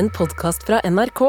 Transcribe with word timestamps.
en 0.00 0.10
podkast 0.10 0.62
fra 0.64 0.80
NRK. 0.84 1.20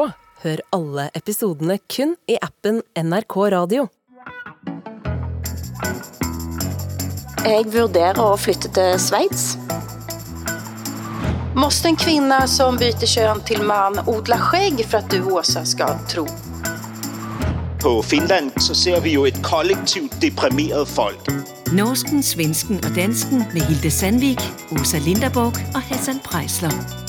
Hør 0.42 0.60
alle 0.72 1.10
episodene 1.18 1.74
kun 1.92 2.14
i 2.24 2.38
appen 2.40 2.78
NRK 2.96 3.34
Radio. 3.52 3.82
Jeg 7.44 7.66
vurderer 7.74 8.20
å 8.22 8.30
flytte 8.40 8.70
til 8.72 8.96
Sveits. 9.02 9.58
Måste 11.52 11.90
en 11.90 12.00
kvinna 12.00 12.46
som 12.48 12.80
byter 12.80 13.12
kön 13.12 13.44
till 13.44 13.60
man 13.68 14.00
odla 14.06 14.38
skägg 14.38 14.84
för 14.86 14.98
att 14.98 15.10
du, 15.10 15.22
Åsa, 15.22 15.64
ska 15.64 15.98
tro? 16.08 16.26
På 17.82 18.02
Finland 18.02 18.50
så 18.56 18.74
ser 18.74 19.00
vi 19.00 19.12
jo 19.18 19.26
et 19.26 19.42
kollektivt 19.42 20.16
deprimeret 20.20 20.88
folk. 20.88 21.28
Norsken, 21.72 22.22
svensken 22.22 22.80
og 22.80 22.96
dansken 22.96 23.44
med 23.52 23.68
Hilde 23.68 23.90
Sandvik, 23.90 24.40
Åsa 24.80 24.98
Linderborg 24.98 25.60
og 25.74 25.80
Hassan 25.92 26.24
Prejsler. 26.24 27.01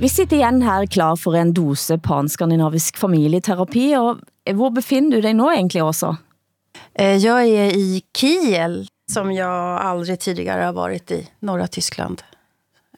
Vi 0.00 0.08
sitter 0.08 0.36
igen 0.36 0.62
her 0.62 0.86
klar 0.86 1.16
for 1.16 1.36
en 1.36 1.52
dose 1.54 1.98
panskandinavisk 1.98 2.96
familieterapi. 2.98 3.96
Og 3.96 4.20
hvor 4.54 4.70
befinner 4.70 5.16
du 5.16 5.20
dig 5.22 5.34
nu 5.34 5.48
egentlig, 5.52 5.84
Åsa? 5.84 6.16
Eh, 6.94 7.16
Jag 7.16 7.46
är 7.46 7.76
i 7.76 8.02
Kiel, 8.16 8.88
som 9.12 9.32
jag 9.32 9.80
aldrig 9.80 10.20
tidigare 10.20 10.62
har 10.64 10.72
varit 10.72 11.10
i, 11.10 11.28
norra 11.40 11.66
Tyskland. 11.66 12.22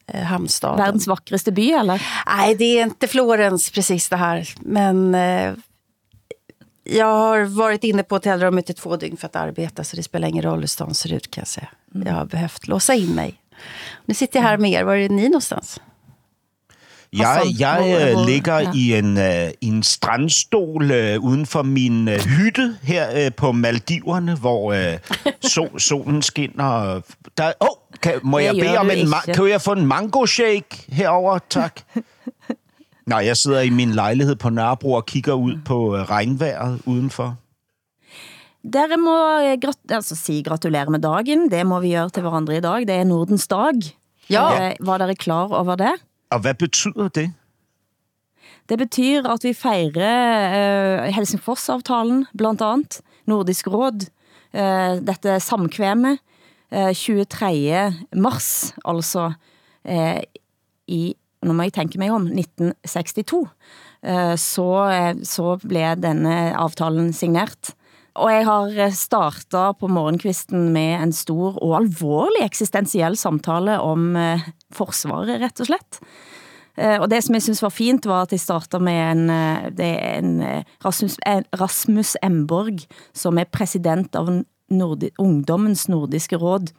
Eh, 0.07 0.23
Hamnstaden. 0.23 0.77
Verdens 0.85 1.07
vackraste 1.07 1.53
by, 1.53 1.71
eller? 1.73 2.03
Nej, 2.27 2.55
det 2.55 2.65
är 2.79 2.83
inte 2.83 3.09
Florens 3.09 3.71
precis 3.71 4.09
det 4.09 4.17
här. 4.17 4.49
Men 4.61 5.15
eh, 5.15 5.55
jag 6.85 7.07
har 7.07 7.45
varit 7.45 7.85
inne 7.85 8.03
på 8.03 8.15
hotellrummet 8.15 8.71
i 8.71 8.73
två 8.73 8.97
dygn 8.97 9.17
för 9.17 9.27
att 9.27 9.37
arbeta, 9.37 9.85
så 9.85 9.97
det 9.97 10.03
spelar 10.03 10.29
ingen 10.29 10.43
roll 10.43 10.61
hur 10.61 10.67
stan 10.67 10.95
ser 10.95 11.13
ut 11.13 11.31
kan 11.31 11.41
jag 11.43 11.49
säga. 11.49 11.69
Jag 12.05 12.13
har 12.13 12.25
behövt 12.27 12.69
låsa 12.69 12.95
in 12.95 13.15
mig. 13.15 13.35
Nu 14.05 14.15
sitter 14.15 14.39
jag 14.39 14.47
här 14.47 14.59
med 14.59 14.71
er. 14.71 14.85
Var 14.85 14.95
är 14.97 15.09
ni 15.09 15.29
någonstans? 15.29 15.81
Jeg, 17.13 17.43
jeg 17.59 18.13
øh, 18.19 18.27
ligger 18.27 18.59
ja. 18.59 18.71
i 18.75 18.95
en, 18.99 19.19
øh, 19.19 19.51
i 19.61 19.67
en 19.67 19.83
strandstol 19.83 20.91
øh, 20.91 21.21
uden 21.25 21.47
for 21.47 21.63
min 21.63 22.09
øh, 22.09 22.19
hytte 22.21 22.77
her 22.83 23.25
øh, 23.25 23.33
på 23.37 23.53
Maldiverne, 23.53 24.35
hvor 24.37 24.73
øh, 24.73 24.99
sol, 25.53 25.81
solen 25.81 26.23
skinner. 26.23 27.01
Der, 27.39 27.53
oh, 27.61 27.69
kan, 28.03 28.15
må 28.23 28.39
Det 28.39 28.45
jeg 28.45 28.55
bede 28.55 28.79
om 28.79 28.91
en, 28.91 29.07
ma- 29.07 29.29
ikke. 29.29 29.37
kan 29.37 29.49
jeg 29.49 29.61
få 29.61 29.73
en 29.73 29.87
mango 29.87 30.27
shake 30.27 30.85
herover, 30.89 31.39
tak? 31.51 31.81
Nej, 33.07 33.19
jeg 33.27 33.37
sidder 33.37 33.61
i 33.61 33.71
min 33.71 33.91
lejlighed 33.91 34.37
på 34.37 34.51
Nørrebro 34.51 34.93
og 34.93 35.07
kigger 35.07 35.33
ud 35.33 35.55
på 35.65 35.97
øh, 35.97 36.03
regnvejret 36.03 36.81
udenfor. 36.87 37.37
Dere 38.73 38.97
må 38.97 39.39
eh, 39.39 39.57
grat 39.63 39.77
altså, 39.91 40.17
sige 40.17 40.43
gratulerer 40.45 40.89
med 40.91 40.99
dagen. 40.99 41.51
Det 41.51 41.67
må 41.67 41.81
vi 41.81 41.91
gøre 41.91 42.09
til 42.11 42.21
hverandre 42.23 42.57
i 42.57 42.61
dag. 42.61 42.81
Det 42.81 42.91
er 42.91 43.05
Nordens 43.05 43.49
dag. 43.49 43.73
Ja. 44.31 44.69
Eh, 44.71 44.77
Var 44.81 44.99
dere 44.99 45.15
klar 45.15 45.49
over 45.49 45.75
det? 45.77 45.93
Og 46.31 46.41
hvad 46.41 46.55
betyder 46.55 47.09
det? 47.09 47.33
Det 48.69 48.79
betyder, 48.79 49.31
at 49.31 49.45
vi 49.45 49.53
fejrer 49.53 51.09
uh, 51.09 51.15
Helsingfors-avtalen, 51.15 52.27
blandt 52.39 52.63
andet, 52.63 53.01
Nordisk 53.27 53.67
Råd, 53.67 54.07
eh, 54.55 54.99
dette 55.07 55.41
samkvemme, 55.41 56.19
øh, 56.73 56.89
eh, 56.89 56.95
23. 56.95 57.95
mars, 58.17 58.75
altså 58.85 59.33
eh, 59.85 60.23
i, 60.87 61.15
nu 61.43 61.53
må 61.53 61.63
jeg 61.63 61.73
tænke 61.73 61.99
mig 61.99 62.11
om, 62.11 62.23
1962, 62.23 63.49
eh, 64.03 64.39
så, 64.39 64.69
uh, 65.15 65.23
så 65.23 65.59
blev 65.69 65.97
denne 66.03 66.57
avtalen 66.57 67.13
signert. 67.13 67.75
Og 68.19 68.31
jeg 68.33 68.47
har 68.49 68.75
eh, 68.75 68.97
startet 68.97 69.79
på 69.79 69.89
morgenkvisten 69.91 70.71
med 70.75 70.97
en 70.99 71.13
stor 71.15 71.59
og 71.63 71.77
alvorlig 71.79 72.43
eksistentiel 72.43 73.17
samtale 73.19 73.79
om 73.85 74.17
eh, 74.19 74.49
forsvaret, 74.75 75.39
rett 75.43 75.63
og 75.63 75.71
slett. 75.71 76.01
Eh, 76.75 76.99
Og 76.99 77.09
det 77.13 77.23
som 77.23 77.37
jeg 77.37 77.47
synes 77.47 77.63
var 77.63 77.75
fint, 77.75 78.09
var 78.11 78.27
at 78.27 78.35
jeg 78.35 78.43
startede 78.43 78.83
med 78.83 79.01
en, 79.13 79.31
eh, 79.31 79.71
det 79.71 79.93
er 79.95 80.19
en 80.19 80.65
Rasmus, 80.85 81.19
Rasmus 81.55 82.17
Emborg, 82.23 82.83
som 83.15 83.39
er 83.39 83.51
president 83.51 84.17
av 84.19 84.33
Nordi, 84.71 85.13
Ungdommens 85.19 85.87
Nordiske 85.89 86.39
Råd, 86.39 86.73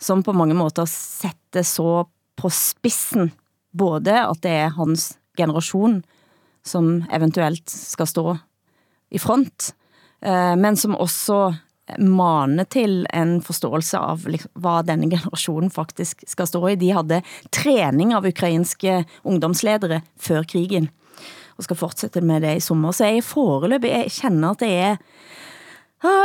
som 0.00 0.22
på 0.24 0.36
mange 0.36 0.56
måter 0.56 0.88
sætter 0.88 1.64
så 1.64 2.06
på 2.40 2.48
spidsen, 2.52 3.32
både 3.76 4.12
at 4.12 4.40
det 4.44 4.54
er 4.64 4.76
hans 4.76 5.18
generation, 5.36 6.02
som 6.64 7.04
eventuelt 7.12 7.68
skal 7.68 8.08
stå 8.08 8.24
i 9.12 9.20
front, 9.20 9.72
men 10.56 10.76
som 10.76 10.94
også 10.94 11.54
mane 11.98 12.64
til 12.70 13.06
en 13.14 13.40
forståelse 13.42 13.98
av 13.98 14.20
hvad 14.54 14.86
denne 14.86 15.08
generationen 15.10 15.70
faktisk 15.70 16.24
skal 16.28 16.46
stå 16.46 16.66
i. 16.70 16.74
De 16.78 16.92
havde 16.94 17.22
træning 17.52 18.12
av 18.14 18.26
ukrainske 18.28 19.04
ungdomsledere 19.24 20.00
før 20.20 20.42
krigen, 20.46 20.88
og 21.58 21.64
skal 21.64 21.76
fortsætte 21.76 22.20
med 22.20 22.40
det 22.40 22.56
i 22.56 22.60
sommer. 22.60 22.92
Så 22.92 23.04
jeg 23.08 23.16
er 23.16 23.22
foreløbig, 23.26 23.90
jeg 23.90 24.12
kender 24.20 24.50
at 24.54 24.60
det 24.60 24.72
er, 24.72 24.96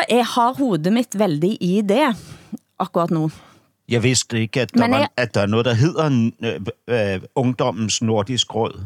jeg 0.09 0.25
har 0.35 0.53
hovedet 0.57 0.93
mitt 0.93 1.17
veldig 1.19 1.57
i 1.61 1.81
det 1.81 2.15
akkurat 2.79 3.11
nu. 3.11 3.31
Jeg 3.89 4.03
vidste 4.03 4.39
ikke, 4.41 4.61
at 4.61 4.73
der, 4.73 4.79
Men 4.81 4.91
var, 4.91 4.97
jeg- 4.99 5.09
at 5.17 5.33
der 5.35 5.41
er 5.41 5.45
noget, 5.45 5.65
der 5.65 5.73
hedder 5.73 6.29
øh, 6.43 7.15
øh, 7.15 7.21
Ungdommens 7.35 8.01
Nordisk 8.01 8.55
Råd. 8.55 8.85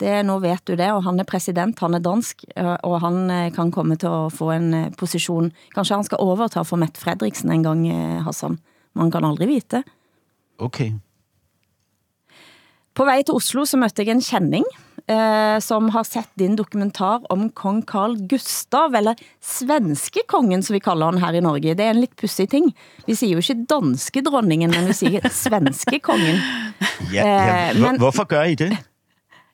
Det, 0.00 0.12
nu 0.26 0.38
vet 0.38 0.62
du 0.68 0.76
det, 0.78 0.92
og 0.94 1.02
han 1.04 1.18
er 1.20 1.24
præsident, 1.26 1.80
han 1.82 1.94
er 1.94 1.98
dansk, 1.98 2.44
øh, 2.56 2.76
og 2.86 3.00
han 3.02 3.30
eh, 3.30 3.52
kan 3.52 3.70
komme 3.74 3.96
til 3.98 4.06
at 4.06 4.32
få 4.32 4.50
en 4.54 4.68
eh, 4.74 4.92
position. 4.98 5.50
Kanskje 5.74 5.96
han 5.96 6.04
skal 6.06 6.20
overta 6.22 6.62
for 6.62 6.76
Mette 6.78 7.00
Fredriksen 7.02 7.50
en 7.52 7.62
gang, 7.66 7.82
eh, 7.90 8.22
Hassan. 8.24 8.58
Man 8.94 9.10
kan 9.10 9.24
aldrig 9.26 9.48
vite. 9.48 9.82
Okay. 10.58 10.92
På 12.94 13.04
vej 13.06 13.22
til 13.26 13.34
Oslo 13.38 13.64
så 13.64 13.76
mødte 13.78 14.02
jeg 14.02 14.10
en 14.14 14.22
kending, 14.22 14.64
eh, 15.08 15.58
som 15.62 15.88
har 15.94 16.02
sett 16.06 16.30
din 16.38 16.56
dokumentar 16.58 17.20
om 17.30 17.48
kong 17.50 17.82
Carl 17.86 18.16
Gustav, 18.30 18.94
eller 18.98 19.14
svenske 19.42 20.20
kongen, 20.28 20.62
som 20.62 20.74
vi 20.74 20.80
kalder 20.82 21.10
han 21.12 21.18
her 21.22 21.38
i 21.38 21.40
Norge. 21.44 21.74
Det 21.78 21.84
er 21.86 21.90
en 21.94 22.00
lidt 22.02 22.16
pussig 22.18 22.48
ting. 22.50 22.72
Vi 23.06 23.14
siger 23.14 23.32
jo 23.36 23.38
ikke 23.38 23.66
danske 23.70 24.22
dronningen, 24.26 24.70
men 24.74 24.88
vi 24.88 24.92
siger 24.92 25.28
svenske 25.30 25.98
kongen. 26.02 26.38
Ja, 27.14 27.22
ja. 27.24 27.70
Øh, 27.70 27.78
Hvor, 27.78 27.86
men- 27.92 27.98
hvorfor 27.98 28.24
gør 28.24 28.42
I 28.42 28.54
det? 28.54 28.76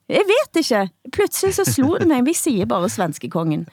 Jeg 0.09 0.21
vet 0.29 0.57
ikke. 0.61 0.89
Pludselig 1.13 1.55
så 1.55 1.65
slog 1.65 2.01
det 2.01 2.09
mig, 2.09 2.25
vi 2.27 2.35
siger 2.35 2.67
bare 2.67 2.89
svenske 2.93 3.31
kongen. 3.31 3.67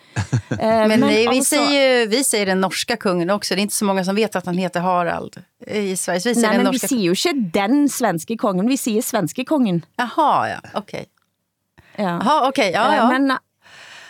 Eh, 0.51 0.87
Men, 0.87 0.99
nej, 0.99 1.27
vi, 1.27 1.37
altså- 1.37 1.55
säger, 1.55 2.01
ju- 2.01 2.07
vi 2.09 2.23
säger 2.23 2.45
den 2.45 2.61
norska 2.61 2.95
kungen 2.97 3.29
också. 3.29 3.55
Det 3.55 3.59
är 3.61 3.63
inte 3.63 3.75
så 3.75 3.85
många 3.85 4.03
som 4.03 4.15
vet 4.15 4.35
att 4.35 4.45
han 4.45 4.57
heter 4.57 4.79
Harald 4.79 5.41
i 5.67 5.95
Sverige. 5.97 6.19
Vi 6.19 6.35
säger 6.35 6.35
Nej, 6.35 6.41
den 6.57 6.63
men 6.63 6.71
vi 6.71 6.71
norska 6.71 6.87
siger 6.87 7.03
jo 7.03 7.11
ikke 7.13 7.49
den 7.53 7.89
svenske 7.89 8.37
kongen, 8.37 8.67
vi 8.69 8.77
siger 8.77 9.01
svenske 9.01 9.45
kongen. 9.45 9.85
Jaha, 9.97 10.47
ja. 10.49 10.59
Okej. 10.73 11.05
Ja. 11.97 12.03
Jaha, 12.03 12.47
okej. 12.47 12.71
Ja, 12.73 12.87
Eh, 12.91 12.95
ja. 12.97 13.07
Men 13.19 13.37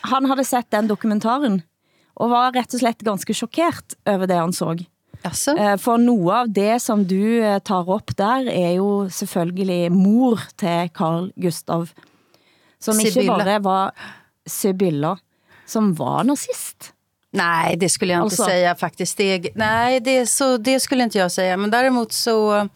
han 0.01 0.25
havde 0.25 0.43
sett 0.43 0.71
den 0.71 0.87
dokumentaren, 0.89 1.61
og 2.15 2.29
var 2.29 2.51
rett 2.51 2.73
og 2.73 2.79
slett 2.79 2.99
ganske 3.05 3.33
chokeret 3.33 3.95
over 4.05 4.25
det 4.27 4.35
han 4.37 4.53
så. 4.53 4.75
Jaså? 5.23 5.55
Eh, 5.57 5.77
For 5.77 5.97
noe 5.97 6.33
av 6.33 6.47
det 6.53 6.81
som 6.81 7.03
du 7.05 7.41
eh, 7.43 7.59
tar 7.59 7.89
op 7.89 8.11
der, 8.17 8.47
er 8.49 8.75
jo 8.77 9.09
selvfølgelig 9.09 9.91
mor 9.91 10.39
til 10.57 10.89
Carl 10.93 11.31
Gustav, 11.41 11.87
som 12.81 12.99
ikke 12.99 13.11
Sibylla. 13.11 13.37
bare 13.37 13.59
var 13.59 13.91
Sibylla, 14.45 15.17
som 15.65 15.93
var 15.95 16.23
nazist. 16.23 16.93
Nej, 17.33 17.75
det 17.77 17.89
skulle 17.89 18.13
jag 18.13 18.19
inte 18.19 18.23
Alltså- 18.23 18.43
säga 18.45 18.75
faktiskt. 18.75 19.17
Det, 19.17 19.55
nej, 19.55 19.99
det, 19.99 20.25
så, 20.27 20.57
det 20.57 20.79
skulle 20.79 21.03
inte 21.03 21.17
jag 21.17 21.31
säga. 21.31 21.57
Men 21.57 21.71
däremot 21.71 22.11
så 22.11 22.69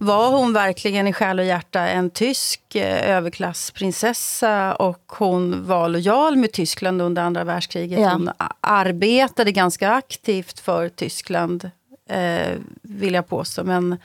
var 0.00 0.30
hon 0.30 0.52
verkligen 0.52 1.06
i 1.06 1.12
själ 1.12 1.38
och 1.38 1.44
hjärta 1.44 1.80
en 1.88 2.10
tysk 2.10 2.60
överklassprinsessa 2.76 4.74
och 4.74 5.02
hon 5.18 5.66
var 5.66 5.88
lojal 5.88 6.36
med 6.36 6.52
Tyskland 6.52 7.02
under 7.02 7.22
andra 7.22 7.44
världskriget. 7.44 8.00
Ja. 8.00 8.08
Hon 8.12 8.30
arbetade 8.60 9.52
ganska 9.52 9.90
aktivt 9.90 10.60
för 10.60 10.88
Tyskland, 10.88 11.70
eh, 12.08 12.56
vill 12.82 13.14
jag 13.14 13.28
påstå. 13.28 13.64
Men 13.64 13.96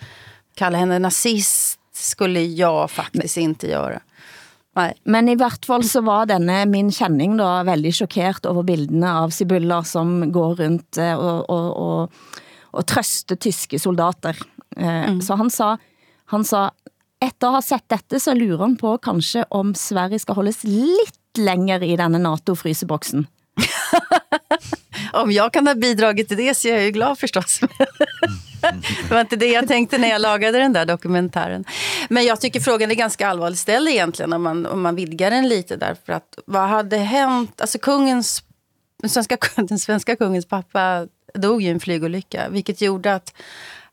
kalla 0.55 0.77
henne 0.77 0.99
nazist 0.99 1.79
skulle 1.93 2.41
jag 2.43 2.91
faktiskt 2.91 3.37
inte 3.37 3.67
göra. 3.67 3.99
Nej. 4.75 4.93
Men 5.07 5.29
i 5.31 5.37
hvert 5.39 5.63
fall 5.65 5.85
så 5.87 6.01
var 6.03 6.27
denne 6.27 6.65
min 6.67 6.89
kending 6.91 7.37
da 7.39 7.61
veldig 7.67 7.93
chokeret 7.95 8.47
over 8.49 8.65
bildene 8.67 9.07
av 9.23 9.31
Sibylla, 9.31 9.77
som 9.87 10.17
går 10.35 10.57
rundt 10.59 10.99
eh, 10.99 11.15
og, 11.15 11.45
og, 11.49 11.67
og, 11.79 12.33
og 12.75 12.87
trøster 12.91 13.39
tyske 13.39 13.79
soldater. 13.79 14.35
Eh, 14.75 15.13
Så 15.23 15.37
han 15.39 15.49
sa, 15.53 15.77
han 16.33 16.43
sa, 16.43 16.65
etter 17.23 17.47
at 17.47 17.55
ha 17.55 17.61
sett 17.63 17.87
dette, 17.89 18.19
så 18.19 18.35
lurer 18.35 18.65
han 18.65 18.75
på 18.79 18.97
kanskje 18.99 19.45
om 19.55 19.71
Sverige 19.79 20.19
skal 20.19 20.35
holdes 20.41 20.65
lidt 20.67 21.39
længere 21.39 21.87
i 21.87 21.95
denne 21.99 22.19
NATO-fryseboksen. 22.19 23.25
Om 25.15 25.31
jag 25.31 25.53
kan 25.53 25.67
ha 25.67 25.75
bidragit 25.75 26.27
till 26.27 26.37
det 26.37 26.53
så 26.53 26.67
är 26.67 26.73
jag 26.73 26.83
ju 26.83 26.91
glad 26.91 27.19
förstås. 27.19 27.59
det 29.09 29.09
var 29.09 29.21
inte 29.21 29.35
det 29.35 29.47
jag 29.47 29.67
tänkte 29.67 29.97
när 29.97 30.09
jag 30.09 30.21
lagade 30.21 30.57
den 30.57 30.73
där 30.73 30.85
dokumentären. 30.85 31.65
Men 32.09 32.25
jag 32.25 32.41
tycker 32.41 32.59
frågan 32.59 32.91
är 32.91 32.95
ganska 32.95 33.27
allvarligt 33.27 33.59
ställd 33.59 33.89
egentligen 33.89 34.33
om 34.33 34.43
man, 34.43 34.65
om 34.65 34.81
man 34.81 34.95
vidgar 34.95 35.31
den 35.31 35.49
lite. 35.49 35.75
Därför 35.75 36.13
att 36.13 36.39
vad 36.45 36.69
hade 36.69 36.97
hänt? 36.97 37.61
Alltså 37.61 37.79
kungens, 37.79 38.43
den, 39.01 39.09
svenska, 39.09 39.37
den 39.55 39.79
svenska 39.79 40.15
kungens 40.15 40.45
pappa 40.45 41.07
dog 41.33 41.63
i 41.63 41.67
en 41.67 41.79
flygolycka. 41.79 42.49
Vilket 42.49 42.81
gjorde 42.81 43.15
att 43.15 43.33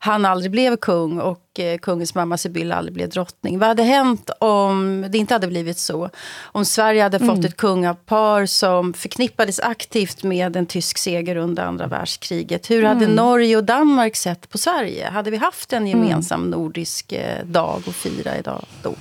han 0.03 0.25
aldrig 0.25 0.51
blev 0.51 0.77
kung 0.77 1.19
och 1.19 1.59
eh, 1.59 1.77
kungens 1.77 2.15
mamma 2.15 2.37
Sibylla 2.37 2.75
aldrig 2.75 2.93
blev 2.93 3.09
drottning. 3.09 3.59
Vad 3.59 3.67
hade 3.67 3.83
hänt 3.83 4.29
om 4.39 5.05
det 5.09 5.17
inte 5.17 5.33
hade 5.33 5.47
blivit 5.47 5.77
så? 5.77 6.09
Om 6.41 6.65
Sverige 6.65 7.03
hade 7.03 7.19
fått 7.19 7.45
ett 7.45 7.57
kungapar 7.57 8.45
som 8.45 8.93
förknippades 8.93 9.59
aktivt 9.59 10.23
med 10.23 10.55
en 10.55 10.65
tysk 10.65 10.97
seger 10.97 11.35
under 11.35 11.63
andra 11.63 11.87
världskriget. 11.87 12.71
Hur 12.71 12.83
hade 12.83 13.07
Norge 13.07 13.57
och 13.57 13.63
Danmark 13.63 14.15
sett 14.15 14.49
på 14.49 14.57
Sverige? 14.57 15.09
Hade 15.09 15.31
vi 15.31 15.37
haft 15.37 15.73
en 15.73 15.87
gemensam 15.87 16.49
nordisk 16.49 17.11
eh, 17.11 17.45
dag 17.45 17.83
att 17.87 17.95
fira 17.95 18.37
idag 18.37 18.65
då? 18.81 18.95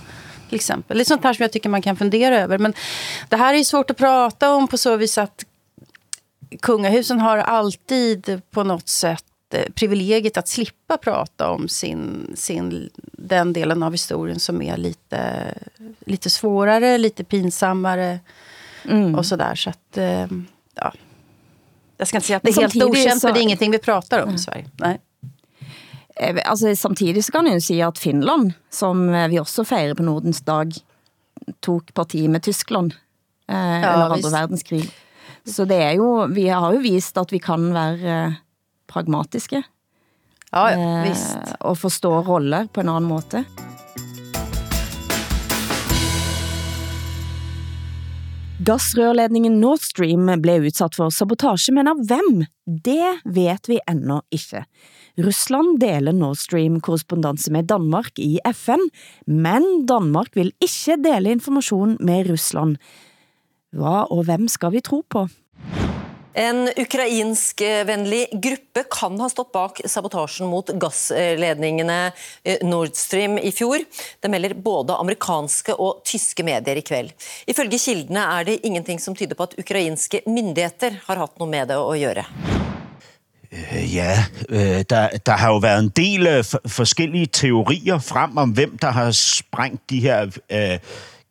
Till 0.48 0.56
exempel. 0.56 0.96
Det 0.96 1.02
är 1.02 1.04
sånt 1.04 1.24
här 1.24 1.32
som 1.32 1.42
jag 1.42 1.52
tycker 1.52 1.68
man 1.68 1.82
kan 1.82 1.96
fundera 1.96 2.40
över. 2.40 2.58
Men 2.58 2.74
det 3.28 3.36
här 3.36 3.54
är 3.54 3.64
svårt 3.64 3.90
att 3.90 3.96
prata 3.96 4.54
om 4.54 4.68
på 4.68 4.78
så 4.78 4.96
vis 4.96 5.18
att 5.18 5.44
kungahusen 6.60 7.20
har 7.20 7.38
alltid 7.38 8.42
på 8.50 8.64
något 8.64 8.88
sätt 8.88 9.24
eh, 9.54 9.64
privilegiet 9.74 10.36
att 10.36 10.48
slippa 10.48 10.96
prata 10.96 11.50
om 11.50 11.68
sin, 11.68 12.32
sin, 12.36 12.90
den 13.12 13.52
delen 13.52 13.82
av 13.82 13.92
historien 13.92 14.40
som 14.40 14.62
är 14.62 14.76
lite, 14.76 15.54
lite 16.06 16.30
svårare, 16.30 16.98
lite 16.98 17.24
pinsammare 17.24 18.20
och 19.16 19.26
sådär. 19.26 19.54
Så 19.54 19.70
att, 19.70 19.96
eh, 19.98 20.26
ja. 20.74 20.92
Jag 21.96 22.08
ska 22.08 22.16
inte 22.16 22.26
säga 22.26 22.36
att 22.36 22.42
det 22.42 22.50
är 22.50 22.60
helt 22.60 22.76
okänt, 22.84 23.20
så- 23.20 23.28
för 23.28 23.34
det 23.34 23.40
är 23.40 23.42
ingenting 23.42 23.70
vi 23.70 23.78
pratar 23.78 24.22
om 24.22 24.34
i 24.34 24.38
Sverige. 24.38 24.64
Nej. 24.76 25.00
Eh, 26.16 26.36
Altså, 26.50 26.76
samtidig 26.76 27.24
så 27.24 27.32
kan 27.32 27.46
jeg 27.46 27.54
jo 27.54 27.60
si 27.60 27.80
at 27.82 27.98
Finland, 27.98 28.52
som 28.70 29.06
vi 29.30 29.38
også 29.40 29.64
feirer 29.64 29.94
på 29.94 30.02
Nordens 30.02 30.40
dag, 30.40 30.72
tog 31.60 31.94
parti 31.94 32.28
med 32.28 32.42
Tyskland 32.42 32.92
eh, 33.48 33.54
under 33.56 33.88
andre 34.04 34.16
visst. 34.16 34.32
verdenskrig. 34.32 34.90
Så 35.46 35.64
det 35.64 35.76
er 35.82 35.92
jo, 35.96 36.26
vi 36.30 36.48
har 36.48 36.72
jo 36.74 36.78
vist 36.80 37.16
at 37.18 37.32
vi 37.32 37.38
kan 37.38 37.72
være 37.74 38.36
pragmatiske 38.92 39.62
Ja, 40.52 40.64
eh, 40.70 41.08
visst. 41.08 41.54
og 41.60 41.78
forstå 41.80 42.16
roller 42.28 42.68
på 42.72 42.84
en 42.84 42.92
anden 42.92 43.08
måte. 43.08 43.44
Gassrørledningen 48.62 49.56
Nord 49.60 49.80
Stream 49.82 50.28
blev 50.42 50.68
udsat 50.68 50.94
for 50.94 51.10
sabotage, 51.10 51.72
men 51.74 51.88
av 51.90 51.98
hvem? 52.06 52.44
Det 52.66 53.08
vet 53.24 53.68
vi 53.70 53.80
endnu 53.90 54.20
ikke. 54.30 54.62
Russland 55.18 55.80
deler 55.82 56.14
Nord 56.14 56.38
Stream 56.38 56.78
korrespondanse 56.84 57.50
med 57.52 57.66
Danmark 57.72 58.20
i 58.22 58.36
FN, 58.54 58.84
men 59.26 59.66
Danmark 59.90 60.36
vil 60.38 60.52
ikke 60.62 60.94
dele 61.02 61.34
information 61.34 61.96
med 62.00 62.30
Russland. 62.30 62.78
Hva 63.74 64.04
og 64.12 64.26
hvem 64.28 64.46
skal 64.52 64.76
vi 64.76 64.84
tro 64.84 65.02
på? 65.10 65.26
En 66.34 66.68
ukrainskvennlig 66.76 68.26
gruppe 68.32 68.84
kan 68.90 69.20
ha 69.20 69.28
stått 69.28 69.52
bak 69.52 69.80
sabotasjen 69.84 70.48
mot 70.48 70.70
gassledningene 70.80 71.98
eh, 72.44 72.64
Nord 72.64 72.96
Stream 72.96 73.36
i 73.38 73.52
fjor. 73.52 73.84
Det 74.20 74.30
melder 74.32 74.56
både 74.56 74.96
amerikanske 74.96 75.76
og 75.76 76.00
tyske 76.08 76.44
medier 76.46 76.80
i 76.80 76.86
kveld. 76.86 77.12
Ifølge 77.44 77.80
kildene 77.84 78.24
er 78.38 78.48
det 78.48 78.62
ingenting 78.64 79.00
som 79.02 79.16
tyder 79.18 79.36
på 79.36 79.50
at 79.50 79.58
ukrainske 79.60 80.22
myndigheter 80.26 81.02
har 81.04 81.20
hatt 81.20 81.36
noe 81.40 81.52
med 81.52 81.68
det 81.68 81.80
å 81.80 81.92
gjøre. 82.00 82.24
Øh, 83.52 83.94
ja, 83.94 84.24
øh, 84.48 84.84
der, 84.90 85.08
der 85.26 85.32
har 85.32 85.48
jo 85.52 85.56
været 85.56 85.84
en 85.84 85.88
del 85.88 86.26
øh, 86.26 86.44
forskjellige 86.44 86.68
forskellige 86.68 87.26
teorier 87.26 87.98
frem 87.98 88.36
om, 88.36 88.50
hvem 88.50 88.78
der 88.78 88.90
har 88.90 89.10
sprængt 89.10 89.90
de 89.90 90.00
her 90.00 90.22
øh, 90.52 90.78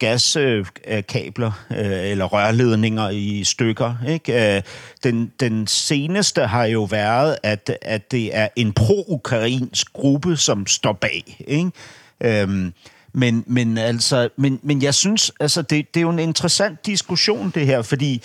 gaskabler 0.01 1.51
øh, 1.71 2.09
eller 2.11 2.25
rørledninger 2.25 3.09
i 3.09 3.43
stykker. 3.43 3.95
Ikke? 4.07 4.55
Øh, 4.55 4.61
den, 5.03 5.31
den 5.39 5.67
seneste 5.67 6.41
har 6.41 6.65
jo 6.65 6.83
været, 6.83 7.37
at, 7.43 7.77
at 7.81 8.11
det 8.11 8.37
er 8.37 8.47
en 8.55 8.73
pro-ukrainsk 8.73 9.93
gruppe, 9.93 10.37
som 10.37 10.67
står 10.67 10.93
bag. 10.93 11.43
Ikke? 11.47 11.71
Øhm, 12.23 12.73
men, 13.13 13.43
men, 13.47 13.77
altså, 13.77 14.29
men, 14.37 14.59
men 14.63 14.81
jeg 14.81 14.93
synes, 14.93 15.31
altså, 15.39 15.61
det, 15.61 15.93
det 15.93 15.99
er 15.99 16.01
jo 16.01 16.09
en 16.09 16.19
interessant 16.19 16.85
diskussion, 16.85 17.51
det 17.55 17.65
her, 17.65 17.81
fordi 17.81 18.21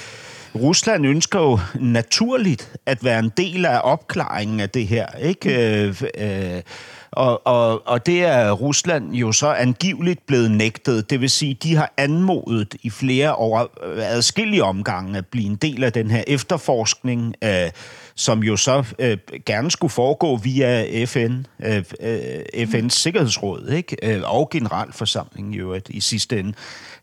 Rusland 0.55 1.07
ønsker 1.07 1.41
jo 1.41 1.59
naturligt 1.75 2.73
at 2.87 3.05
være 3.05 3.19
en 3.19 3.33
del 3.37 3.65
af 3.65 3.81
opklaringen 3.85 4.61
af 4.61 4.71
det 4.71 4.87
her, 4.87 5.07
ikke? 5.23 5.83
Øh, 5.83 6.03
øh, 6.19 6.63
og, 7.11 7.47
og, 7.47 7.89
og 7.89 8.07
det 8.07 8.25
er 8.25 8.51
Rusland 8.51 9.13
jo 9.13 9.33
så 9.33 9.53
angiveligt 9.53 10.27
blevet 10.27 10.51
nægtet. 10.51 11.11
Det 11.11 11.21
vil 11.21 11.31
sige, 11.31 11.55
de 11.55 11.77
har 11.77 11.93
anmodet 11.97 12.75
i 12.83 12.91
flere 12.91 13.35
år, 13.35 13.85
øh, 13.85 14.13
adskillige 14.13 14.65
omgange, 14.65 15.19
at 15.19 15.27
blive 15.27 15.47
en 15.47 15.57
del 15.57 15.85
af 15.85 15.93
den 15.93 16.11
her 16.11 16.25
efterforskning, 16.27 17.35
øh, 17.45 17.71
som 18.15 18.43
jo 18.43 18.57
så 18.57 18.85
øh, 18.99 19.19
gerne 19.47 19.71
skulle 19.71 19.91
foregå 19.91 20.37
via 20.37 21.05
FN, 21.05 21.45
øh, 21.63 21.85
øh, 22.01 22.41
FN's 22.55 22.89
Sikkerhedsråd, 22.89 23.69
ikke? 23.69 23.97
Øh, 24.03 24.23
og 24.25 24.51
generalforsamlingen 24.51 25.55
jo 25.55 25.73
at, 25.73 25.89
i 25.89 26.01
sidste 26.01 26.39
ende. 26.39 26.53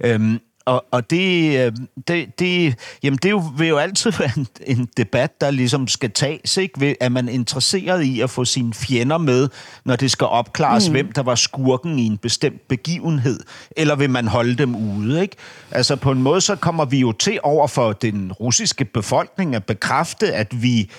Øhm, 0.02 0.40
og, 0.66 0.86
og 0.92 1.10
det, 1.10 1.60
øh, 1.60 1.72
det, 2.08 2.40
det, 2.40 2.76
jamen 3.04 3.18
det 3.18 3.26
er 3.26 3.30
jo, 3.30 3.44
vil 3.58 3.68
jo 3.68 3.78
altid 3.78 4.12
være 4.20 4.32
en, 4.38 4.48
en 4.66 4.90
debat, 4.98 5.42
der 5.42 5.52
ligesom 5.52 5.88
skal 5.88 6.12
tages. 6.12 6.58
Ikke? 6.58 6.98
Er 7.00 7.10
man 7.10 7.30
interesseret 7.30 8.04
i 8.04 8.22
at 8.22 8.30
få 8.30 8.46
sine 8.46 8.74
fjender 8.74 9.18
med, 9.18 9.50
når 9.86 9.96
det 9.96 10.12
skal 10.12 10.28
opklares, 10.28 10.88
mm. 10.88 10.94
hvem 10.94 11.12
der 11.12 11.24
var 11.24 11.36
skurken 11.36 12.00
i 12.00 12.06
en 12.06 12.18
bestemt 12.18 12.68
begivenhed? 12.68 13.40
Eller 13.78 13.96
vil 13.96 14.10
man 14.10 14.28
holde 14.28 14.56
dem 14.56 14.76
ude? 14.76 15.22
Ikke? 15.22 15.36
Altså 15.72 15.96
på 15.96 16.12
en 16.12 16.24
måde, 16.24 16.42
så 16.42 16.56
kommer 16.56 16.86
vi 16.86 17.00
jo 17.00 17.12
til 17.12 17.40
over 17.44 17.68
for 17.68 17.94
den 17.94 18.32
russiske 18.32 18.86
befolkning 18.86 19.56
at 19.56 19.66
bekræfte, 19.66 20.34
at 20.34 20.62
vi, 20.62 20.92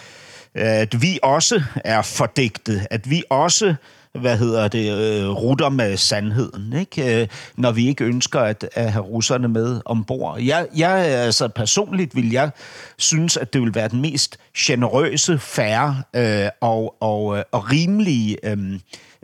at 0.55 1.03
vi 1.03 1.19
også 1.23 1.63
er 1.85 2.03
fordægtet, 2.03 2.87
at 2.91 3.11
vi 3.11 3.23
også 3.31 3.75
hvad 4.21 4.39
hedder 4.39 4.69
det, 4.69 4.93
øh, 4.93 5.29
rutter 5.29 5.69
med 5.69 5.97
sandheden, 5.97 6.73
ikke? 6.73 7.23
Øh, 7.23 7.29
når 7.57 7.73
vi 7.73 7.89
ikke 7.89 8.05
ønsker 8.05 8.41
at, 8.41 8.69
at 8.73 8.93
have 8.93 9.05
russerne 9.05 9.49
med 9.49 9.81
ombord. 9.85 10.41
Jeg, 10.41 10.67
jeg, 10.77 10.99
altså 10.99 11.49
personligt 11.49 12.17
vil 12.17 12.31
jeg 12.31 12.51
synes, 12.97 13.37
at 13.37 13.53
det 13.53 13.61
vil 13.61 13.75
være 13.75 13.89
den 13.89 14.01
mest 14.01 14.39
generøse, 14.57 15.39
færre 15.39 16.03
øh, 16.17 16.49
og, 16.61 16.97
og, 17.01 17.39
øh, 17.39 17.45
og 17.53 17.73
rimelige 17.73 18.51
øh, 18.51 18.59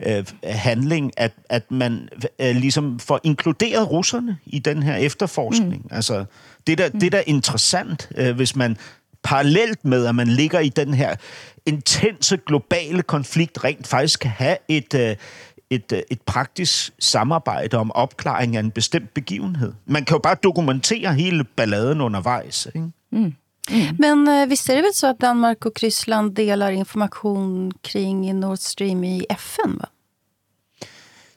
øh, 0.05 0.25
handling, 0.43 1.11
at, 1.17 1.31
at 1.49 1.71
man 1.71 2.09
øh, 2.39 2.55
ligesom 2.55 2.99
får 2.99 3.19
inkluderet 3.23 3.91
russerne 3.91 4.37
i 4.45 4.59
den 4.59 4.83
her 4.83 4.95
efterforskning. 4.95 5.81
Mm. 5.83 5.95
Altså, 5.95 6.25
det 6.67 6.79
er 6.79 6.89
da, 6.89 6.89
det 6.89 7.03
er 7.03 7.09
da 7.09 7.23
interessant, 7.27 8.09
øh, 8.17 8.35
hvis 8.35 8.55
man 8.55 8.77
parallelt 9.23 9.85
med, 9.85 10.05
at 10.05 10.15
man 10.15 10.27
ligger 10.27 10.59
i 10.59 10.69
den 10.69 10.93
her 10.93 11.15
intense 11.65 12.37
globale 12.37 13.01
konflikt, 13.01 13.63
rent 13.63 13.87
faktisk 13.87 14.19
kan 14.19 14.31
have 14.31 14.57
et, 14.67 14.93
øh, 14.93 15.15
et, 15.69 15.91
øh, 15.93 16.01
et 16.11 16.21
praktisk 16.21 16.93
samarbejde 16.99 17.77
om 17.77 17.91
opklaring 17.91 18.55
af 18.55 18.59
en 18.59 18.71
bestemt 18.71 19.13
begivenhed. 19.13 19.73
Man 19.85 20.05
kan 20.05 20.15
jo 20.15 20.19
bare 20.19 20.35
dokumentere 20.43 21.13
hele 21.13 21.43
balladen 21.43 22.01
undervejs. 22.01 22.67
Ikke? 22.75 22.91
Men 23.99 24.27
eh, 24.27 24.49
visst 24.49 24.69
är 24.69 24.75
det 24.75 24.81
väl 24.81 24.93
så 24.93 25.07
att 25.07 25.19
Danmark 25.19 25.65
och 25.65 25.83
Ryssland 25.83 26.35
delar 26.35 26.71
information 26.71 27.71
kring 27.83 28.39
Nord 28.39 28.57
Stream 28.57 29.03
i 29.03 29.25
FN? 29.29 29.77
Va? 29.79 29.85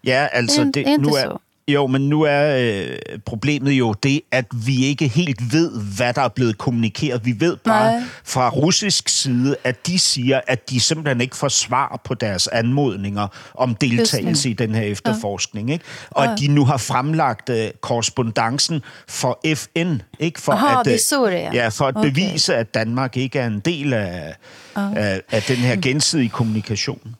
Ja, 0.05 0.29
altså, 0.33 0.65
det, 0.65 0.77
er 0.77 0.91
det 0.91 1.01
nu 1.01 1.09
er, 1.09 1.23
så? 1.23 1.39
Jo, 1.69 1.87
men 1.87 2.09
nu 2.09 2.23
er 2.23 2.57
øh, 2.61 3.19
problemet 3.27 3.73
jo 3.73 3.93
det, 3.93 4.21
at 4.33 4.47
vi 4.67 4.85
ikke 4.85 5.09
helt 5.09 5.53
ved, 5.53 5.71
hvad 5.97 6.13
der 6.15 6.23
er 6.23 6.29
blevet 6.29 6.59
kommunikeret. 6.59 7.25
Vi 7.27 7.35
ved 7.41 7.57
bare 7.57 7.93
Nej. 7.93 8.03
fra 8.25 8.49
russisk 8.49 9.09
side, 9.09 9.57
at 9.65 9.87
de 9.87 9.99
siger, 9.99 10.41
at 10.47 10.71
de 10.71 10.81
simpelthen 10.81 11.21
ikke 11.21 11.37
får 11.37 11.49
svar 11.49 12.01
på 12.05 12.15
deres 12.15 12.47
anmodninger 12.47 13.27
om 13.55 13.75
deltagelse 13.75 14.51
i 14.51 14.53
den 14.53 14.75
her 14.75 14.83
efterforskning. 14.83 15.71
Ikke? 15.73 15.85
Og 16.11 16.33
at 16.33 16.39
de 16.41 16.49
nu 16.49 16.65
har 16.65 16.77
fremlagt 16.77 17.49
øh, 17.51 17.71
korrespondancen 17.81 18.83
for 19.09 19.41
FN, 19.55 19.97
ikke 20.19 20.41
for 20.41 20.53
Aha, 20.53 20.81
at, 20.81 20.87
øh, 20.87 20.93
det 20.93 21.01
er. 21.45 21.53
ja, 21.53 21.69
for 21.69 21.85
at 21.87 21.97
Okay. 21.97 22.09
bevise, 22.11 22.55
at 22.57 22.75
Danmark 22.75 23.17
ikke 23.17 23.39
er 23.39 23.47
en 23.47 23.61
del 23.61 23.93
af, 23.93 24.35
af, 24.77 25.21
af 25.31 25.43
den 25.43 25.57
her 25.57 25.77
gensidige 25.83 26.29
kommunikation. 26.29 27.15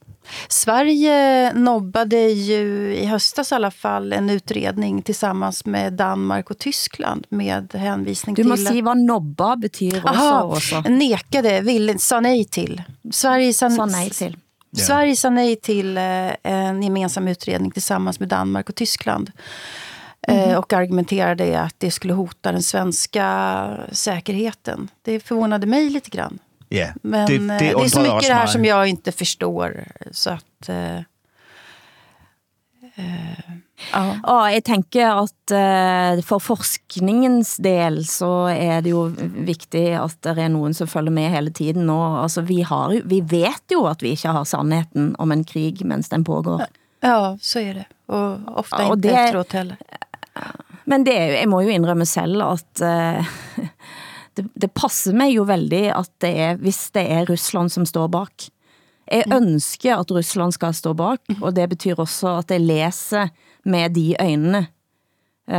Sverige 0.49 1.53
nobbade 1.53 2.17
ju 2.31 2.95
i 2.97 3.07
höstas 3.07 3.53
i 3.53 3.55
alla 3.55 3.71
fall 3.71 4.13
en 4.13 4.31
utredning 4.31 5.03
tillsammans 5.03 5.65
med 5.67 5.93
Danmark 5.93 6.51
och 6.51 6.59
Tyskland 6.59 7.27
med 7.29 7.75
hänvisning 7.75 8.35
Du 8.35 8.43
till... 8.43 8.51
må 8.51 8.57
si 8.57 8.81
hvad 8.81 8.99
nobba 8.99 9.57
betyder 9.57 10.03
også. 10.05 10.21
Aha, 10.21 10.43
også. 10.43 10.81
nekade, 10.89 11.61
ville, 11.61 11.99
sa 11.99 12.21
nej 12.21 12.45
till. 12.45 12.83
Sverige 13.13 13.55
sa, 13.55 13.71
Sa 13.71 13.87
nej 13.87 14.11
til. 14.11 14.37
Sverige 14.77 15.17
sa 15.17 15.31
nej 15.31 15.57
till 15.57 15.97
eh, 15.97 16.33
en 16.43 16.83
gemensam 16.83 17.29
utredning 17.29 17.71
tillsammans 17.71 18.21
med 18.21 18.29
Danmark 18.29 18.69
och 18.69 18.75
Tyskland. 18.75 19.31
Eh, 20.29 20.55
och 20.59 20.73
argumenterade 20.73 21.61
att 21.61 21.75
det 21.79 21.91
skulle 21.91 22.13
hota 22.13 22.53
den 22.53 22.63
svenska 22.63 23.27
säkerheten. 23.93 24.89
Det 25.03 25.21
förvånade 25.21 25.67
mig 25.67 25.91
lite 25.91 26.11
grann. 26.11 26.39
Ja, 26.75 26.89
Men 27.03 27.27
det, 27.27 27.39
det, 27.39 27.59
det 27.59 27.71
är 27.71 27.89
så 27.89 28.01
mycket 28.01 28.29
det 28.29 28.35
här 28.35 28.47
som 28.47 28.65
jag 28.65 28.87
inte 28.89 29.13
förstår. 29.13 29.85
Så 30.13 30.31
att... 30.31 30.69
Eh, 30.69 31.01
Ja. 33.93 34.03
Og 34.25 34.53
jeg 34.53 34.63
tænker 34.65 35.19
at 35.25 35.53
uh, 35.53 36.21
for 36.25 36.39
forskningens 36.41 37.57
del, 37.63 37.99
så 38.07 38.29
er 38.55 38.81
det 38.87 38.93
jo 38.95 39.09
vigtigt, 39.45 39.97
at 39.99 40.15
der 40.25 40.39
er 40.45 40.49
nogen, 40.49 40.75
som 40.75 40.87
følger 40.89 41.11
med 41.13 41.29
hele 41.31 41.51
tiden. 41.51 41.91
Og 41.91 42.23
altså, 42.23 42.43
vi, 42.43 42.61
har, 42.63 42.93
jo- 42.95 43.03
vi 43.05 43.19
vet 43.21 43.73
jo, 43.75 43.85
at 43.91 44.03
vi 44.03 44.09
ikke 44.15 44.29
har 44.33 44.45
sandheden 44.45 45.17
om 45.19 45.33
en 45.33 45.45
krig, 45.45 45.83
mens 45.85 46.09
den 46.09 46.25
pågår. 46.25 46.63
ja, 47.03 47.37
så 47.41 47.59
är 47.59 47.75
det. 47.75 47.85
Och 48.07 48.39
ofta 48.59 48.83
Ja, 48.83 48.89
och 48.89 48.97
inte 48.97 49.09
det- 49.09 49.15
efteråt 49.25 49.53
heller. 49.53 49.77
Men 50.85 51.05
det 51.05 51.15
er 51.19 51.27
jeg 51.41 51.49
må 51.49 51.61
jo 51.63 51.69
indrømme 51.69 52.07
selv, 52.07 52.43
at 52.43 52.81
uh, 52.83 53.27
det, 54.37 54.45
det 54.63 54.71
passer 54.75 55.13
mig 55.15 55.35
jo 55.37 55.43
veldig, 55.49 55.85
at 55.97 56.11
det 56.21 56.31
er, 56.41 56.57
hvis 56.57 56.91
det 56.95 57.05
er 57.11 57.25
Rusland, 57.31 57.71
som 57.71 57.87
står 57.87 58.07
bak. 58.09 58.33
Jeg 59.13 59.25
ønsker, 59.35 59.97
at 60.01 60.11
Rusland 60.11 60.53
skal 60.53 60.75
stå 60.75 60.93
bak, 60.97 61.21
og 61.43 61.57
det 61.57 61.69
betyder 61.69 62.01
også, 62.03 62.39
at 62.39 62.51
jeg 62.51 62.61
læser 62.61 63.29
med 63.65 63.91
de 63.95 64.15
øjnene. 64.21 64.67
Uh, 65.49 65.55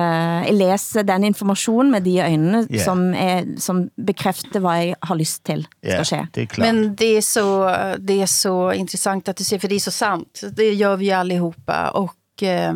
jeg 0.48 0.53
læser 0.53 1.01
den 1.05 1.24
information 1.24 1.91
med 1.91 2.01
de 2.01 2.20
øjnene, 2.20 2.67
Ja. 2.72 2.84
som, 2.84 3.13
er, 3.13 3.44
som 3.60 3.89
bekræfter, 4.08 4.60
hvad 4.60 4.72
jeg 4.86 4.96
har 5.03 5.15
lyst 5.15 5.46
til 5.46 5.67
skal 5.84 6.05
ske. 6.05 6.27
det 6.36 6.41
er 6.44 6.46
klart. 6.48 6.74
Men 6.75 6.96
det 6.96 7.17
är, 7.17 7.22
så, 7.22 7.70
det 8.00 8.22
är 8.22 8.25
så 8.25 8.72
intressant 8.72 9.29
att 9.29 9.38
du 9.38 9.44
säger, 9.44 9.60
för 9.60 9.67
det 9.67 9.75
är 9.75 9.79
så 9.79 9.91
sant. 9.91 10.41
Det 10.58 10.74
gör 10.74 10.96
vi 10.98 11.12
allihopa. 11.12 11.89
Och 11.91 12.44
eh, 12.44 12.74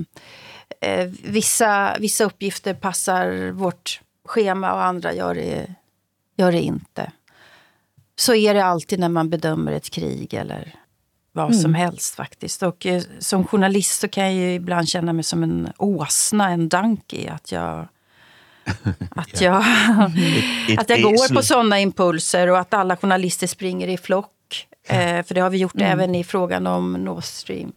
eh, 0.82 1.08
vissa, 1.24 1.98
vissa 2.00 2.24
uppgifter 2.24 2.74
passar 2.74 3.52
vårt 3.52 4.02
schema 4.28 4.74
och 4.74 4.84
andra 4.84 5.14
gör 5.14 5.36
det, 5.36 5.68
gör 6.40 6.52
det 6.52 6.62
inte. 6.62 7.12
Så 8.16 8.36
är 8.36 8.54
det 8.54 8.66
alltid 8.66 9.00
när 9.00 9.10
man 9.10 9.30
bedömer 9.30 9.72
ett 9.72 9.90
krig 9.90 10.34
eller 10.34 10.76
vad 11.32 11.56
som 11.56 11.74
helst 11.74 12.16
faktiskt. 12.16 12.64
Och 12.64 12.86
eh, 12.86 13.02
som 13.20 13.48
journalist 13.48 14.00
så 14.00 14.08
kan 14.08 14.24
jag 14.24 14.34
ju 14.34 14.54
ibland 14.54 14.90
känna 14.90 15.14
mig 15.14 15.24
som 15.24 15.44
en 15.44 15.70
åsna, 15.78 16.50
en 16.50 16.70
donkey. 16.70 17.28
Att 17.28 17.52
jag, 17.52 17.88
att 19.10 19.42
jag, 19.42 19.64
att 20.78 20.90
jag 20.90 21.02
går 21.02 21.36
på 21.36 21.44
sådana 21.44 21.80
impulser 21.80 22.50
och 22.50 22.60
att 22.60 22.74
alla 22.74 22.98
journalister 22.98 23.48
springer 23.48 23.88
i 23.88 23.98
flock. 23.98 24.68
Eh, 24.88 25.24
för 25.26 25.34
det 25.34 25.42
har 25.42 25.50
vi 25.50 25.58
gjort 25.58 25.82
även 25.82 26.16
i 26.16 26.24
frågan 26.24 26.68
om 26.68 26.94
Nord 26.94 27.24
Stream. 27.24 27.72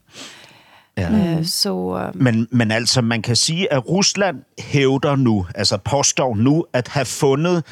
Eh, 0.95 1.43
så, 1.43 2.01
Men, 2.15 2.47
men 2.51 2.71
altså, 2.71 3.03
man 3.03 3.23
kan 3.23 3.37
sige, 3.37 3.73
at 3.73 3.85
Rusland 3.89 4.43
hævder 4.59 5.17
nu, 5.17 5.45
altså 5.55 5.79
påstår 5.79 6.35
nu, 6.35 6.63
at 6.73 6.89
have 6.89 7.05
fundet 7.05 7.65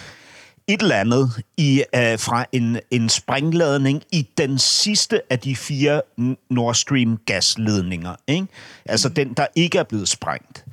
et 0.75 0.83
eller 0.83 0.97
andet 0.97 1.43
i, 1.57 1.83
uh, 1.97 2.01
fra 2.01 2.45
en, 2.53 2.79
en 2.91 3.09
sprængladning 3.09 4.03
i 4.13 4.29
den 4.39 4.59
sidste 4.59 5.21
af 5.31 5.39
de 5.39 5.57
fire 5.57 6.03
Nord 6.51 6.75
Stream 6.75 7.19
gasledninger. 7.27 8.15
Ikke? 8.27 8.47
Altså 8.87 9.09
den, 9.09 9.33
der 9.35 9.47
ikke 9.55 9.79
er 9.79 9.83
blevet 9.83 10.09
sprængt. 10.09 10.65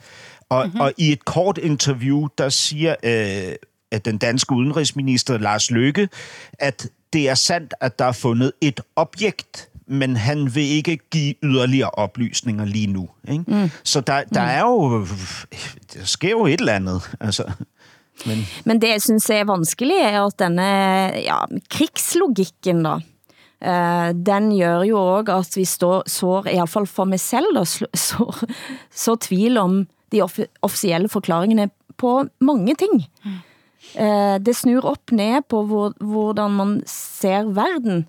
Og, 0.49 0.65
mm-hmm. 0.65 0.79
og 0.79 0.93
i 0.97 1.11
et 1.11 1.25
kort 1.25 1.57
interview, 1.57 2.27
der 2.37 2.49
siger 2.49 2.95
øh, 3.03 3.55
at 3.91 4.05
den 4.05 4.17
danske 4.17 4.53
udenrigsminister 4.53 5.37
Lars 5.37 5.71
Løkke, 5.71 6.09
at 6.59 6.87
det 7.13 7.29
er 7.29 7.35
sandt, 7.35 7.73
at 7.81 7.99
der 7.99 8.05
er 8.05 8.11
fundet 8.11 8.51
et 8.61 8.81
objekt, 8.95 9.69
men 9.87 10.17
han 10.17 10.55
vil 10.55 10.63
ikke 10.63 10.97
give 11.11 11.33
yderligere 11.43 11.89
oplysninger 11.89 12.65
lige 12.65 12.87
nu. 12.87 13.09
Ikke? 13.27 13.43
Mm. 13.47 13.69
Så 13.83 14.01
der, 14.01 14.23
der 14.23 14.41
er 14.41 14.61
jo... 14.61 15.07
Der 15.93 16.05
sker 16.05 16.29
jo 16.29 16.45
et 16.45 16.59
eller 16.59 16.73
andet. 16.73 17.01
Altså, 17.19 17.43
men 18.25 18.45
Men 18.65 18.79
det 18.79 18.89
jeg 18.89 19.01
synes 19.01 19.29
er 19.29 19.45
vanskelig 19.45 19.99
er 20.01 20.21
at 20.23 20.39
denne 20.39 20.67
ja, 21.21 21.43
krigslogikken 21.69 22.83
da, 22.83 22.97
eh, 23.61 24.09
den 24.13 24.49
gør 24.57 24.83
jo 24.87 24.97
også 25.21 25.35
at 25.37 25.57
vi 25.57 25.65
står, 25.65 26.03
sår, 26.07 26.47
i 26.47 26.57
hvert 26.57 26.69
fall 26.69 26.87
for 26.87 27.05
mig 27.05 27.19
selv, 27.19 27.53
da, 27.55 27.65
så, 27.65 27.85
sår, 28.07 28.43
så 28.91 29.15
tvil 29.15 29.57
om 29.57 29.85
de 30.11 30.21
off 30.23 30.39
officielle 30.61 31.09
forklaringene 31.09 31.69
på 31.97 32.23
mange 32.39 32.75
ting. 32.75 33.03
Eh, 33.95 34.37
det 34.39 34.55
snur 34.55 34.85
op 34.85 35.11
ned 35.11 35.41
på 35.49 35.63
hvor, 35.65 35.93
hvordan 35.99 36.51
man 36.51 36.81
ser 36.87 37.49
verden. 37.53 38.05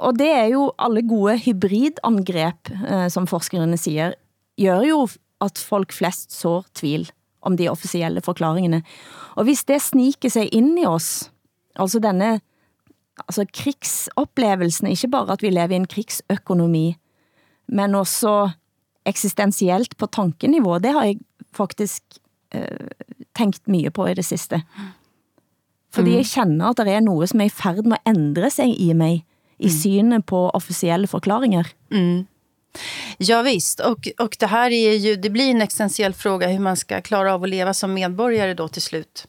Og 0.00 0.18
det 0.18 0.28
er 0.30 0.46
jo 0.52 0.70
alle 0.78 1.02
gode 1.02 1.38
hybridangreb, 1.38 2.70
eh, 2.88 3.08
som 3.10 3.26
forskerne 3.26 3.76
siger, 3.76 4.12
gør 4.60 4.84
jo 4.86 5.08
at 5.40 5.58
folk 5.58 5.92
flest 5.92 6.32
sår 6.32 6.64
tvil 6.74 7.10
om 7.42 7.56
de 7.56 7.68
officielle 7.68 8.20
forklaringene. 8.20 8.82
Og 9.34 9.44
hvis 9.44 9.64
det 9.64 9.82
sniker 9.82 10.28
sig 10.28 10.54
ind 10.54 10.78
i 10.78 10.86
os, 10.86 11.30
altså 11.76 11.98
denne 11.98 12.40
altså 13.28 13.44
krigsopplevelsen, 13.54 14.86
ikke 14.86 15.08
bare 15.08 15.32
at 15.32 15.42
vi 15.42 15.50
lever 15.50 15.70
i 15.70 15.74
en 15.74 15.86
krigsøkonomi, 15.86 16.96
men 17.68 17.94
også 17.94 18.50
eksistentielt 19.06 19.96
på 19.96 20.06
tankeniveau, 20.06 20.78
det 20.78 20.92
har 20.92 21.04
jeg 21.04 21.18
faktisk 21.52 22.02
øh, 22.54 22.88
tænkt 23.36 23.68
mye 23.68 23.90
på 23.90 24.06
i 24.06 24.14
det 24.14 24.24
sidste. 24.24 24.62
Fordi 25.92 26.10
jeg 26.16 26.26
känner 26.26 26.68
at 26.70 26.76
der 26.76 26.84
er 26.84 27.00
noget, 27.00 27.28
som 27.28 27.40
er 27.40 27.44
i 27.44 27.48
færd 27.48 27.84
med 27.84 27.96
at 28.04 28.16
ændre 28.16 28.50
sig 28.50 28.80
i 28.80 28.92
mig, 28.92 29.24
i 29.58 29.68
synet 29.68 30.26
på 30.26 30.50
officielle 30.50 31.06
forklaringer. 31.06 31.64
Ja, 33.18 33.42
visst. 33.42 33.80
Och, 33.80 34.08
och 34.18 34.36
det 34.38 34.46
här 34.46 34.70
är 34.70 34.96
ju, 34.96 35.16
det 35.16 35.30
blir 35.30 35.50
en 35.50 35.62
existentiell 35.62 36.14
fråga 36.14 36.48
hur 36.48 36.58
man 36.58 36.76
ska 36.76 37.00
klara 37.00 37.34
av 37.34 37.42
att 37.42 37.48
leva 37.48 37.74
som 37.74 37.94
medborgare 37.94 38.54
då 38.54 38.68
till 38.68 38.82
slut. 38.82 39.26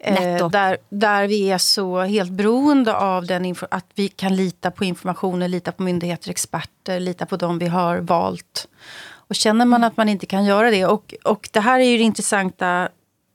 Eh, 0.00 0.48
där, 0.48 0.76
där 0.88 1.26
vi 1.26 1.50
är 1.50 1.58
så 1.58 2.00
helt 2.00 2.30
beroende 2.30 2.96
av 2.96 3.26
den 3.26 3.54
att 3.70 3.86
vi 3.94 4.08
kan 4.08 4.36
lita 4.36 4.70
på 4.70 4.84
informationen, 4.84 5.50
lita 5.50 5.72
på 5.72 5.82
myndigheter, 5.82 6.30
experter, 6.30 7.00
lita 7.00 7.26
på 7.26 7.36
dem 7.36 7.58
vi 7.58 7.66
har 7.66 7.98
valt. 7.98 8.68
Och 9.10 9.34
känner 9.34 9.64
man 9.64 9.84
att 9.84 9.96
man 9.96 10.08
inte 10.08 10.26
kan 10.26 10.44
göra 10.44 10.70
det, 10.70 10.86
och, 10.86 11.14
och 11.24 11.48
det 11.52 11.60
här 11.60 11.80
är 11.80 11.84
ju 11.84 11.96
det 11.96 12.02
intressanta, 12.02 12.88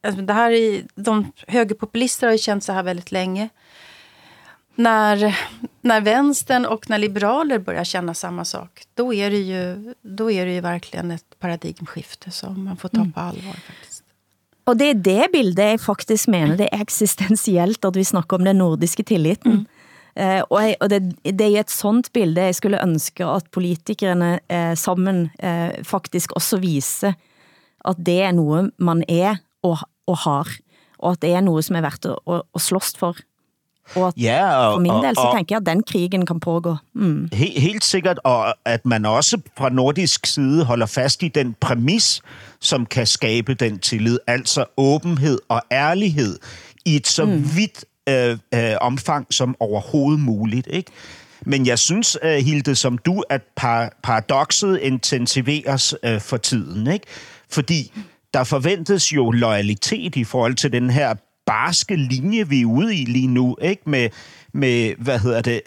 alltså 0.08 0.22
det 0.22 0.34
här 0.34 0.52
är, 0.52 0.84
de 0.96 1.32
högerpopulister 1.48 2.28
har 2.28 2.32
ju 2.32 2.38
känt 2.38 2.64
så 2.64 2.74
här 2.74 2.84
väldigt 2.84 3.12
länge. 3.12 3.50
När, 4.76 5.38
när 5.82 6.02
vänstern 6.02 6.66
och 6.66 6.90
när 6.90 6.98
liberaler 6.98 7.60
börjar 7.60 7.84
känna 7.84 8.14
samma 8.14 8.46
sak, 8.46 8.84
då 8.94 9.14
är 9.14 9.30
det 9.30 9.38
ju, 9.38 9.94
då 10.02 10.32
är 10.32 10.46
det 10.46 10.54
ju 10.54 10.62
verkligen 10.62 11.12
ett 11.12 11.40
paradigmskifte 11.40 12.32
som 12.32 12.64
man 12.64 12.78
får 12.78 12.90
ta 12.90 13.06
på 13.14 13.20
allvar. 13.20 13.54
faktiskt. 13.54 14.04
Og 14.64 14.80
det 14.80 14.90
er 14.90 15.00
det 15.04 15.32
bildet 15.34 15.74
jeg 15.74 15.82
faktisk 15.84 16.30
mener, 16.32 16.56
det 16.56 16.70
er 16.72 16.84
eksistentielt 16.84 17.84
at 17.86 17.98
vi 18.00 18.06
snakker 18.08 18.40
om 18.40 18.48
den 18.48 18.62
nordiske 18.62 19.04
tilliten. 19.04 19.52
Mm. 19.52 19.66
Eh, 20.16 20.42
og 20.46 20.60
jeg, 20.62 20.76
og 20.80 20.90
det, 20.94 21.00
det 21.26 21.42
er 21.42 21.56
i 21.56 21.60
et 21.60 21.74
sånt 21.74 22.12
bilde 22.14 22.46
jeg 22.48 22.56
skulle 22.56 22.82
ønske 22.84 23.26
at 23.26 23.50
politikerne 23.52 24.38
eh, 24.46 24.76
sammen 24.78 25.26
eh, 25.42 25.82
faktisk 25.84 26.36
også 26.38 26.60
vise 26.62 27.16
at 27.84 27.98
det 27.98 28.20
er 28.22 28.32
noget 28.32 28.72
man 28.78 29.02
er 29.10 29.42
og, 29.66 29.82
og 30.08 30.18
har, 30.24 30.52
og 31.00 31.12
at 31.12 31.22
det 31.22 31.34
er 31.34 31.42
noget 31.42 31.66
som 31.66 31.76
er 31.76 31.82
værd 31.82 32.06
at, 32.06 32.16
at, 32.28 32.42
at 32.56 32.62
slås 32.62 32.94
for. 32.96 33.18
Og 33.96 34.08
at 34.08 34.14
ja, 34.18 34.56
og, 34.56 34.76
for 34.76 34.80
min 34.80 34.92
del 34.92 35.16
så 35.16 35.22
og, 35.22 35.30
og, 35.30 35.36
tænker 35.36 35.56
jeg 35.56 35.62
at 35.62 35.66
den 35.66 35.84
krigen 35.84 36.26
kan 36.26 36.40
pågå. 36.40 36.76
Mm. 36.96 37.30
Helt, 37.34 37.62
helt 37.62 37.84
sikkert, 37.84 38.20
og 38.24 38.56
at 38.66 38.86
man 38.86 39.06
også 39.06 39.38
fra 39.58 39.70
nordisk 39.70 40.26
side 40.26 40.66
holder 40.66 40.86
fast 40.86 41.24
i 41.24 41.28
den 41.28 41.56
præmis, 41.62 42.22
som 42.60 42.86
kan 42.86 43.08
skabe 43.08 43.54
den 43.54 43.80
tillid, 43.80 44.20
altså 44.28 44.66
åbenhed 44.78 45.40
og 45.50 45.62
ærlighed 45.72 46.40
i 46.86 46.96
et 46.96 47.08
så 47.08 47.26
mm. 47.26 47.56
vidt 47.56 47.86
øh, 48.10 48.38
øh, 48.54 48.76
omfang 48.82 49.28
som 49.34 49.56
overhovedet 49.60 50.20
muligt. 50.20 50.68
Ikke? 50.72 50.92
Men 51.46 51.68
jeg 51.68 51.80
synes, 51.80 52.18
øh, 52.24 52.38
Hilde, 52.38 52.76
som 52.76 52.98
du, 52.98 53.24
at 53.30 53.42
par, 53.56 53.94
paradoxet 54.04 54.80
intensiveres 54.80 55.96
øh, 56.04 56.22
for 56.22 56.38
tiden. 56.38 56.88
Ikke? 56.88 57.06
Fordi 57.50 57.92
der 58.34 58.44
forventes 58.44 59.14
jo 59.14 59.32
loyalitet 59.32 60.16
i 60.16 60.24
forhold 60.24 60.56
til 60.56 60.72
den 60.72 60.90
her 60.90 61.16
barske 61.46 61.96
linje, 61.96 62.50
vi 62.50 62.62
er 62.62 62.66
ude 62.66 62.96
i 62.96 63.06
lige 63.06 63.28
nu, 63.28 63.58
ikke? 63.62 63.90
Med, 63.90 64.10
med 64.54 64.94
hvad 64.98 65.20
hedder 65.20 65.42
det, 65.42 65.62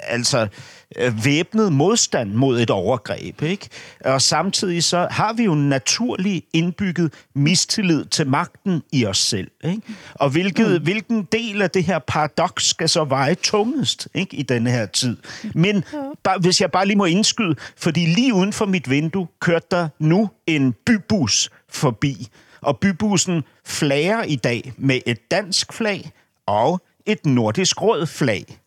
altså 0.00 0.48
øh, 0.96 1.24
væbnet 1.24 1.72
modstand 1.72 2.32
mod 2.32 2.60
et 2.60 2.70
overgreb, 2.70 3.42
ikke? 3.42 3.68
Og 4.04 4.22
samtidig 4.22 4.84
så 4.84 5.08
har 5.10 5.32
vi 5.32 5.44
jo 5.44 5.54
naturlig 5.54 6.42
indbygget 6.52 7.12
mistillid 7.34 8.04
til 8.04 8.26
magten 8.26 8.82
i 8.92 9.06
os 9.06 9.18
selv, 9.18 9.50
ikke? 9.64 9.82
Og 10.14 10.30
hvilket, 10.30 10.80
mm. 10.80 10.82
hvilken 10.82 11.28
del 11.32 11.62
af 11.62 11.70
det 11.70 11.84
her 11.84 11.98
paradoks 11.98 12.68
skal 12.68 12.88
så 12.88 13.04
veje 13.04 13.34
tungest, 13.34 14.08
ikke? 14.14 14.36
I 14.36 14.42
denne 14.42 14.70
her 14.70 14.86
tid. 14.86 15.16
Men 15.54 15.84
bare, 16.24 16.38
hvis 16.38 16.60
jeg 16.60 16.70
bare 16.70 16.86
lige 16.86 16.96
må 16.96 17.04
indskyde, 17.04 17.54
fordi 17.76 18.06
lige 18.06 18.34
uden 18.34 18.52
for 18.52 18.66
mit 18.66 18.90
vindue 18.90 19.26
kørte 19.40 19.66
der 19.70 19.88
nu 19.98 20.30
en 20.46 20.74
bybus 20.86 21.50
forbi, 21.68 22.28
og 22.62 22.78
bybussen 22.78 23.42
flager 23.66 24.22
i 24.22 24.36
dag 24.36 24.72
med 24.76 25.00
et 25.06 25.30
dansk 25.30 25.72
flag 25.72 26.10
og 26.46 26.82
et 27.06 27.26
nordisk 27.26 27.82
råd 27.82 28.06
flag. 28.06 28.58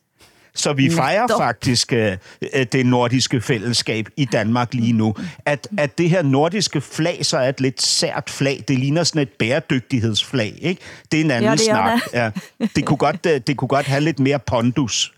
Så 0.57 0.73
vi 0.73 0.91
fejrer 0.91 1.21
Netop. 1.21 1.41
faktisk 1.41 1.93
øh, 1.93 2.17
øh, 2.53 2.65
det 2.71 2.85
nordiske 2.85 3.41
fællesskab 3.41 4.09
i 4.17 4.25
Danmark 4.25 4.73
lige 4.73 4.93
nu. 4.93 5.15
At, 5.45 5.67
at 5.77 5.97
det 5.97 6.09
her 6.09 6.21
nordiske 6.21 6.81
flag 6.81 7.25
så 7.25 7.37
er 7.37 7.49
et 7.49 7.61
lidt 7.61 7.81
sært 7.81 8.29
flag. 8.29 8.63
Det 8.67 8.79
ligner 8.79 9.03
sådan 9.03 9.21
et 9.21 9.29
bæredygtighedsflag, 9.29 10.53
ikke? 10.61 10.81
Det 11.11 11.19
er 11.19 11.23
en 11.23 11.31
anden 11.31 11.49
Ja, 11.49 11.51
det 11.51 11.61
snak. 11.61 11.99
Ja. 12.13 12.31
Det, 12.75 12.85
kunne 12.85 12.97
godt, 12.97 13.25
øh, 13.25 13.41
det 13.47 13.57
kunne 13.57 13.67
godt 13.67 13.85
have 13.85 14.01
lidt 14.01 14.19
mere 14.19 14.39
pondus. 14.39 15.13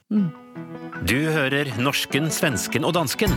Du 1.09 1.15
hører 1.15 1.81
norsken, 1.81 2.31
svensken 2.31 2.83
og 2.83 2.93
dansken. 2.93 3.29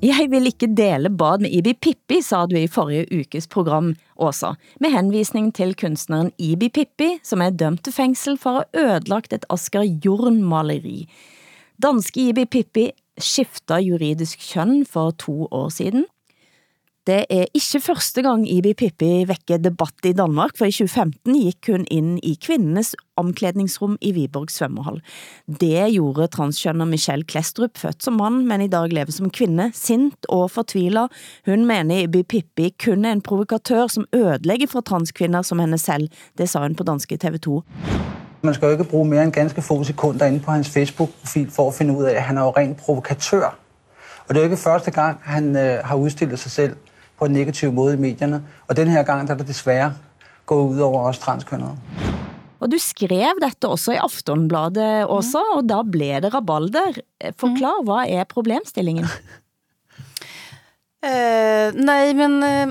Jeg 0.00 0.30
vil 0.32 0.48
ikke 0.48 0.64
dele 0.72 1.10
bad 1.12 1.42
med 1.44 1.52
Ibi 1.52 1.74
Pippi, 1.76 2.22
sa 2.24 2.46
du 2.48 2.54
i 2.56 2.70
forrige 2.72 3.04
ukes 3.20 3.44
program, 3.52 3.90
Åsa, 4.16 4.54
med 4.80 4.94
henvisning 4.94 5.50
til 5.52 5.74
kunstneren 5.76 6.30
Ibi 6.40 6.70
Pippi, 6.72 7.18
som 7.20 7.44
er 7.44 7.52
dømt 7.52 7.82
til 7.84 7.92
fængsel 7.92 8.38
for 8.40 8.62
at 8.62 8.80
ødelagt 8.80 9.36
et 9.36 9.44
Asger 9.52 9.84
Jorn-maleri. 9.84 11.04
Danske 11.84 12.30
Ibi 12.30 12.46
Pippi 12.48 12.86
skifter 13.20 13.76
juridisk 13.84 14.40
køn 14.54 14.86
for 14.88 15.12
to 15.20 15.48
år 15.50 15.68
siden. 15.68 16.06
Det 17.06 17.24
er 17.30 17.46
ikke 17.54 17.80
første 17.80 18.22
gang 18.22 18.42
Ibi 18.44 18.74
Pippi 18.76 19.24
vækker 19.28 19.56
debatt 19.56 20.04
i 20.04 20.12
Danmark, 20.12 20.50
for 20.58 20.66
i 20.68 20.72
2015 20.72 21.32
gik 21.32 21.68
hun 21.70 21.86
ind 21.90 22.18
i 22.22 22.34
kvindenes 22.44 22.92
omklædningsrum 23.16 23.96
i 24.00 24.12
Viborg 24.12 24.50
svømmehall. 24.52 25.00
Det 25.48 25.92
gjorde 25.94 26.26
transkjønner 26.26 26.84
Michelle 26.84 27.24
Klestrup, 27.24 27.78
født 27.80 28.04
som 28.04 28.18
mand, 28.20 28.44
men 28.44 28.60
i 28.60 28.68
dag 28.68 28.92
lever 28.92 29.12
som 29.16 29.30
kvinde, 29.30 29.70
sint 29.74 30.28
og 30.28 30.50
fortviler. 30.50 31.08
Hun 31.46 31.64
mener 31.64 32.02
Ibi 32.04 32.22
Pippi 32.22 32.68
kun 32.84 33.04
er 33.04 33.12
en 33.12 33.22
provokatør, 33.22 33.86
som 33.86 34.04
ødelægger 34.12 34.66
for 34.68 34.80
transkvinder 34.80 35.42
som 35.42 35.58
henne 35.58 35.78
selv. 35.78 36.08
Det 36.38 36.48
sa 36.48 36.60
hun 36.60 36.74
på 36.74 36.84
danske 36.84 37.18
TV2. 37.24 37.62
Man 38.42 38.54
skal 38.54 38.66
jo 38.66 38.72
ikke 38.72 38.84
bruge 38.84 39.08
mere 39.08 39.24
end 39.24 39.32
ganske 39.32 39.62
få 39.62 39.84
sekunder 39.84 40.26
inde 40.26 40.40
på 40.40 40.50
hans 40.50 40.68
Facebook-profil 40.68 41.50
for 41.50 41.68
at 41.68 41.74
finde 41.74 41.96
ud 41.96 42.04
af, 42.04 42.14
at 42.14 42.22
han 42.22 42.38
er 42.38 42.42
jo 42.42 42.50
ren 42.50 42.74
provokatør. 42.74 43.56
Og 44.28 44.34
det 44.34 44.36
er 44.36 44.44
jo 44.44 44.50
ikke 44.50 44.62
første 44.62 44.90
gang, 44.90 45.18
han 45.22 45.56
øh, 45.56 45.78
har 45.84 45.96
udstillet 45.96 46.38
sig 46.38 46.50
selv 46.50 46.76
på 47.20 47.28
en 47.28 47.36
negativ 47.36 47.72
måde 47.72 47.94
i 47.94 48.00
medierne. 48.00 48.42
Og 48.68 48.76
den 48.76 48.88
her 48.88 49.02
gang, 49.02 49.28
der 49.28 49.34
er 49.34 49.38
det 49.38 49.48
desværre 49.48 49.92
gået 50.46 50.72
ud 50.72 50.80
over 50.80 51.00
os 51.08 51.18
transkønnede. 51.18 51.76
Og 52.60 52.72
du 52.72 52.78
skrev 52.78 53.38
dette 53.40 53.68
også 53.68 53.92
i 53.92 54.00
Aftonbladet 54.00 55.06
også, 55.06 55.40
og 55.56 55.68
da 55.68 55.82
blev 55.92 56.20
det 56.24 56.34
rabalder. 56.34 57.00
Forklar, 57.36 57.84
hvad 57.84 58.08
er 58.08 58.24
problemstillingen? 58.24 59.06
Eh, 61.02 61.72
nej, 61.74 62.14
men 62.14 62.42
eh, 62.42 62.68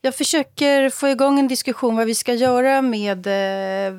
jag 0.00 0.14
försöker 0.14 0.90
få 0.90 1.08
igång 1.08 1.38
en 1.38 1.48
diskussion 1.48 1.96
vad 1.96 2.06
vi 2.06 2.14
ska 2.14 2.34
göra 2.34 2.82
med... 2.82 3.26
Eh, 3.26 3.94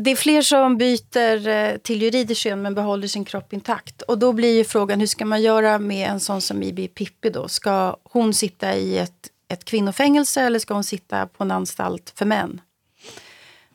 det 0.00 0.10
är 0.10 0.16
fler 0.16 0.42
som 0.42 0.78
byter 0.78 1.48
eh, 1.48 1.76
till 1.76 2.02
juridiskt 2.02 2.40
kön 2.40 2.62
men 2.62 2.74
behåller 2.74 3.08
sin 3.08 3.24
kropp 3.24 3.52
intakt. 3.52 4.02
Och 4.02 4.18
då 4.18 4.32
blir 4.32 4.56
ju 4.56 4.64
frågan, 4.64 5.00
hur 5.00 5.06
ska 5.06 5.24
man 5.24 5.42
göra 5.42 5.78
med 5.78 6.10
en 6.10 6.20
sån 6.20 6.40
som 6.40 6.62
Ibi 6.62 6.88
Pippi 6.88 7.30
då? 7.30 7.48
Ska 7.48 7.96
hon 8.02 8.34
sitta 8.34 8.74
i 8.74 8.98
ett, 8.98 9.28
ett 9.48 9.64
kvinnofängelse 9.64 10.42
eller 10.42 10.58
ska 10.58 10.74
hon 10.74 10.84
sitta 10.84 11.26
på 11.26 11.44
en 11.44 11.50
anstalt 11.50 12.12
för 12.16 12.26
män? 12.26 12.60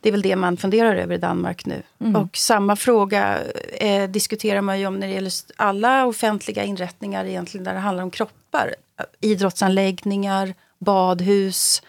Det 0.01 0.09
är 0.09 0.11
väl 0.11 0.21
det 0.21 0.35
man 0.35 0.57
funderar 0.57 0.95
över 0.95 1.15
i 1.15 1.17
Danmark 1.17 1.65
nu. 1.65 1.83
Mm. 1.99 2.15
Och 2.15 2.37
samma 2.37 2.75
fråga 2.75 3.39
eh, 3.73 4.09
diskuterar 4.09 4.61
man 4.61 4.79
ju 4.79 4.87
om 4.87 4.99
när 4.99 5.07
det 5.07 5.13
gäller 5.13 5.33
alla 5.55 6.05
offentliga 6.05 6.63
inrättningar 6.63 7.25
egentligen 7.25 7.63
där 7.63 7.73
det 7.73 7.79
handlar 7.79 8.03
om 8.03 8.11
kroppar. 8.11 8.75
Idrottsanläggningar, 9.21 10.53
badhus 10.79 11.81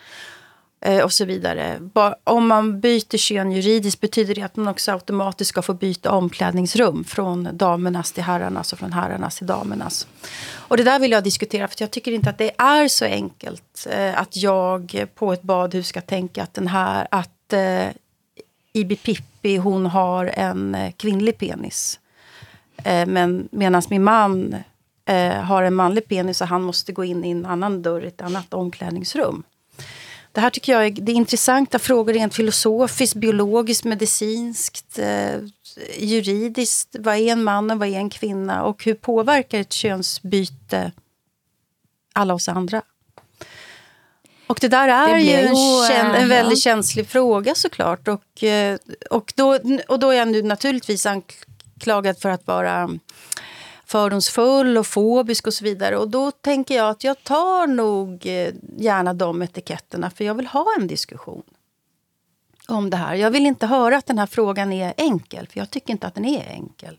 Eh, 0.86 1.04
och 1.04 1.12
så 1.12 1.24
vidare. 1.24 1.80
Om 2.24 2.46
man 2.46 2.80
byter 2.80 3.16
kön 3.16 3.52
juridiskt 3.52 4.00
betyder 4.00 4.34
det 4.34 4.42
att 4.42 4.56
man 4.56 4.68
också 4.68 4.92
automatiskt 4.92 5.48
ska 5.48 5.62
få 5.62 5.74
byta 5.74 6.10
omklädningsrum 6.10 7.04
från 7.04 7.48
damernas 7.52 8.12
till 8.12 8.22
herrarnas 8.22 8.72
och 8.72 8.78
från 8.78 8.92
herrarnas 8.92 9.36
till 9.36 9.46
damernas. 9.46 10.06
Och 10.48 10.76
det 10.76 10.82
där 10.82 10.98
vill 10.98 11.10
jag 11.10 11.24
diskutera 11.24 11.68
för 11.68 11.76
jag 11.78 11.90
tycker 11.90 12.12
inte 12.12 12.30
att 12.30 12.38
det 12.38 12.50
är 12.58 12.88
så 12.88 13.04
enkelt 13.04 13.86
eh, 13.90 14.20
att 14.20 14.36
jag 14.36 15.04
på 15.14 15.32
ett 15.32 15.42
badhus 15.42 15.86
ska 15.86 16.00
tänka 16.00 16.42
att 16.42 16.54
den 16.54 16.66
här 16.66 17.08
att 17.10 17.52
eh, 17.52 17.88
Ibi 18.72 18.96
Pippi 18.96 19.56
hon 19.56 19.86
har 19.86 20.26
en 20.26 20.76
kvinnlig 20.96 21.38
penis. 21.38 22.00
Eh, 22.84 23.06
men 23.06 23.48
medan 23.52 23.82
min 23.90 24.04
man 24.04 24.56
eh, 25.04 25.32
har 25.32 25.62
en 25.62 25.74
manlig 25.74 26.08
penis 26.08 26.40
och 26.40 26.48
han 26.48 26.62
måste 26.62 26.92
gå 26.92 27.04
in 27.04 27.24
i 27.24 27.30
en 27.30 27.46
annan 27.46 27.82
dörr, 27.82 28.04
i 28.04 28.06
ett 28.06 28.22
annat 28.22 28.54
omklädningsrum. 28.54 29.42
Det 30.36 30.40
här 30.40 30.50
tycker 30.50 30.72
jag 30.72 30.86
är, 30.86 30.90
det 30.90 31.12
är 31.12 31.16
intressanta 31.16 31.78
frågor 31.78 32.12
rent 32.12 32.34
filosofiskt, 32.34 33.16
biologiskt, 33.16 33.84
medicinskt, 33.84 34.98
eh, 34.98 35.40
juridiskt. 35.98 36.96
Vad 36.98 37.16
är 37.16 37.32
en 37.32 37.44
man 37.44 37.70
och 37.70 37.78
vad 37.78 37.88
är 37.88 37.98
en 37.98 38.10
kvinna? 38.10 38.64
Och 38.64 38.84
hur 38.84 38.94
påverkar 38.94 39.60
ett 39.60 39.72
könsbyte 39.72 40.92
alla 42.12 42.34
oss 42.34 42.48
andra? 42.48 42.82
Och 44.46 44.58
det 44.60 44.68
där 44.68 44.88
är 44.88 45.14
det 45.14 45.20
ju 45.20 45.32
en, 45.32 45.56
kän, 45.88 46.14
en 46.14 46.28
väldigt 46.28 46.58
ja. 46.64 46.70
känslig 46.70 47.08
fråga 47.08 47.54
såklart. 47.54 48.08
Och, 48.08 48.44
eh, 48.44 48.78
och, 49.10 49.32
då, 49.36 49.58
och 49.88 49.98
då 49.98 50.10
är 50.10 50.16
jag 50.16 50.28
nu 50.28 50.42
naturligtvis 50.42 51.06
anklagad 51.06 52.18
för 52.18 52.28
att 52.28 52.46
vara 52.46 52.88
fördomsfull 53.86 54.78
och 54.78 54.86
fobisk 54.86 55.46
och 55.46 55.54
så 55.54 55.64
vidare. 55.64 55.96
Och 55.96 56.08
då 56.08 56.30
tänker 56.30 56.76
jag 56.76 56.90
att 56.90 57.04
jag 57.04 57.24
tar 57.24 57.66
nog 57.66 58.26
eh, 58.26 58.54
gärna 58.78 59.14
de 59.14 59.42
etiketterna 59.42 60.10
för 60.10 60.24
jag 60.24 60.34
vill 60.34 60.46
ha 60.46 60.66
en 60.78 60.86
diskussion 60.86 61.42
om 62.68 62.90
det 62.90 62.96
här. 62.96 63.14
Jag 63.14 63.30
vill 63.30 63.46
inte 63.46 63.66
höra 63.66 63.96
att 63.96 64.06
den 64.06 64.18
här 64.18 64.26
frågan 64.26 64.72
är 64.72 64.94
enkel, 64.96 65.46
för 65.46 65.58
jag 65.58 65.70
tycker 65.70 65.92
inte 65.92 66.06
att 66.06 66.14
den 66.14 66.24
är 66.24 66.48
enkel. 66.48 66.98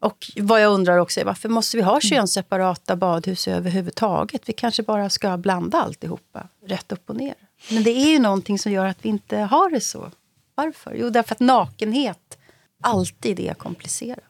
Och 0.00 0.30
vad 0.36 0.62
jag 0.62 0.72
undrar 0.72 0.98
också 0.98 1.20
är 1.20 1.24
varför 1.24 1.48
måste 1.48 1.76
vi 1.76 1.82
ha 1.82 1.92
mm. 1.92 2.00
könsseparata 2.00 2.96
badhus 2.96 3.48
överhuvudtaget? 3.48 4.48
Vi 4.48 4.52
kanske 4.52 4.82
bara 4.82 5.10
ska 5.10 5.36
blanda 5.36 5.82
alltihopa, 5.82 6.48
rätt 6.66 6.92
upp 6.92 7.10
och 7.10 7.16
ner. 7.16 7.34
Men 7.70 7.82
det 7.82 7.90
är 7.90 8.08
ju 8.08 8.18
någonting 8.18 8.58
som 8.58 8.72
gör 8.72 8.86
att 8.86 9.04
vi 9.04 9.08
inte 9.08 9.36
har 9.36 9.70
det 9.70 9.80
så. 9.80 10.10
Varför? 10.54 10.94
Jo, 10.94 11.10
därför 11.10 11.34
att 11.34 11.40
nakenhet 11.40 12.38
alltid 12.80 13.40
är 13.40 13.54
komplicerat. 13.54 14.29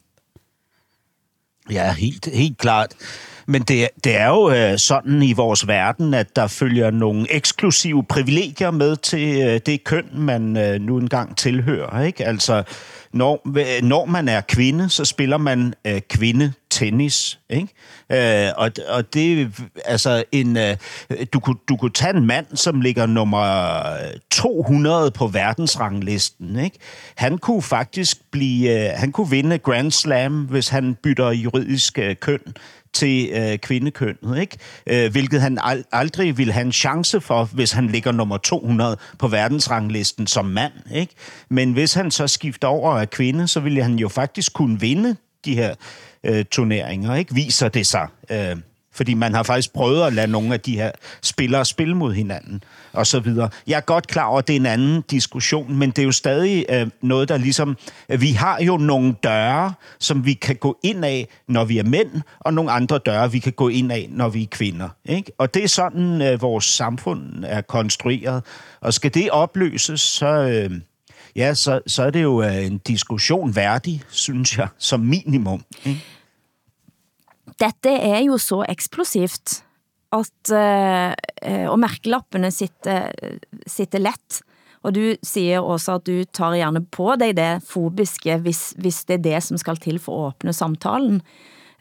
Ja, 1.71 1.93
helt, 1.93 2.29
helt 2.33 2.59
klart. 2.59 2.95
Men 3.47 3.63
det, 3.63 3.89
det 4.05 4.17
er 4.17 4.29
jo 4.29 4.51
øh, 4.51 4.79
sådan 4.79 5.23
i 5.23 5.33
vores 5.33 5.67
verden, 5.67 6.15
at 6.15 6.37
der 6.37 6.47
følger 6.47 6.91
nogle 6.91 7.33
eksklusive 7.33 8.05
privilegier 8.05 8.71
med 8.71 8.97
til 8.97 9.43
øh, 9.43 9.61
det 9.67 9.85
køn, 9.85 10.05
man 10.15 10.57
øh, 10.57 10.81
nu 10.81 10.99
engang 10.99 11.37
tilhører. 11.37 12.03
Ikke? 12.03 12.27
Altså, 12.27 12.63
når, 13.13 13.43
øh, 13.59 13.83
når 13.83 14.05
man 14.05 14.29
er 14.29 14.41
kvinde, 14.41 14.89
så 14.89 15.05
spiller 15.05 15.37
man 15.37 15.75
øh, 15.87 16.01
tennis. 16.81 17.39
ikke? 17.51 18.47
Øh, 18.47 18.53
og, 18.57 18.71
og 18.89 19.15
det 19.15 19.53
altså 19.85 20.25
en 20.33 20.57
øh, 20.57 20.77
du 21.33 21.41
kunne 21.41 21.57
du 21.69 21.77
kunne 21.77 21.93
tage 21.93 22.17
en 22.17 22.27
mand 22.27 22.47
som 22.55 22.81
ligger 22.81 23.07
nummer 23.07 23.83
200 24.31 25.11
på 25.11 25.27
verdensranglisten, 25.27 26.59
ikke? 26.59 26.79
Han 27.15 27.39
kunne 27.39 27.63
faktisk 27.63 28.17
blive 28.31 28.91
øh, 28.91 28.93
han 28.97 29.13
kunne 29.13 29.31
vinde 29.31 29.59
Grand 29.59 29.91
Slam 29.91 30.45
hvis 30.45 30.69
han 30.69 30.95
bytter 30.95 31.31
juridisk 31.31 31.99
øh, 31.99 32.17
køn 32.17 32.41
til 32.93 33.31
øh, 33.33 33.59
kvindekønnet, 33.59 34.41
ikke? 34.41 34.59
Øh, 34.87 35.13
hvilket 35.13 35.41
han 35.41 35.59
al- 35.63 35.85
aldrig 35.93 36.39
ville 36.39 36.53
have 36.53 36.67
en 36.67 36.73
chance 36.73 37.21
for, 37.21 37.45
hvis 37.45 37.73
han 37.73 37.87
ligger 37.87 38.13
nummer 38.13 38.37
200 38.37 38.97
på 39.19 39.29
verdensranglisten 39.29 40.27
som 40.27 40.45
mand, 40.45 40.73
ikke? 40.95 41.15
Men 41.49 41.73
hvis 41.73 41.95
han 41.95 42.11
så 42.11 42.27
skifter 42.27 42.69
over 42.69 42.93
af 42.93 43.11
kvinde, 43.11 43.49
så 43.49 43.61
ville 43.61 43.83
han 43.83 43.99
jo 43.99 44.09
faktisk 44.09 44.53
kunne 44.53 44.81
vinde 44.81 45.17
de 45.45 45.55
her 45.55 45.75
øh, 46.25 46.45
turneringer, 46.45 47.15
ikke? 47.15 47.35
Viser 47.35 47.69
det 47.69 47.87
sig. 47.87 48.09
Øh, 48.31 48.57
fordi 48.93 49.15
man 49.15 49.35
har 49.35 49.43
faktisk 49.43 49.73
prøvet 49.73 50.07
at 50.07 50.13
lade 50.13 50.27
nogle 50.27 50.55
af 50.55 50.61
de 50.61 50.77
her 50.77 50.91
spillere 51.23 51.65
spille 51.65 51.95
mod 51.95 52.15
hinanden, 52.15 52.63
og 52.93 53.07
så 53.07 53.21
videre. 53.21 53.51
Jeg 53.67 53.77
er 53.77 53.81
godt 53.81 54.07
klar 54.07 54.25
over, 54.25 54.39
at 54.39 54.49
det 54.49 54.57
er 54.57 54.61
en 54.61 54.67
anden 54.67 55.03
diskussion, 55.11 55.77
men 55.77 55.91
det 55.91 55.99
er 55.99 56.03
jo 56.07 56.13
stadig 56.13 56.65
øh, 56.71 56.87
noget, 57.03 57.29
der 57.29 57.37
ligesom... 57.37 57.77
Øh, 58.09 58.21
vi 58.21 58.31
har 58.31 58.63
jo 58.63 58.77
nogle 58.77 59.15
døre, 59.23 59.73
som 59.99 60.27
vi 60.27 60.35
kan 60.35 60.57
gå 60.57 60.79
ind 60.83 61.05
af, 61.05 61.29
når 61.49 61.65
vi 61.65 61.79
er 61.79 61.85
mænd, 61.85 62.11
og 62.41 62.55
nogle 62.55 62.71
andre 62.71 62.99
døre, 62.99 63.33
vi 63.33 63.39
kan 63.39 63.53
gå 63.53 63.69
ind 63.69 63.93
af, 63.93 64.09
når 64.11 64.29
vi 64.29 64.43
er 64.43 64.47
kvinder. 64.51 64.89
Ikke? 65.05 65.33
Og 65.39 65.55
det 65.55 65.65
er 65.65 65.69
sådan, 65.69 66.23
øh, 66.23 66.43
vores 66.43 66.65
samfund 66.65 67.45
er 67.45 67.61
konstrueret. 67.61 68.45
Og 68.81 68.95
skal 68.95 69.15
det 69.15 69.31
opløses, 69.31 70.01
så... 70.01 70.27
Øh, 70.27 70.81
ja, 71.37 71.55
så, 71.55 71.81
så 71.87 72.03
er 72.03 72.11
det 72.11 72.23
jo 72.23 72.43
øh, 72.43 72.67
en 72.67 72.79
diskussion 72.79 73.57
værdig, 73.57 74.03
synes 74.09 74.59
jeg, 74.59 74.69
som 74.79 75.01
minimum. 75.01 75.65
Ikke? 75.85 76.01
Dette 77.61 77.91
er 77.91 78.23
jo 78.25 78.39
så 78.39 78.65
eksplosivt, 78.69 79.65
at 80.13 80.53
uh, 80.53 81.71
og 81.71 81.79
mærkelappene 81.79 82.51
sitter, 82.51 83.11
sitter 83.67 83.99
let. 83.99 84.41
Og 84.83 84.95
du 84.95 85.15
siger 85.23 85.61
også, 85.61 85.99
at 86.01 86.07
du 86.07 86.25
tar 86.33 86.57
gerne 86.57 86.81
på 86.87 87.13
dig 87.21 87.37
det 87.37 87.63
fobiske, 87.69 88.37
hvis, 88.37 88.75
hvis 88.79 89.05
det 89.05 89.15
er 89.15 89.23
det, 89.23 89.43
som 89.43 89.59
skal 89.61 89.77
til 89.77 89.99
for 89.99 90.27
at 90.27 90.35
åbne 90.35 90.53
samtalen. 90.53 91.21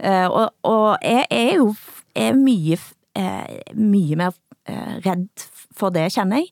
Uh, 0.04 0.28
og, 0.28 0.54
og 0.64 0.98
jeg 1.04 1.26
er 1.32 1.56
jo 1.56 1.76
er 2.16 2.36
mye, 2.36 2.78
uh, 3.20 3.48
mye 3.76 4.16
mer 4.20 4.36
uh, 4.70 4.96
redd 5.06 5.48
for 5.76 5.90
det, 5.96 6.10
kender 6.14 6.44
jeg. 6.44 6.52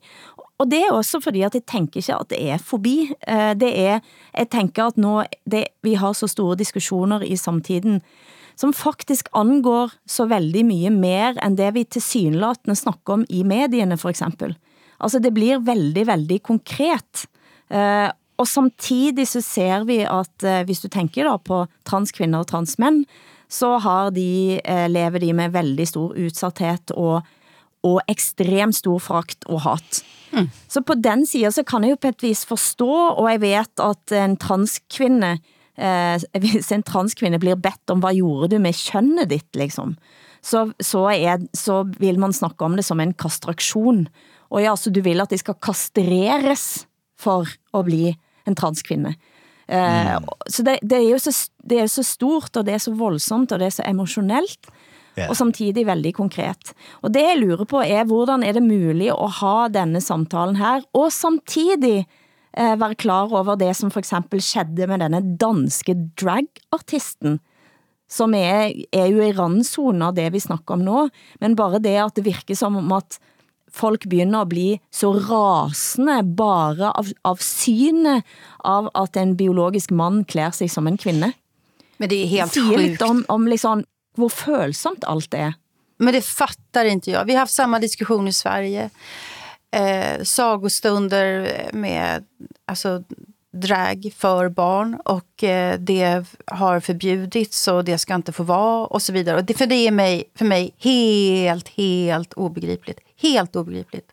Og 0.58 0.70
det 0.72 0.80
er 0.82 0.94
også 0.94 1.22
fordi, 1.22 1.44
at 1.46 1.54
jeg 1.54 1.66
tænker 1.70 2.02
ikke, 2.02 2.16
at 2.18 2.30
det 2.34 2.40
er 2.54 2.58
fobi. 2.58 3.12
Eh, 3.28 3.54
det 3.54 3.72
er, 3.80 4.00
jeg 4.34 4.50
tænker, 4.50 4.90
at 4.90 4.98
nå, 4.98 5.24
det, 5.46 5.68
vi 5.86 5.94
har 5.94 6.14
så 6.18 6.28
store 6.28 6.58
diskussioner 6.58 7.22
i 7.22 7.38
samtiden, 7.38 8.02
som 8.58 8.74
faktisk 8.74 9.30
angår 9.38 9.94
så 10.10 10.26
veldig 10.26 10.66
mye 10.66 10.90
mer 10.90 11.38
end 11.46 11.60
det 11.60 11.74
vi 11.76 11.84
til 11.86 12.02
synlatende 12.02 12.76
snakker 12.76 13.20
om 13.20 13.26
i 13.30 13.44
medierne 13.46 13.98
for 13.98 14.10
eksempel. 14.10 14.58
Altså 15.00 15.22
det 15.22 15.34
blir 15.34 15.62
veldig, 15.62 16.08
veldig 16.08 16.42
konkret. 16.42 17.28
Eh, 17.70 18.10
og 18.38 18.48
samtidig 18.48 19.28
så 19.30 19.42
ser 19.42 19.86
vi 19.86 20.02
at 20.10 20.44
eh, 20.44 20.64
hvis 20.66 20.82
du 20.82 20.90
tænker 20.90 21.30
da 21.30 21.38
på 21.38 21.68
transkvinder 21.86 22.42
og 22.42 22.50
transmænd, 22.50 23.06
så 23.50 23.78
har 23.78 24.10
de, 24.12 24.60
lever 24.92 25.22
de 25.24 25.32
med 25.32 25.54
veldig 25.54 25.86
stor 25.88 26.18
utsatthet 26.20 26.92
og, 26.92 27.22
og 27.88 28.12
ekstremt 28.12 28.78
stor 28.78 29.02
frakt 29.04 29.48
og 29.48 29.64
hat. 29.66 30.02
Mm. 30.34 30.50
Så 30.68 30.84
på 30.84 30.98
den 31.00 31.26
siden 31.26 31.54
så 31.56 31.64
kan 31.68 31.86
jeg 31.86 31.96
jo 31.96 32.02
på 32.02 32.12
et 32.12 32.26
vis 32.26 32.44
forstå, 32.48 32.92
og 33.16 33.30
jeg 33.32 33.42
vet 33.44 33.84
at 33.84 34.16
en 34.18 34.36
transkvinde, 34.42 35.38
eh, 35.78 36.26
hvis 36.44 36.72
en 36.76 36.86
transkvinde 36.86 37.40
blir 37.44 37.60
bedt 37.60 37.94
om, 37.94 38.04
hvad 38.04 38.20
gjorde 38.20 38.56
du 38.56 38.62
med 38.64 38.78
kønnet 38.78 39.32
ditt, 39.32 39.50
liksom, 39.56 39.96
så, 40.44 40.68
så, 40.80 41.08
er, 41.12 41.42
så 41.56 41.82
vil 42.00 42.20
man 42.20 42.36
snakke 42.36 42.66
om 42.66 42.78
det 42.78 42.86
som 42.86 43.00
en 43.04 43.16
kastraktion. 43.18 44.06
Og 44.54 44.62
ja, 44.64 44.76
så 44.80 44.94
du 44.94 45.02
vil 45.04 45.20
at 45.20 45.34
de 45.34 45.40
skal 45.42 45.58
kastreres 45.60 46.86
for 47.20 47.50
at 47.74 47.88
bli 47.88 48.14
en 48.48 48.56
transkvinde. 48.56 49.16
Mm. 49.68 50.24
så 50.48 50.64
det, 50.64 50.78
det, 50.80 50.96
er 50.96 51.10
jo 51.10 51.18
så, 51.20 51.32
det 51.60 51.82
er 51.82 51.90
så 51.92 52.04
stort, 52.04 52.56
og 52.56 52.64
det 52.64 52.78
er 52.78 52.80
så 52.80 52.94
voldsomt, 52.96 53.52
og 53.52 53.60
det 53.60 53.66
er 53.68 53.74
så 53.76 53.84
emotionelt, 53.84 54.70
yeah. 55.18 55.30
og 55.30 55.38
samtidig 55.40 55.86
veldig 55.88 56.14
konkret. 56.18 56.74
Og 57.02 57.14
det 57.14 57.26
jeg 57.26 57.42
lurer 57.42 57.66
på 57.70 57.82
er, 57.84 58.06
hvordan 58.08 58.46
er 58.46 58.58
det 58.58 58.64
muligt 58.66 59.14
at 59.16 59.38
ha 59.42 59.58
denne 59.74 60.02
samtalen 60.04 60.60
her, 60.62 60.86
og 60.94 61.12
samtidig 61.14 62.06
eh, 62.58 62.76
være 62.80 62.96
klar 62.96 63.34
over 63.34 63.60
det, 63.60 63.74
som 63.76 63.92
for 63.94 64.04
eksempel 64.04 64.44
skedde 64.44 64.90
med 64.90 65.04
denne 65.04 65.22
danske 65.40 65.98
dragartisten, 66.20 67.40
som 68.08 68.34
er, 68.38 68.72
er 68.96 69.10
jo 69.12 69.20
i 69.20 69.34
randzone 69.36 70.12
av 70.12 70.16
det 70.16 70.30
vi 70.32 70.40
snakker 70.40 70.78
om 70.78 70.86
nå, 70.86 71.08
men 71.44 71.58
bare 71.60 71.82
det 71.84 71.98
at 72.00 72.16
det 72.16 72.28
virker 72.30 72.56
som 72.56 72.78
om 72.80 72.94
at 72.96 73.20
folk 73.74 74.08
begynder 74.08 74.46
at 74.46 74.52
bli 74.52 74.68
så 74.94 75.12
rasende 75.20 76.22
bare 76.38 76.94
av, 76.96 77.12
av 77.28 77.42
synet 77.44 78.24
av 78.64 78.88
at 78.96 79.20
en 79.20 79.36
biologisk 79.38 79.92
man 79.92 80.24
klär 80.26 80.52
sig 80.56 80.70
som 80.70 80.88
en 80.88 80.98
kvinne. 80.98 81.34
Men 81.98 82.10
det 82.10 82.16
är 82.16 82.28
helt 82.28 82.54
det 82.54 82.62
sjukt. 82.62 82.80
lite 82.80 83.06
om, 83.06 83.26
om 83.28 83.48
liksom, 83.48 83.84
hvor 84.18 84.30
følsomt 84.30 85.04
allt 85.04 85.34
är. 85.34 85.54
Men 86.00 86.14
det 86.14 86.22
fattar 86.22 86.86
inte 86.86 87.12
jag. 87.12 87.26
Vi 87.26 87.34
har 87.34 87.40
haft 87.40 87.54
samma 87.54 87.80
diskussion 87.80 88.28
i 88.28 88.34
Sverige. 88.34 88.90
Eh, 89.72 90.24
sagostunder 90.24 91.52
med 91.74 92.26
alltså, 92.66 93.04
drag 93.52 94.12
för 94.16 94.50
barn 94.50 95.00
och 95.06 95.44
eh, 95.44 95.80
det 95.80 96.26
har 96.46 96.80
förbjudits 96.80 97.68
och 97.68 97.86
det 97.86 97.98
ska 97.98 98.16
inte 98.16 98.32
få 98.32 98.44
vara 98.44 98.86
och 98.88 99.02
så 99.02 99.14
vidare. 99.14 99.38
Och 99.38 99.46
det, 99.46 99.54
för 99.54 99.66
det 99.66 99.76
är 99.76 99.92
mig, 99.92 100.24
för 100.36 100.46
mig 100.46 100.76
helt, 100.78 101.68
helt 101.68 102.34
obegripligt. 102.34 103.00
Helt 103.22 103.56
obegripligt. 103.56 104.12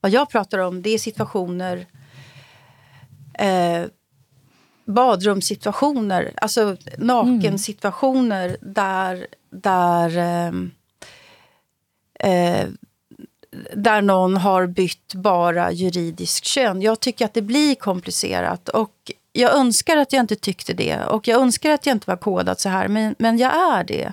Vad 0.00 0.12
jag 0.12 0.30
pratar 0.30 0.58
om 0.58 0.82
det 0.82 0.90
är 0.90 0.98
situationer 0.98 1.86
eh, 3.38 3.84
badrumssituationer, 4.84 6.32
alltså 6.36 6.76
nakensituationer 6.98 8.44
mm. 8.48 8.58
där, 8.60 9.26
där 9.50 10.18
eh, 10.18 10.52
eh, 12.30 12.68
där 13.74 14.02
någon 14.02 14.36
har 14.36 14.66
bytt 14.66 15.14
bara 15.14 15.72
juridisk 15.72 16.44
kön. 16.44 16.82
Jag 16.82 17.00
tycker 17.00 17.24
att 17.24 17.34
det 17.34 17.42
blir 17.42 17.74
komplicerat 17.74 18.68
och 18.68 19.12
jag 19.32 19.54
önskar 19.54 19.96
att 19.96 20.12
jag 20.12 20.20
inte 20.20 20.36
tyckte 20.36 20.72
det 20.72 21.04
och 21.04 21.28
jag 21.28 21.42
önskar 21.42 21.70
att 21.70 21.86
jag 21.86 21.96
inte 21.96 22.10
var 22.10 22.16
kodad 22.16 22.60
så 22.60 22.68
här, 22.68 22.88
men, 22.88 23.14
men 23.18 23.38
jag 23.38 23.52
är 23.54 23.84
det. 23.84 24.12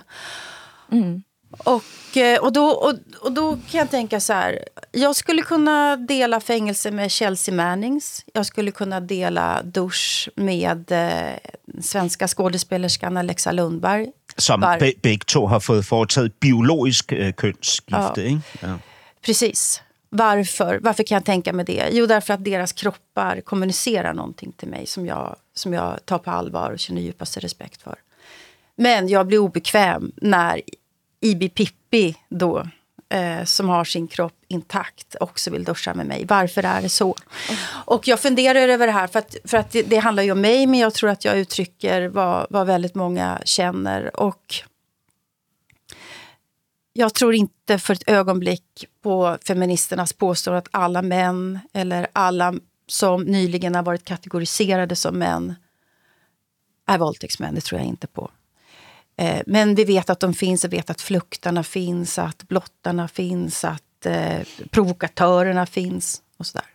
Mm. 0.92 1.22
Och, 1.50 2.16
eh, 2.16 2.40
och, 2.40 2.52
då, 2.52 2.64
och, 2.66 2.94
och 3.20 3.32
då 3.32 3.58
kan 3.70 3.78
jag 3.78 3.90
tänka 3.90 4.20
så 4.20 4.32
här, 4.32 4.64
jag 4.92 5.16
skulle 5.16 5.42
kunna 5.42 5.96
dela 5.96 6.40
fängelse 6.40 6.90
med 6.90 7.10
Chelsea 7.10 7.54
Mannings. 7.54 8.24
Jag 8.32 8.46
skulle 8.46 8.70
kunna 8.70 9.00
dela 9.00 9.62
dusch 9.62 10.28
med 10.34 10.92
eh, 10.92 11.50
svenska 11.80 12.28
skådespelerskan 12.28 13.16
Alexa 13.16 13.52
Lundberg. 13.52 14.06
Som 14.36 14.60
Var... 14.60 14.78
begge 15.02 15.24
to 15.26 15.46
har 15.46 15.60
fået 15.60 15.86
foretaget 15.86 16.40
biologisk 16.40 17.12
øh, 17.12 17.32
kønsskifte, 17.32 18.22
ja. 18.22 18.28
ikke? 18.28 18.42
Ja. 18.62 18.78
Precis. 19.22 19.82
Varför? 20.10 20.78
Varför 20.82 21.02
kan 21.02 21.16
jag 21.16 21.24
tänka 21.24 21.52
mig 21.52 21.64
det? 21.64 21.88
Jo, 21.92 22.06
därför 22.06 22.34
att 22.34 22.44
deras 22.44 22.72
kroppar 22.72 23.40
kommunicerar 23.40 24.14
någonting 24.14 24.52
till 24.52 24.68
mig 24.68 24.86
som 24.86 25.06
jag, 25.06 25.36
som 25.54 25.72
jag 25.72 26.06
tar 26.06 26.18
på 26.18 26.30
allvar 26.30 26.70
och 26.70 26.78
känner 26.78 27.00
djupaste 27.02 27.40
respekt 27.40 27.82
för. 27.82 27.94
Men 28.76 29.08
jag 29.08 29.26
blir 29.26 29.38
obekväm 29.38 30.12
när 30.16 30.62
Ibi 31.20 31.48
Pippi 31.48 32.16
då, 32.28 32.68
eh, 33.08 33.44
som 33.44 33.68
har 33.68 33.84
sin 33.84 34.08
kropp 34.08 34.34
intakt, 34.48 35.16
också 35.20 35.50
vill 35.50 35.64
duscha 35.64 35.94
med 35.94 36.06
mig. 36.06 36.24
Varför 36.28 36.64
är 36.64 36.82
det 36.82 36.88
så? 36.88 37.14
Och 37.84 38.08
jag 38.08 38.20
funderar 38.20 38.68
över 38.68 38.86
det 38.86 38.92
här, 38.92 39.06
för 39.06 39.18
att, 39.18 39.36
för 39.44 39.58
att 39.58 39.70
det, 39.70 39.82
det 39.82 39.96
handlar 39.96 40.22
ju 40.22 40.32
om 40.32 40.40
mig, 40.40 40.66
men 40.66 40.80
jag 40.80 40.94
tror 40.94 41.10
att 41.10 41.24
jag 41.24 41.38
uttrycker 41.38 42.08
vad, 42.08 42.46
vad 42.50 42.66
väldigt 42.66 42.94
många 42.94 43.40
känner. 43.44 44.20
Och 44.20 44.54
jag 46.92 47.14
tror 47.14 47.34
inte 47.34 47.78
för 47.78 47.94
ett 47.94 48.08
ögonblick 48.08 48.84
på 49.02 49.38
feministernas 49.46 50.12
påstående 50.12 50.58
att 50.58 50.68
alla 50.70 51.02
män 51.02 51.58
eller 51.72 52.06
alla 52.12 52.54
som 52.86 53.22
nyligen 53.22 53.74
har 53.74 53.82
varit 53.82 54.04
kategoriserade 54.04 54.96
som 54.96 55.18
män 55.18 55.54
är 56.86 56.98
våldtäktsmän. 56.98 57.54
Det 57.54 57.60
tror 57.60 57.80
jag 57.80 57.88
inte 57.88 58.06
på. 58.06 58.30
Eh, 59.18 59.42
men 59.46 59.74
vi 59.74 59.84
vet 59.84 60.10
att 60.10 60.20
de 60.20 60.34
finns, 60.34 60.64
vi 60.64 60.68
vet 60.68 60.90
att 60.90 61.00
fluktarna 61.00 61.62
finns, 61.64 62.18
att 62.18 62.42
blottarna 62.42 63.08
finns, 63.08 63.64
att 63.64 64.06
eh, 64.06 64.40
provokatörerna 64.70 65.66
finns 65.66 66.22
och 66.36 66.46
sådär. 66.46 66.66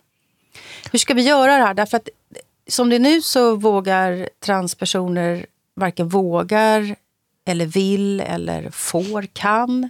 Hur 0.91 0.99
ska 0.99 1.13
vi 1.13 1.21
göra 1.21 1.57
det 1.57 1.63
här? 1.63 1.73
Därför 1.73 1.97
att 1.97 2.09
som 2.67 2.89
det 2.89 2.95
är 2.95 2.99
nu 2.99 3.21
så 3.21 3.55
vågar 3.55 4.29
transpersoner 4.39 5.45
varken 5.75 6.09
vågar 6.09 6.95
eller 7.45 7.65
vill 7.65 8.21
eller 8.21 8.69
får, 8.71 9.25
kan 9.33 9.89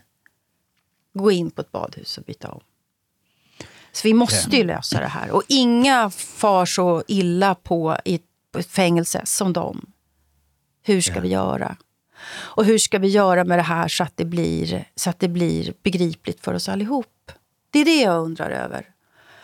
gå 1.14 1.32
in 1.32 1.52
på 1.52 1.62
ett 1.62 1.72
badhus 1.72 2.18
och 2.18 2.24
byta 2.24 2.52
om. 2.52 2.62
Så 3.92 4.08
vi 4.08 4.14
måste 4.14 4.58
ju 4.58 4.64
lösa 4.64 5.00
det 5.00 5.08
här. 5.08 5.32
Och 5.32 5.44
inga 5.48 6.10
far 6.10 6.66
så 6.66 7.04
illa 7.08 7.56
på 7.56 7.98
i 8.06 8.16
ett 8.16 8.68
fängelse 8.68 9.22
som 9.26 9.54
de. 9.54 9.86
Hur 10.84 11.02
ska 11.02 11.20
vi 11.20 11.28
göra? 11.28 11.78
Och 12.30 12.66
hur 12.66 12.78
ska 12.78 13.00
vi 13.00 13.08
göra 13.08 13.44
med 13.44 13.60
det 13.60 13.64
här 13.64 13.88
så 13.88 14.04
att 14.04 14.18
det, 14.18 14.26
blir, 14.26 14.86
så 14.96 15.10
att 15.10 15.20
det 15.20 15.28
blir 15.28 15.74
begripligt 15.84 16.40
för 16.40 16.54
oss 16.54 16.70
allihop? 16.70 17.32
Det 17.72 17.80
är 17.80 17.86
det 17.86 18.02
jag 18.02 18.24
undrar 18.24 18.50
över. 18.50 18.86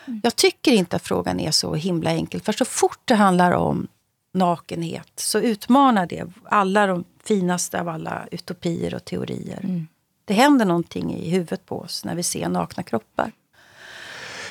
Mm. 0.06 0.20
Jag 0.24 0.36
tycker 0.36 0.72
inte 0.72 0.96
att 0.96 1.02
frågan 1.02 1.40
är 1.40 1.50
så 1.50 1.74
himla 1.74 2.10
enkel. 2.10 2.40
För 2.40 2.52
så 2.52 2.64
fort 2.64 3.00
det 3.04 3.14
handlar 3.14 3.52
om 3.52 3.88
nakenhet 4.34 5.12
så 5.16 5.38
utmanar 5.38 6.06
det 6.06 6.26
alla 6.44 6.86
de 6.86 7.04
finaste 7.24 7.80
av 7.80 7.88
alla 7.88 8.28
utopier 8.30 8.94
och 8.94 9.04
teorier. 9.04 9.60
Mm 9.64 9.86
det 10.30 10.34
händer 10.34 10.64
någonting 10.64 11.14
i 11.14 11.30
huvudet 11.30 11.66
på 11.66 11.78
oss 11.78 12.04
när 12.04 12.14
vi 12.14 12.22
ser 12.22 12.48
nakna 12.48 12.82
kroppar. 12.82 13.32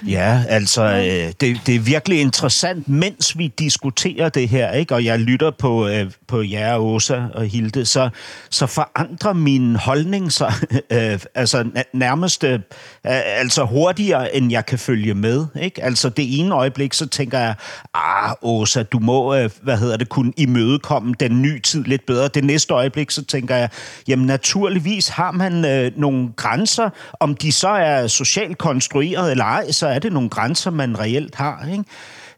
Ja, 0.07 0.43
altså, 0.49 0.83
øh, 0.83 1.33
det, 1.41 1.61
det 1.65 1.75
er 1.75 1.79
virkelig 1.79 2.21
interessant, 2.21 2.89
mens 2.89 3.37
vi 3.37 3.47
diskuterer 3.47 4.29
det 4.29 4.49
her, 4.49 4.71
ikke? 4.71 4.95
og 4.95 5.05
jeg 5.05 5.19
lytter 5.19 5.51
på, 5.51 5.87
øh, 5.87 6.11
på 6.27 6.41
jer, 6.41 6.77
Åsa 6.77 7.21
og 7.33 7.45
Hilde, 7.45 7.85
så, 7.85 8.09
så 8.49 8.65
forandrer 8.65 9.33
min 9.33 9.75
holdning 9.75 10.31
sig 10.31 10.53
øh, 10.91 11.19
altså 11.35 11.69
nærmest 11.93 12.43
øh, 12.43 12.59
altså 13.03 13.63
hurtigere, 13.63 14.35
end 14.35 14.51
jeg 14.51 14.65
kan 14.65 14.79
følge 14.79 15.13
med. 15.13 15.45
Ikke? 15.61 15.83
Altså 15.83 16.09
det 16.09 16.39
ene 16.39 16.55
øjeblik, 16.55 16.93
så 16.93 17.07
tænker 17.07 17.39
jeg, 17.39 17.55
ah, 17.93 18.33
Åsa, 18.41 18.83
du 18.83 18.99
må, 18.99 19.35
øh, 19.35 19.49
hvad 19.61 19.77
hedder 19.77 19.97
det, 19.97 20.09
kunne 20.09 20.33
imødekomme 20.37 21.13
den 21.19 21.41
nye 21.41 21.59
tid 21.59 21.83
lidt 21.83 22.05
bedre. 22.05 22.27
Det 22.27 22.43
næste 22.43 22.73
øjeblik, 22.73 23.11
så 23.11 23.25
tænker 23.25 23.55
jeg, 23.55 23.69
jamen 24.07 24.25
naturligvis 24.25 25.07
har 25.07 25.31
man 25.31 25.65
øh, 25.65 25.91
nogle 25.97 26.29
grænser, 26.35 26.89
om 27.19 27.35
de 27.35 27.51
så 27.51 27.69
er 27.69 28.07
socialt 28.07 28.57
konstrueret 28.57 29.31
eller 29.31 29.45
ej, 29.45 29.71
så 29.71 29.88
er 29.89 29.99
det 29.99 30.13
nogle 30.13 30.29
grænser, 30.29 30.71
man 30.71 30.99
reelt 30.99 31.35
har. 31.35 31.67
Ikke? 31.71 31.83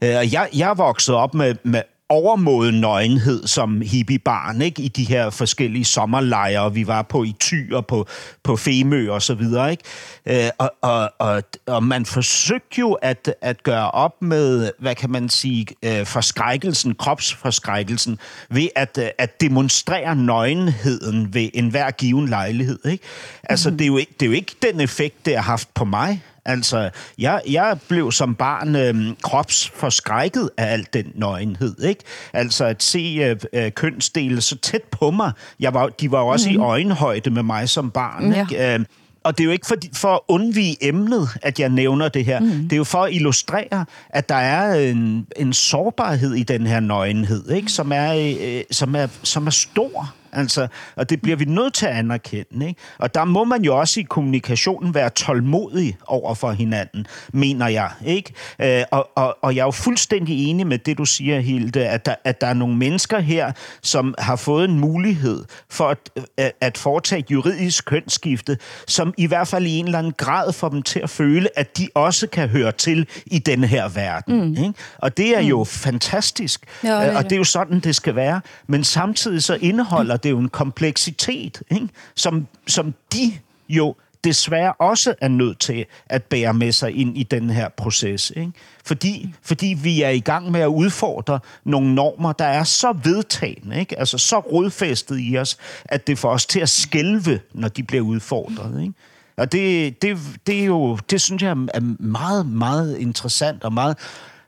Øh, 0.01 0.33
jeg, 0.33 0.49
jeg 0.53 0.69
er 0.69 0.73
vokset 0.73 1.15
op 1.15 1.33
med, 1.33 1.55
med 1.63 1.81
overmåde 2.11 2.79
nøgenhed 2.79 3.47
som 3.47 3.81
hippiebarn, 3.81 4.61
ikke? 4.61 4.81
I 4.81 4.87
de 4.87 5.03
her 5.03 5.29
forskellige 5.29 5.85
sommerlejre, 5.85 6.73
vi 6.73 6.87
var 6.87 7.01
på 7.01 7.23
i 7.23 7.35
Thy 7.39 7.73
og 7.73 7.87
på, 7.87 8.07
på 8.43 8.55
Femø 8.55 9.11
og 9.11 9.21
så 9.21 9.33
videre, 9.33 9.71
ikke? 9.71 9.83
Øh, 10.25 10.49
og, 10.57 10.71
og, 10.81 11.11
og, 11.19 11.43
og 11.65 11.83
man 11.83 12.05
forsøgte 12.05 12.79
jo 12.79 12.93
at, 12.93 13.33
at 13.41 13.63
gøre 13.63 13.91
op 13.91 14.21
med, 14.21 14.71
hvad 14.79 14.95
kan 14.95 15.09
man 15.09 15.29
sige, 15.29 15.67
øh, 15.83 16.05
forskrækkelsen, 16.05 16.95
kropsforskrækkelsen, 16.95 18.19
ved 18.49 18.67
at, 18.75 18.97
øh, 19.01 19.09
at 19.17 19.41
demonstrere 19.41 20.15
nøgenheden 20.15 21.33
ved 21.33 21.49
enhver 21.53 21.91
given 21.91 22.27
lejlighed, 22.27 22.79
ikke? 22.85 23.03
Altså, 23.43 23.69
mm. 23.69 23.77
det, 23.77 23.85
er 23.85 23.87
jo, 23.87 23.97
det 23.97 24.21
er 24.21 24.25
jo 24.25 24.31
ikke 24.31 24.55
den 24.61 24.81
effekt, 24.81 25.25
det 25.25 25.35
har 25.35 25.41
haft 25.41 25.73
på 25.73 25.85
mig, 25.85 26.23
Altså, 26.45 26.89
jeg, 27.17 27.41
jeg 27.49 27.79
blev 27.87 28.11
som 28.11 28.35
barn 28.35 28.75
øh, 28.75 29.15
kropsforskrækket 29.21 30.49
af 30.57 30.73
al 30.73 30.87
den 30.93 31.05
nøgenhed, 31.15 31.83
ikke? 31.83 32.03
Altså, 32.33 32.65
at 32.65 32.83
se 32.83 33.17
øh, 33.21 33.35
øh, 33.53 33.71
kønsdele 33.71 34.41
så 34.41 34.57
tæt 34.57 34.83
på 34.83 35.11
mig. 35.11 35.31
Jeg 35.59 35.73
var, 35.73 35.87
de 35.87 36.11
var 36.11 36.19
også 36.19 36.49
mm-hmm. 36.49 36.63
i 36.63 36.65
øjenhøjde 36.65 37.29
med 37.29 37.43
mig 37.43 37.69
som 37.69 37.91
barn, 37.91 38.33
ja. 38.33 38.41
ikke? 38.41 38.73
Øh, 38.73 38.85
og 39.23 39.37
det 39.37 39.43
er 39.43 39.45
jo 39.45 39.51
ikke 39.51 39.67
for, 39.67 39.75
for 39.93 40.13
at 40.13 40.19
undvige 40.27 40.77
emnet, 40.81 41.29
at 41.41 41.59
jeg 41.59 41.69
nævner 41.69 42.09
det 42.09 42.25
her. 42.25 42.39
Mm. 42.39 42.47
Det 42.47 42.73
er 42.73 42.77
jo 42.77 42.83
for 42.83 43.03
at 43.03 43.13
illustrere, 43.13 43.85
at 44.09 44.29
der 44.29 44.35
er 44.35 44.91
en, 44.91 45.27
en 45.35 45.53
sårbarhed 45.53 46.33
i 46.33 46.43
den 46.43 46.67
her 46.67 46.79
nøgenhed, 46.79 47.51
ikke? 47.51 47.71
Som, 47.71 47.91
er, 47.91 48.35
øh, 48.41 48.63
som, 48.71 48.95
er, 48.95 49.07
som 49.23 49.47
er 49.47 49.51
stor. 49.51 50.13
Altså, 50.33 50.67
og 50.95 51.09
det 51.09 51.21
bliver 51.21 51.37
vi 51.37 51.45
nødt 51.45 51.73
til 51.73 51.85
at 51.85 51.91
anerkende. 51.91 52.67
Ikke? 52.67 52.81
Og 52.97 53.15
der 53.15 53.25
må 53.25 53.43
man 53.43 53.63
jo 53.63 53.79
også 53.79 53.99
i 53.99 54.03
kommunikationen 54.03 54.93
være 54.93 55.09
tålmodig 55.09 55.97
over 56.07 56.33
for 56.33 56.51
hinanden, 56.51 57.07
mener 57.33 57.67
jeg. 57.67 57.91
Ikke? 58.05 58.33
Øh, 58.61 58.83
og, 58.91 59.09
og, 59.15 59.37
og 59.41 59.55
jeg 59.55 59.61
er 59.61 59.65
jo 59.65 59.71
fuldstændig 59.71 60.49
enig 60.49 60.67
med 60.67 60.77
det, 60.77 60.97
du 60.97 61.05
siger, 61.05 61.39
Hilde, 61.39 61.87
at 61.87 62.05
der, 62.05 62.15
at 62.23 62.41
der 62.41 62.47
er 62.47 62.53
nogle 62.53 62.75
mennesker 62.75 63.19
her, 63.19 63.51
som 63.81 64.15
har 64.19 64.35
fået 64.35 64.69
en 64.69 64.79
mulighed 64.79 65.43
for 65.69 65.87
at, 65.87 65.97
at, 66.37 66.51
at 66.61 66.77
foretage 66.77 67.19
et 67.19 67.31
juridisk 67.31 67.85
kønsskifte, 67.85 68.57
som 68.87 69.13
i 69.17 69.25
hvert 69.25 69.47
fald 69.47 69.65
i 69.65 69.77
en 69.77 69.85
eller 69.85 69.99
anden 69.99 70.13
grad 70.17 70.53
får 70.53 70.69
dem 70.69 70.81
til 70.81 70.99
at 70.99 71.09
føle, 71.09 71.59
at 71.59 71.77
de 71.77 71.87
også 71.95 72.27
kan 72.27 72.49
høre 72.49 72.71
til 72.71 73.07
i 73.25 73.39
den 73.39 73.63
her 73.63 73.89
verden. 73.89 74.45
Mm. 74.45 74.63
Ikke? 74.63 74.73
Og 74.97 75.17
det 75.17 75.37
er 75.37 75.41
jo 75.41 75.59
mm. 75.59 75.65
fantastisk, 75.65 76.65
det 76.81 76.89
er 76.89 77.11
Øh, 77.11 77.15
og 77.15 77.23
det 77.23 77.31
er 77.31 77.37
jo 77.37 77.43
sådan, 77.43 77.79
det 77.79 77.95
skal 77.95 78.15
være. 78.15 78.41
Men 78.67 78.83
samtidig 78.83 79.43
så 79.43 79.57
indeholder 79.61 80.17
det 80.23 80.29
jo 80.29 80.39
en 80.39 80.49
kompleksitet, 80.49 81.61
ikke? 81.71 81.89
Som, 82.15 82.47
som 82.67 82.93
de 83.13 83.33
jo 83.69 83.95
desværre 84.23 84.73
også 84.73 85.15
er 85.21 85.27
nødt 85.27 85.59
til 85.59 85.85
at 86.05 86.23
bære 86.23 86.53
med 86.53 86.71
sig 86.71 86.95
ind 86.95 87.17
i 87.17 87.23
den 87.23 87.49
her 87.49 87.69
proces. 87.69 88.31
Ikke? 88.35 88.51
Fordi, 88.85 89.33
fordi 89.41 89.77
vi 89.83 90.01
er 90.01 90.09
i 90.09 90.19
gang 90.19 90.51
med 90.51 90.61
at 90.61 90.67
udfordre 90.67 91.39
nogle 91.63 91.95
normer, 91.95 92.31
der 92.31 92.45
er 92.45 92.63
så 92.63 92.93
vedtagende, 93.03 93.79
ikke? 93.79 93.99
altså 93.99 94.17
så 94.17 94.39
rodfæstet 94.39 95.17
i 95.19 95.37
os, 95.37 95.57
at 95.85 96.07
det 96.07 96.19
får 96.19 96.29
os 96.29 96.45
til 96.45 96.59
at 96.59 96.69
skælve, 96.69 97.39
når 97.53 97.67
de 97.67 97.83
bliver 97.83 98.03
udfordret. 98.03 98.81
Ikke? 98.81 98.93
Og 99.37 99.51
det, 99.51 100.01
det, 100.01 100.17
det 100.47 100.61
er 100.61 100.65
jo, 100.65 100.97
det 101.09 101.21
synes 101.21 101.43
jeg 101.43 101.49
er 101.49 102.03
meget, 102.03 102.45
meget 102.45 102.97
interessant 102.97 103.63
og 103.63 103.73
meget, 103.73 103.97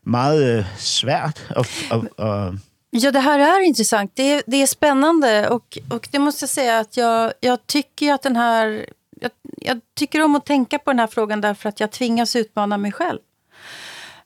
meget 0.04 0.58
øh, 0.58 0.66
svært 0.78 1.54
at, 1.56 1.70
at, 1.92 2.26
at 2.26 2.54
Ja, 2.96 3.12
det 3.12 3.20
här 3.20 3.40
är 3.40 3.62
intressant. 3.62 4.12
Det 4.14 4.32
är, 4.34 4.44
det 4.46 4.62
är 4.62 4.68
spännande 4.68 5.50
och, 5.50 5.78
och 5.90 6.08
det 6.12 6.20
måste 6.20 6.44
jag 6.44 6.50
säga 6.50 6.80
att 6.80 6.98
jag, 6.98 7.34
jag 7.40 7.68
tycker 7.68 8.14
att 8.14 8.22
den 8.22 8.36
här... 8.36 8.86
Jag, 9.20 9.32
jag 9.62 9.82
tycker 9.96 10.22
om 10.24 10.36
att 10.36 10.46
tänka 10.46 10.80
på 10.80 10.92
den 10.92 11.00
här 11.00 11.08
frågan 11.08 11.42
därför 11.42 11.70
att 11.70 11.80
jag 11.80 11.92
tvingas 11.92 12.36
utmana 12.36 12.78
mig 12.78 12.92
själv. 12.92 13.20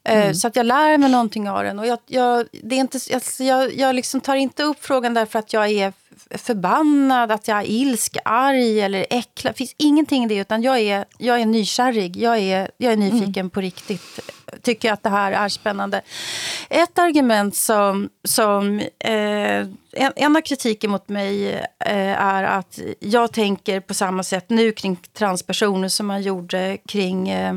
Eh, 0.03 0.33
Så 0.33 0.47
att 0.47 0.55
jag 0.55 0.65
lär 0.65 0.97
mig 0.97 1.11
någonting 1.11 1.49
av 1.49 1.63
den. 1.63 1.79
Och 1.79 1.87
jag, 1.87 1.99
jag, 2.07 2.45
det 2.51 2.75
är 2.75 2.79
inte, 2.79 2.99
alltså 3.13 3.43
jag, 3.43 3.75
jag 3.75 3.95
liksom 3.95 4.21
tar 4.21 4.35
inte 4.35 4.63
upp 4.63 4.85
frågan 4.85 5.13
därför 5.13 5.39
att 5.39 5.53
jag 5.53 5.69
är 5.71 5.93
förbannad, 6.37 7.31
att 7.31 7.47
jag 7.47 7.57
är 7.57 7.65
ilsk, 7.65 8.17
arg 8.25 8.81
eller 8.81 9.05
äcklad. 9.09 9.53
Det 9.53 9.57
finns 9.57 9.75
ingenting 9.77 10.23
i 10.23 10.27
det, 10.27 10.35
utan 10.35 10.61
jag 10.61 10.79
är, 10.79 11.05
jag 11.17 11.41
är 11.41 11.45
nykärrig. 11.45 12.17
Jag 12.17 12.37
är, 12.39 12.71
jag 12.77 12.93
är 12.93 12.97
nyfiken 12.97 13.49
på 13.49 13.61
riktigt. 13.61 14.19
Tycker 14.61 14.91
att 14.91 15.03
det 15.03 15.09
här 15.09 15.31
är 15.31 15.49
spännande. 15.49 16.01
Ett 16.69 16.99
argument 16.99 17.55
som... 17.55 18.09
som 18.23 18.79
eh, 18.79 19.67
en, 19.91 20.13
en 20.15 20.35
av 20.35 20.41
kritiken 20.41 20.91
mot 20.91 21.09
mig 21.09 21.53
eh, 21.53 22.21
är 22.21 22.43
att 22.43 22.79
jag 22.99 23.33
tänker 23.33 23.79
på 23.79 23.93
samma 23.93 24.23
sätt 24.23 24.49
nu 24.49 24.71
kring 24.71 24.99
transpersoner 25.13 25.89
som 25.89 26.07
man 26.07 26.21
gjorde 26.21 26.77
kring... 26.87 27.29
Eh, 27.29 27.55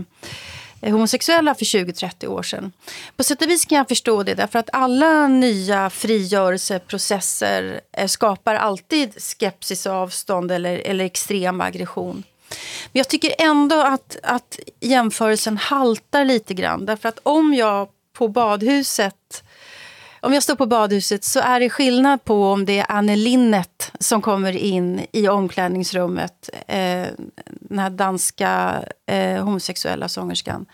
homosexuella 0.83 1.55
för 1.55 1.65
20-30 1.65 2.27
år 2.27 2.43
sedan. 2.43 2.73
På 3.17 3.25
sätt 3.25 3.43
och 3.43 3.51
vis 3.51 3.65
kan 3.65 3.79
jag 3.79 3.89
förstå 3.89 4.23
det, 4.23 4.35
därför 4.35 4.59
att 4.59 4.71
alla 4.73 5.27
nya 5.27 5.91
frigörelseprocesser 5.91 7.81
eh, 7.93 8.07
skapar 8.07 8.55
alltid 8.55 9.23
skepsis 9.23 9.87
avstånd 9.87 10.53
eller, 10.53 10.79
eller 10.79 11.05
extrem 11.05 11.61
aggression. 11.61 12.23
Men 12.93 13.01
jag 13.01 13.09
tycker 13.09 13.35
ändå 13.39 13.81
att, 13.81 14.17
att 14.23 14.59
jämförelsen 14.81 15.57
haltar 15.57 16.25
lite 16.25 16.55
grann, 16.55 16.87
därför 16.87 17.09
att 17.09 17.19
om 17.23 17.55
jag 17.55 17.89
på 18.13 18.29
badhuset 18.29 19.45
om 20.23 20.35
jag 20.35 20.43
står 20.43 20.57
på 20.57 20.67
badhuset 20.67 21.25
så 21.25 21.41
är 21.41 21.61
det 21.61 21.71
skillnad 21.71 22.25
på 22.25 22.45
om 22.45 22.65
det 22.65 22.79
är 22.79 22.87
Anne 22.89 23.17
Linnet 23.17 23.93
som 24.01 24.23
kommer 24.23 24.57
in 24.57 25.07
i 25.13 25.29
omklädningsrummet, 25.29 26.51
eh, 26.67 27.07
den 27.47 27.79
här 27.79 27.91
danska 27.91 28.83
eh, 29.07 29.45
homosexuella 29.45 30.09
sångerskan. 30.09 30.67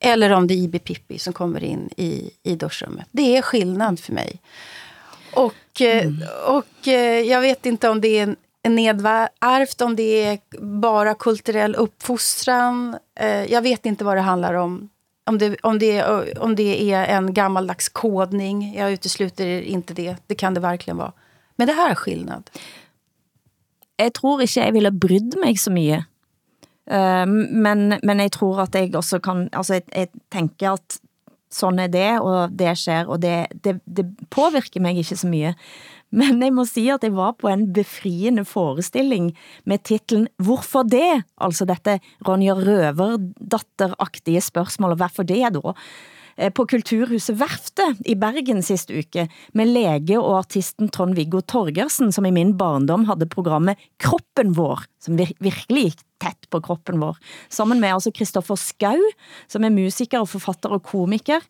Eller 0.00 0.30
om 0.30 0.46
det 0.46 0.54
är 0.54 0.56
Ibi 0.56 0.78
Pippi 0.78 1.18
som 1.18 1.32
kommer 1.32 1.64
in 1.64 1.90
i, 1.96 2.30
i 2.42 2.54
duschrummet. 2.54 3.06
Det 3.10 3.36
är 3.36 3.42
skillnad 3.42 4.00
för 4.00 4.12
mig. 4.12 4.40
Och, 5.32 5.80
eh, 5.80 6.12
och 6.46 6.88
eh, 6.88 7.20
jag 7.20 7.40
vet 7.40 7.66
inte 7.66 7.88
om 7.88 8.00
det 8.00 8.08
är 8.08 8.22
en 8.22 8.36
nedärvt, 8.68 9.80
om 9.80 9.96
det 9.96 10.22
är 10.24 10.38
bara 10.60 11.14
kulturell 11.14 11.74
uppfostran. 11.74 12.96
Eh, 13.20 13.44
jag 13.52 13.62
vet 13.62 13.86
inte 13.86 14.04
vad 14.04 14.16
det 14.16 14.20
handlar 14.20 14.54
om. 14.54 14.88
Om 15.24 15.38
det, 15.38 15.56
om, 15.62 15.78
det, 15.78 15.98
eh, 15.98 16.20
om 16.38 16.56
det 16.56 16.92
är 16.92 17.16
en 17.16 17.34
gammaldags 17.34 17.88
kodning. 17.88 18.74
Jag 18.76 18.92
utesluter 18.92 19.60
inte 19.62 19.94
det. 19.94 20.16
Det 20.26 20.34
kan 20.34 20.54
det 20.54 20.60
verkligen 20.60 20.96
vara. 20.96 21.12
Men 21.56 21.66
det 21.66 21.72
här 21.72 21.90
är 21.90 21.94
skillnad. 21.94 22.50
jeg 24.00 24.14
tror 24.16 24.40
ikke 24.40 24.64
jeg 24.64 24.74
ville 24.74 24.92
brydd 24.92 25.36
mig 25.40 25.58
så 25.60 25.72
mye. 25.74 26.04
Uh, 26.90 26.96
eh, 26.96 27.26
men, 27.28 28.00
men 28.02 28.20
jeg 28.20 28.32
tror 28.32 28.64
at 28.64 28.74
jeg 28.74 28.94
også 28.96 29.20
kan, 29.22 29.48
altså 29.52 29.78
jeg, 29.78 29.82
jeg 29.94 30.08
tænker 30.32 30.72
at 30.72 31.00
sådan 31.50 31.78
er 31.78 31.86
det, 31.86 32.20
og 32.20 32.58
det 32.58 32.78
sker, 32.78 33.06
og 33.06 33.22
det, 33.22 33.46
det, 33.64 33.80
det 33.96 34.06
påvirker 34.30 34.80
mig 34.80 34.98
ikke 34.98 35.16
så 35.16 35.26
mye. 35.26 35.54
Men 36.10 36.42
jeg 36.42 36.52
må 36.54 36.64
sige, 36.66 36.94
at 36.94 37.04
jeg 37.06 37.14
var 37.14 37.36
på 37.38 37.48
en 37.48 37.68
befriende 37.72 38.44
forestilling 38.44 39.30
med 39.64 39.82
titlen 39.86 40.26
Hvorfor 40.42 40.82
det? 40.82 41.22
Altså 41.38 41.64
dette 41.64 42.00
Ronja 42.26 42.54
Røver-datteraktige 42.58 44.42
spørgsmål, 44.42 44.96
og 44.96 45.02
hvorfor 45.02 45.22
det 45.22 45.54
da? 45.54 45.74
Eh, 46.40 46.50
på 46.52 46.64
Kulturhuset 46.64 47.36
Værfte 47.36 47.84
i 48.08 48.14
Bergen 48.18 48.62
sidste 48.64 48.96
uke, 48.98 49.26
med 49.54 49.68
læge 49.68 50.18
og 50.18 50.38
artisten 50.38 50.88
Trond-Viggo 50.88 51.42
Torgersen, 51.44 52.12
som 52.12 52.24
i 52.24 52.32
min 52.34 52.56
barndom 52.58 53.04
havde 53.04 53.28
programmet 53.28 53.76
Kroppen 54.00 54.54
vår, 54.56 54.86
som 55.00 55.18
virkelig 55.18 55.90
gik 55.90 56.00
tæt 56.20 56.48
på 56.50 56.60
kroppen 56.64 57.00
vår, 57.00 57.18
sammen 57.50 57.80
med 57.80 57.92
altså 57.92 58.12
Kristoffer 58.14 58.56
Skau, 58.56 58.98
som 59.48 59.64
er 59.64 59.74
musiker 59.74 60.20
og 60.20 60.28
forfatter 60.28 60.72
og 60.72 60.82
komiker. 60.82 61.44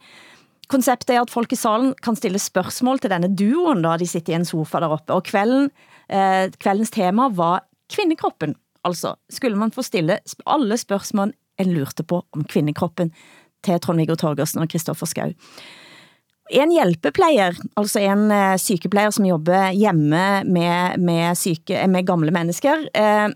Konceptet 0.70 1.14
er 1.14 1.24
at 1.24 1.32
folk 1.32 1.50
i 1.52 1.58
salen 1.58 1.94
kan 2.04 2.16
stille 2.18 2.38
spørgsmål 2.38 3.00
til 3.02 3.10
denne 3.10 3.30
duoen, 3.34 3.82
da 3.82 3.96
de 3.98 4.06
sitter 4.06 4.36
i 4.36 4.38
en 4.38 4.46
sofa 4.46 4.82
deroppe, 4.84 5.16
og 5.16 5.24
kvelden, 5.26 5.70
eh, 6.08 6.46
kveldens 6.62 6.94
tema 6.94 7.28
var 7.34 7.64
kvindekroppen. 7.90 8.54
Altså, 8.86 9.16
skulle 9.28 9.58
man 9.58 9.74
få 9.74 9.82
stille 9.82 10.20
alle 10.46 10.78
spørgsmål 10.78 11.34
en 11.58 11.74
lurte 11.74 12.06
på 12.06 12.22
om 12.32 12.44
kvindekroppen 12.44 13.10
til 13.66 13.80
Trond-Viggo 13.82 14.14
Torgersen 14.14 14.62
og 14.62 14.70
Christoffer 14.70 15.06
Skau. 15.06 15.34
En 16.50 16.72
hjælpeplejer, 16.74 17.58
altså 17.76 18.00
en 18.02 18.30
eh, 18.34 18.56
sykeplejer, 18.58 19.10
som 19.14 19.26
jobber 19.26 19.70
hjemme 19.70 20.44
med, 20.44 20.98
med, 20.98 21.34
syke, 21.38 21.86
med 21.86 22.06
gamle 22.06 22.30
mennesker, 22.34 22.88
eh, 22.94 23.28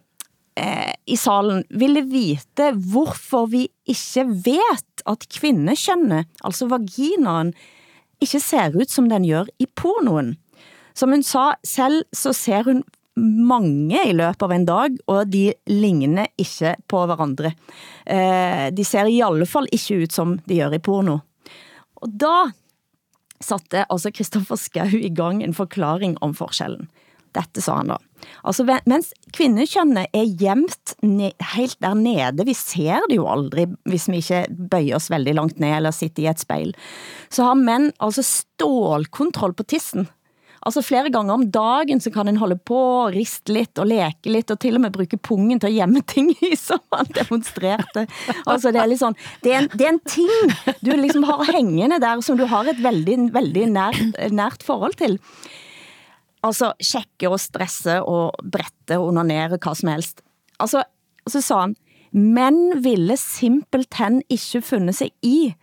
eh, 0.61 0.93
i 1.07 1.17
salen 1.19 1.65
ville 1.71 2.05
vite, 2.09 2.73
hvorfor 2.75 3.49
vi 3.53 3.67
ikke 3.91 4.27
vet, 4.47 5.05
at 5.07 5.29
kvindekjønnet, 5.37 6.31
altså 6.45 6.69
vaginaen, 6.71 7.53
ikke 8.23 8.41
ser 8.41 8.77
ut 8.79 8.91
som 8.91 9.11
den 9.11 9.27
gør 9.29 9.51
i 9.61 9.67
pornoen. 9.67 10.35
Som 10.95 11.13
hun 11.13 11.25
sa, 11.27 11.55
selv 11.67 12.07
så 12.15 12.33
ser 12.37 12.69
hun 12.69 12.85
mange 13.19 14.01
i 14.09 14.15
løbet 14.15 14.43
av 14.43 14.53
en 14.55 14.67
dag, 14.67 14.97
og 15.11 15.31
de 15.31 15.47
ligner 15.71 16.31
ikke 16.41 16.75
på 16.91 17.05
hverandre. 17.07 17.55
Eh, 18.07 18.71
de 18.75 18.87
ser 18.87 19.11
i 19.11 19.23
alle 19.23 19.47
fall 19.47 19.69
ikke 19.75 20.03
ut 20.03 20.15
som 20.15 20.39
de 20.49 20.59
gjør 20.59 20.79
i 20.79 20.83
porno. 20.83 21.21
Og 22.03 22.11
da 22.21 22.51
satte 23.45 23.85
altså 23.91 24.13
Kristoffer 24.15 24.59
Skau 24.59 24.99
i 24.99 25.13
gang 25.15 25.43
en 25.45 25.57
forklaring 25.57 26.17
om 26.25 26.35
forskellen. 26.37 26.89
Dette 27.35 27.63
sa 27.65 27.81
han 27.81 27.93
da. 27.95 27.99
Altså, 28.47 28.65
mens 28.89 29.11
kvindekjønnet 29.35 30.15
er 30.15 30.35
gjemt 30.41 30.95
helt 31.55 31.79
der 31.83 31.97
nede, 31.99 32.47
vi 32.47 32.57
ser 32.57 33.05
det 33.11 33.19
jo 33.19 33.29
aldrig, 33.31 33.69
hvis 33.91 34.09
vi 34.09 34.23
ikke 34.23 34.45
bøjer 34.73 34.99
oss 34.99 35.11
veldig 35.13 35.35
langt 35.37 35.63
ned 35.63 35.79
eller 35.79 35.95
sitter 35.95 36.25
i 36.25 36.31
et 36.33 36.45
spejl, 36.45 36.75
så 37.33 37.51
har 37.51 37.59
mænd 37.59 37.93
altså 37.99 38.25
stålkontroll 38.25 39.57
på 39.59 39.67
tissen. 39.75 40.09
Altså 40.65 40.81
flere 40.81 41.11
ganger 41.13 41.35
om 41.35 41.45
dagen 41.53 42.01
så 42.01 42.09
kan 42.13 42.29
en 42.29 42.39
holde 42.41 42.57
på 42.57 42.77
og 42.77 43.11
riste 43.13 43.53
lidt 43.53 43.77
og 43.83 43.89
leke 43.91 44.31
lidt 44.33 44.53
og 44.55 44.61
til 44.63 44.79
og 44.79 44.85
med 44.87 44.95
bruge 44.95 45.19
pungen 45.21 45.61
til 45.61 45.69
at 45.69 45.77
gjemme 45.77 46.01
ting 46.09 46.31
i, 46.33 46.55
som 46.57 46.81
han 46.95 47.11
demonstrerte. 47.19 48.07
Altså 48.47 48.73
det 48.73 48.81
er 48.81 48.89
lidt 48.89 49.03
sånn, 49.03 49.19
det 49.45 49.53
er 49.53 49.61
en, 49.61 49.69
det 49.75 49.85
er 49.85 49.93
en 49.93 50.01
ting 50.09 50.79
du 50.81 50.95
liksom 50.97 51.29
har 51.29 51.45
hængende 51.51 52.01
der, 52.01 52.25
som 52.25 52.41
du 52.41 52.47
har 52.49 52.71
et 52.73 52.81
veldig, 52.81 53.19
veldig 53.35 53.67
nært, 53.75 54.17
nært 54.33 54.65
forhold 54.65 54.97
til. 55.03 55.19
Altså 56.45 56.75
tjekke 56.83 57.31
og 57.33 57.41
stresse 57.41 58.01
og 58.03 58.37
brette 58.53 58.99
og 59.01 59.09
onanere, 59.13 59.55
hvad 59.55 59.75
som 59.75 59.93
helst. 59.95 60.21
Altså, 60.61 60.85
og 61.25 61.33
så 61.33 61.41
sa 61.41 61.61
han, 61.65 61.77
mænd 62.13 62.83
ville 62.85 63.17
simpelthen 63.17 64.23
ikke 64.29 64.63
funde 64.63 64.93
sig 64.93 65.11
i, 65.23 65.55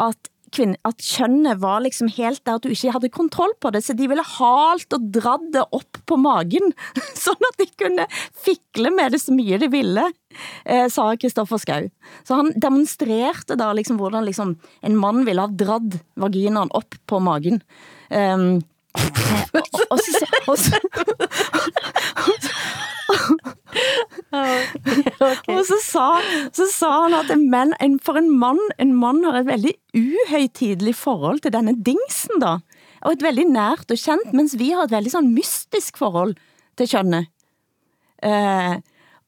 at 0.00 0.30
kvinde, 0.54 0.78
at 0.86 0.98
kønnet 0.98 1.60
var 1.62 1.82
liksom 1.84 2.10
helt 2.16 2.42
der, 2.46 2.58
at 2.58 2.64
du 2.64 2.70
ikke 2.72 2.92
havde 2.94 3.10
kontroll 3.12 3.52
på 3.62 3.70
det, 3.74 3.82
så 3.84 3.94
de 3.94 4.08
ville 4.10 4.24
halt 4.24 4.96
og 4.96 5.06
dradde 5.14 5.64
op 5.70 6.00
på 6.06 6.16
magen, 6.16 6.72
sådan 7.24 7.50
at 7.50 7.60
de 7.60 7.68
kunne 7.84 8.06
fikle 8.46 8.90
med 8.94 9.14
det 9.14 9.22
så 9.22 9.34
mye 9.34 9.60
de 9.62 9.70
ville, 9.70 10.08
eh, 10.66 10.88
sa 10.90 11.14
Kristoffer 11.16 11.60
Skau. 11.62 11.90
Så 12.24 12.40
han 12.40 12.52
demonstrerte 12.62 13.58
da 13.58 13.72
liksom, 13.72 14.00
hvordan 14.00 14.26
liksom, 14.26 14.56
en 14.82 14.98
mand 14.98 15.24
ville 15.28 15.46
have 15.46 15.56
dradd 15.56 16.00
vaginaen 16.16 16.70
op 16.74 16.98
på 17.06 17.22
magen. 17.22 17.62
Um, 18.10 18.60
Ja, 18.98 19.60
og, 19.60 19.62
og, 19.90 19.98
så, 19.98 20.26
og, 20.46 20.58
så. 20.58 20.78
Og 25.50 25.62
så 25.66 25.78
sa, 25.82 26.06
så 26.54 26.66
sa 26.72 26.90
han 27.04 27.16
at 27.18 27.30
en 27.34 27.46
man, 27.52 27.74
en, 27.82 27.98
for 28.02 28.18
en 28.20 28.30
mann, 28.30 28.60
en 28.82 28.94
man 28.98 29.22
har 29.26 29.40
et 29.40 29.48
veldig 29.48 29.74
uhøytidelig 29.96 30.94
forhold 30.98 31.42
til 31.44 31.54
denne 31.54 31.76
dingsen 31.86 32.42
da. 32.42 32.58
Og 33.04 33.14
et 33.14 33.24
veldig 33.24 33.46
nært 33.54 33.92
og 33.92 34.00
kjent, 34.00 34.32
mens 34.36 34.56
vi 34.60 34.72
har 34.74 34.86
et 34.86 34.94
veldig 34.94 35.14
sånn 35.14 35.32
mystisk 35.32 36.00
forhold 36.00 36.36
til 36.78 36.90
kjønnet. 36.90 37.30
Eh, 38.26 38.76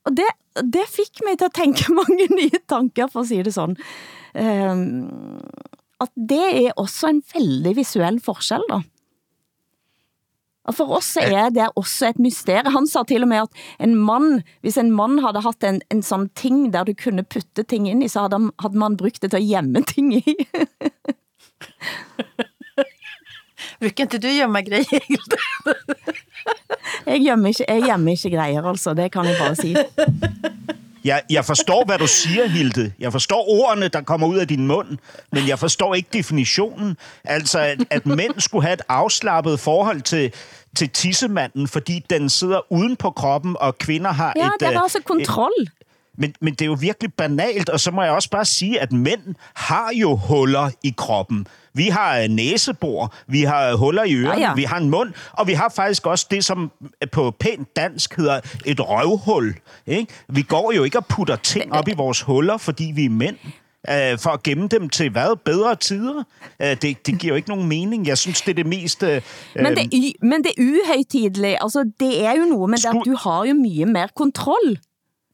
og 0.05 0.17
det, 0.19 0.29
det 0.75 0.85
fikk 0.93 1.23
mig 1.25 1.39
til 1.41 1.49
å 1.49 1.57
tenke 1.57 1.95
mange 2.01 2.29
nye 2.35 2.63
tanker, 2.69 3.09
for 3.13 3.25
å 3.25 3.29
si 3.29 3.41
det 3.45 3.55
sånn. 3.57 3.79
Eh, 4.37 4.75
at 6.03 6.13
det 6.19 6.47
er 6.67 6.81
også 6.81 7.13
en 7.13 7.23
veldig 7.33 7.77
visuell 7.79 8.19
forskjell 8.23 8.67
da 8.71 8.83
og 10.65 10.75
for 10.79 10.93
oss 10.95 11.17
er 11.19 11.49
det 11.51 11.69
også 11.75 12.13
et 12.13 12.19
mysterie. 12.23 12.71
Han 12.71 12.87
sa 12.87 13.03
til 13.09 13.25
og 13.27 13.29
med 13.29 13.43
at 13.43 13.49
en 13.83 13.97
mand, 13.99 14.43
hvis 14.63 14.79
en 14.79 14.93
mand 14.95 15.21
havde 15.21 15.43
haft 15.43 15.65
en, 15.67 15.81
en 15.91 16.03
sådan 16.03 16.31
ting, 16.39 16.73
der 16.73 16.85
du 16.85 16.95
kunne 16.95 17.25
putte 17.25 17.63
ting 17.63 17.89
ind 17.91 18.05
i, 18.05 18.09
så 18.09 18.21
havde, 18.21 18.53
havde 18.61 18.79
man 18.79 18.97
brugt 18.97 19.23
det 19.23 19.31
til 19.31 19.43
at 19.43 19.49
gjemme 19.49 19.83
ting 19.95 20.15
i. 20.15 20.37
Brukar 23.81 24.05
inte 24.05 24.19
du 24.19 24.29
gömma 24.29 24.61
grejer? 24.63 25.03
jeg, 27.07 27.21
gjemmer 27.21 27.49
ikke, 27.49 27.65
jeg 27.69 27.83
gjemmer 27.83 28.11
ikke 28.11 28.31
grejer, 28.37 28.63
altså. 28.63 28.95
Det 28.95 29.13
kan 29.13 29.25
jeg 29.25 29.37
bare 29.39 29.57
sige. 29.57 29.77
Jeg, 31.05 31.23
jeg 31.31 31.45
forstår, 31.45 31.85
hvad 31.85 31.99
du 31.99 32.07
siger, 32.07 32.47
Hilde. 32.47 32.93
Jeg 32.99 33.13
forstår 33.13 33.49
ordene, 33.49 33.89
der 33.89 34.01
kommer 34.01 34.27
ud 34.27 34.39
af 34.39 34.49
din 34.49 34.67
mund, 34.67 34.99
men 35.33 35.49
jeg 35.49 35.59
forstår 35.59 35.95
ikke 35.95 36.09
definitionen. 36.13 36.97
Altså, 37.25 37.59
at, 37.59 37.79
at 37.91 38.07
mænd 38.07 38.41
skulle 38.41 38.63
have 38.63 38.75
et 38.75 38.83
afslappet 38.89 39.61
forhold 39.61 40.01
til, 40.01 40.33
til 40.77 40.89
tissemanden, 40.89 41.69
fordi 41.69 42.05
den 42.11 42.29
sidder 42.29 42.73
uden 42.73 42.97
på 42.97 43.11
kroppen, 43.11 43.57
og 43.61 43.79
kvinder 43.79 44.13
har 44.13 44.33
ja, 44.37 44.47
et... 44.47 44.53
Ja, 44.61 44.67
det 44.67 44.77
er 44.77 44.81
også 44.81 44.99
kontrol. 45.05 45.53
Et, 45.63 45.69
men, 46.19 46.35
men 46.41 46.53
det 46.53 46.63
er 46.63 46.67
jo 46.67 46.77
virkelig 46.81 47.15
banalt, 47.15 47.69
og 47.69 47.81
så 47.81 47.91
må 47.91 48.03
jeg 48.03 48.13
også 48.13 48.31
bare 48.31 48.45
sige, 48.45 48.81
at 48.81 48.93
mænd 48.93 49.35
har 49.55 49.91
jo 49.95 50.17
huller 50.17 50.71
i 50.83 50.95
kroppen. 50.97 51.47
Vi 51.75 51.89
har 51.89 52.29
næsebor, 52.29 53.15
vi 53.27 53.43
har 53.43 53.75
huller 53.75 54.05
i 54.05 54.15
ørerne, 54.15 54.41
ja, 54.41 54.49
ja. 54.49 54.55
vi 54.55 54.63
har 54.63 54.77
en 54.77 54.91
mund, 54.91 55.13
og 55.33 55.47
vi 55.47 55.53
har 55.53 55.73
faktisk 55.77 56.07
også 56.07 56.27
det, 56.31 56.45
som 56.45 56.71
på 57.13 57.35
pænt 57.41 57.77
dansk 57.77 58.17
hedder 58.17 58.41
et 58.65 58.81
røvhul. 58.81 59.55
Ikke? 59.87 60.13
Vi 60.29 60.43
går 60.43 60.73
jo 60.73 60.85
ikke 60.85 60.99
og 60.99 61.07
putter 61.07 61.37
ting 61.37 61.73
op 61.73 61.89
i 61.89 61.95
vores 61.97 62.23
huller, 62.23 62.57
fordi 62.57 62.93
vi 62.95 63.05
er 63.05 63.11
mænd 63.11 63.37
øh, 63.91 64.19
for 64.19 64.31
at 64.31 64.43
gemme 64.43 64.69
dem 64.69 64.89
til 64.89 65.11
hvad? 65.11 65.37
Bedre 65.37 65.77
tider? 65.77 66.25
Øh, 66.63 66.77
det, 66.83 67.07
det 67.07 67.19
giver 67.19 67.33
jo 67.33 67.35
ikke 67.37 67.49
nogen 67.49 67.69
mening. 67.69 68.07
Jeg 68.07 68.19
synes, 68.19 68.41
det 68.41 68.51
er 68.51 68.55
det 68.55 68.67
mest... 68.67 69.03
Øh, 69.03 69.23
men, 69.57 69.77
det, 69.77 70.13
men 70.23 70.45
det 70.45 70.53
er 70.59 70.63
uhøjtidligt. 70.63 71.59
Altså, 71.61 71.91
det 72.01 72.25
er 72.25 72.33
jo 72.33 72.45
noget, 72.45 72.71
men 72.71 72.77
det, 72.77 73.07
du 73.07 73.17
har 73.17 73.45
jo 73.45 73.55
mye 73.55 73.87
mere 73.87 74.09
kontrol. 74.17 74.79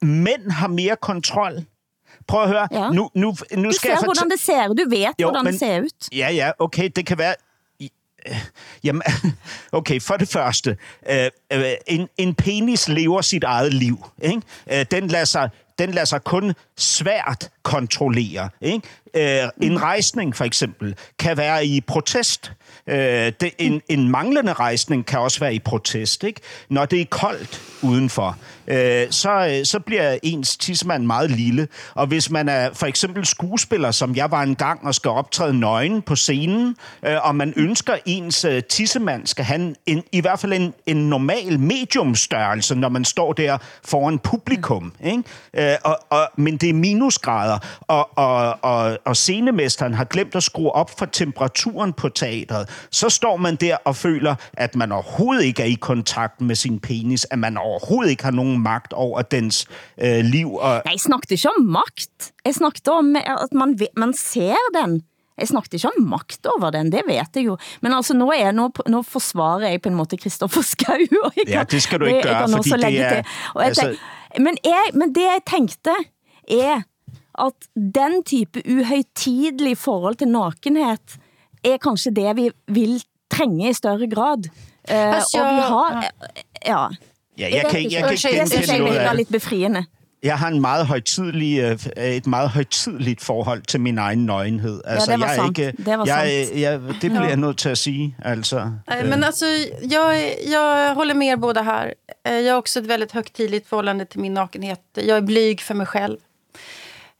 Mænd 0.02 0.50
har 0.50 0.68
mere 0.68 0.96
kontrol. 0.96 1.52
Prøv 2.28 2.42
at 2.42 2.48
høre. 2.48 2.68
Ja. 2.70 2.90
Nu, 2.90 3.10
nu, 3.14 3.34
nu 3.56 3.64
du 3.64 3.72
skal 3.72 3.72
ser, 3.72 3.88
jeg 3.88 3.98
hvordan 4.04 4.30
det 4.30 4.40
ser. 4.40 4.68
Du 4.68 4.90
ved, 4.90 5.06
jo, 5.18 5.26
hvordan 5.26 5.44
men, 5.44 5.52
det 5.52 5.60
ser 5.60 5.80
ud. 5.80 6.08
Ja, 6.12 6.30
ja, 6.30 6.50
okay. 6.58 6.90
Det 6.96 7.06
kan 7.06 7.18
være... 7.18 7.34
Jamen, 8.84 9.02
okay, 9.72 10.00
for 10.00 10.16
det 10.16 10.28
første, 10.28 10.76
øh, 11.10 11.30
øh, 11.52 11.64
en, 11.86 12.08
en 12.18 12.34
penis 12.34 12.88
lever 12.88 13.20
sit 13.20 13.44
eget 13.44 13.74
liv. 13.74 14.04
Ikke? 14.22 14.42
Øh, 14.72 14.86
den, 14.90 15.08
lader 15.08 15.24
sig, 15.24 15.50
den 15.78 15.90
lader 15.90 16.04
sig 16.04 16.24
kun 16.24 16.54
svært 16.76 17.50
kontrollere. 17.62 18.48
Ikke? 18.60 19.42
Øh, 19.42 19.48
en 19.62 19.82
rejsning, 19.82 20.36
for 20.36 20.44
eksempel, 20.44 20.94
kan 21.18 21.36
være 21.36 21.66
i 21.66 21.80
protest. 21.80 22.52
Øh, 22.86 22.96
det, 23.40 23.50
en, 23.58 23.82
en 23.88 24.08
manglende 24.08 24.52
rejsning 24.52 25.06
kan 25.06 25.18
også 25.18 25.40
være 25.40 25.54
i 25.54 25.58
protest. 25.58 26.24
Ikke? 26.24 26.40
Når 26.68 26.86
det 26.86 27.00
er 27.00 27.04
koldt 27.04 27.62
udenfor, 27.82 28.38
øh, 28.70 29.06
så, 29.10 29.56
øh, 29.58 29.64
så 29.64 29.80
bliver 29.80 30.18
ens 30.22 30.56
tissemand 30.56 31.06
meget 31.06 31.30
lille. 31.30 31.68
Og 31.94 32.06
hvis 32.06 32.30
man 32.30 32.48
er 32.48 32.70
for 32.72 32.86
eksempel 32.86 33.26
skuespiller, 33.26 33.90
som 33.90 34.16
jeg 34.16 34.30
var 34.30 34.42
engang, 34.42 34.86
og 34.86 34.94
skal 34.94 35.10
optræde 35.10 35.60
nøgen 35.60 36.02
på 36.02 36.16
scenen, 36.16 36.76
øh, 37.02 37.16
og 37.22 37.36
man 37.36 37.52
ønsker, 37.56 37.96
ens 38.06 38.44
øh, 38.44 38.62
tissemand 38.62 39.26
skal 39.26 39.44
have 39.44 39.74
en, 39.86 40.02
i 40.12 40.20
hvert 40.20 40.40
fald 40.40 40.52
en, 40.52 40.74
en 40.86 40.96
normal 41.08 41.60
mediumstørrelse, 41.60 42.74
når 42.74 42.88
man 42.88 43.04
står 43.04 43.32
der 43.32 43.58
foran 43.84 44.18
publikum. 44.18 44.92
Ikke? 45.04 45.22
Øh, 45.54 45.76
og, 45.84 45.98
og, 46.10 46.28
men 46.36 46.56
det 46.56 46.68
er 46.68 46.74
minusgrader, 46.74 47.58
og, 47.80 48.18
og, 48.18 48.58
og, 48.62 48.98
og 49.04 49.16
scenemesteren 49.16 49.94
har 49.94 50.04
glemt 50.04 50.34
at 50.34 50.42
skrue 50.42 50.72
op 50.72 50.98
for 50.98 51.06
temperaturen 51.06 51.92
på 51.92 52.08
teatret. 52.08 52.68
Så 52.90 53.08
står 53.08 53.36
man 53.36 53.56
der 53.56 53.76
og 53.84 53.96
føler, 53.96 54.34
at 54.52 54.76
man 54.76 54.92
overhovedet 54.92 55.44
ikke 55.44 55.62
er 55.62 55.66
i 55.66 55.78
kontakt 55.80 56.40
med 56.40 56.54
sin 56.54 56.78
penis, 56.78 57.26
at 57.30 57.38
man 57.38 57.56
overhovedet 57.56 58.10
ikke 58.10 58.24
har 58.24 58.30
nogen 58.30 58.57
magt 58.60 58.92
over 58.92 59.22
dens 59.22 59.66
øh, 59.98 60.24
liv. 60.24 60.54
Og... 60.54 60.82
Nej, 60.84 60.94
jeg 60.96 61.04
snakkede 61.04 61.34
ikke 61.34 61.52
om 61.56 61.64
magt. 61.78 62.32
Jeg 62.44 62.54
snakkede 62.54 62.92
om, 62.92 63.16
at 63.16 63.54
man, 63.54 63.78
man 63.96 64.12
ser 64.16 64.58
den. 64.74 65.02
Jeg 65.38 65.48
snakket 65.48 65.78
ikke 65.78 65.90
om 65.96 66.06
magt 66.10 66.46
over 66.50 66.70
den, 66.74 66.90
det 66.92 67.04
vet 67.06 67.36
jeg 67.36 67.46
jo. 67.46 67.56
Men 67.80 67.94
altså, 67.94 68.16
nå, 68.18 68.32
er, 68.34 68.50
nå, 68.52 68.68
nå 68.90 69.02
forsvarer 69.06 69.70
jeg 69.70 69.82
på 69.84 69.92
en 69.92 69.98
måte 69.98 70.18
Kristoffer 70.18 70.64
Skau. 70.66 70.98
ja, 71.46 71.62
det 71.62 71.82
skal 71.82 72.02
du 72.02 72.08
ikke 72.10 72.26
gøre, 72.26 72.48
fordi 72.48 72.96
det 72.96 73.22
er... 73.22 73.22
Altså... 73.54 73.94
Men, 74.38 74.58
jeg, 74.64 74.90
men 74.98 75.14
det 75.14 75.24
jeg 75.24 75.44
tænkte 75.48 75.94
er, 76.50 76.82
at 77.38 77.68
den 77.76 78.22
type 78.26 78.62
uhøjtidlig 78.66 79.78
forhold 79.78 80.18
til 80.20 80.28
nakenhet 80.28 81.18
er 81.64 81.78
kanskje 81.82 82.12
det 82.14 82.34
vi 82.36 82.50
vil 82.74 82.98
trænge 83.30 83.70
i 83.70 83.76
større 83.76 84.10
grad. 84.10 84.50
Uh, 84.88 85.14
altså, 85.14 85.38
og 85.42 85.54
vi 85.54 85.60
har... 85.60 86.10
Ja. 86.66 86.86
Ja, 87.38 87.48
jeg 87.52 87.64
kan, 87.70 87.82
jeg, 87.82 87.92
jeg, 87.92 88.02
jeg, 88.02 88.34
jeg, 88.36 88.48
synes, 88.48 88.68
jeg 88.68 88.96
er 88.96 89.12
lidt 89.12 89.32
befriende. 89.32 89.84
Jeg 90.22 90.38
har 90.38 90.48
en 90.48 90.60
meget 90.60 90.86
højtidlig, 90.86 91.58
et 91.96 92.26
meget 92.26 92.48
højtidligt 92.48 93.20
forhold 93.20 93.62
til 93.62 93.80
min 93.80 93.98
egen 93.98 94.26
nøgenhed. 94.26 94.80
Altså, 94.84 95.10
ja, 95.10 95.16
det 95.16 95.20
var 95.20 95.26
jeg 95.26 95.36
sant. 95.36 95.58
Ikke, 95.58 95.72
det 95.84 95.98
var 95.98 96.06
jeg, 96.06 96.46
sant. 96.46 96.60
Jeg, 96.60 96.80
det 96.80 97.00
bliver 97.00 97.22
ja. 97.22 97.28
jeg 97.28 97.36
nødt 97.36 97.58
til 97.58 97.68
at 97.68 97.78
sige. 97.78 98.16
Altså, 98.24 98.72
Nej, 98.86 99.04
men 99.04 99.24
alltså, 99.24 99.46
jag, 99.90 100.34
jag 100.50 100.94
håller 100.94 101.14
med 101.14 101.26
er 101.26 101.36
båda 101.36 101.62
här. 101.62 101.94
Eh, 102.26 102.32
jag 102.32 102.52
har 102.52 102.58
också 102.58 102.80
ett 102.80 102.86
väldigt 102.86 103.12
högtidligt 103.12 103.68
förhållande 103.68 104.04
till 104.04 104.20
min 104.20 104.34
nakenhet. 104.34 104.80
Jag 104.94 105.16
är 105.16 105.20
blyg 105.20 105.60
för 105.60 105.74
mig 105.74 105.86
själv. 105.86 106.16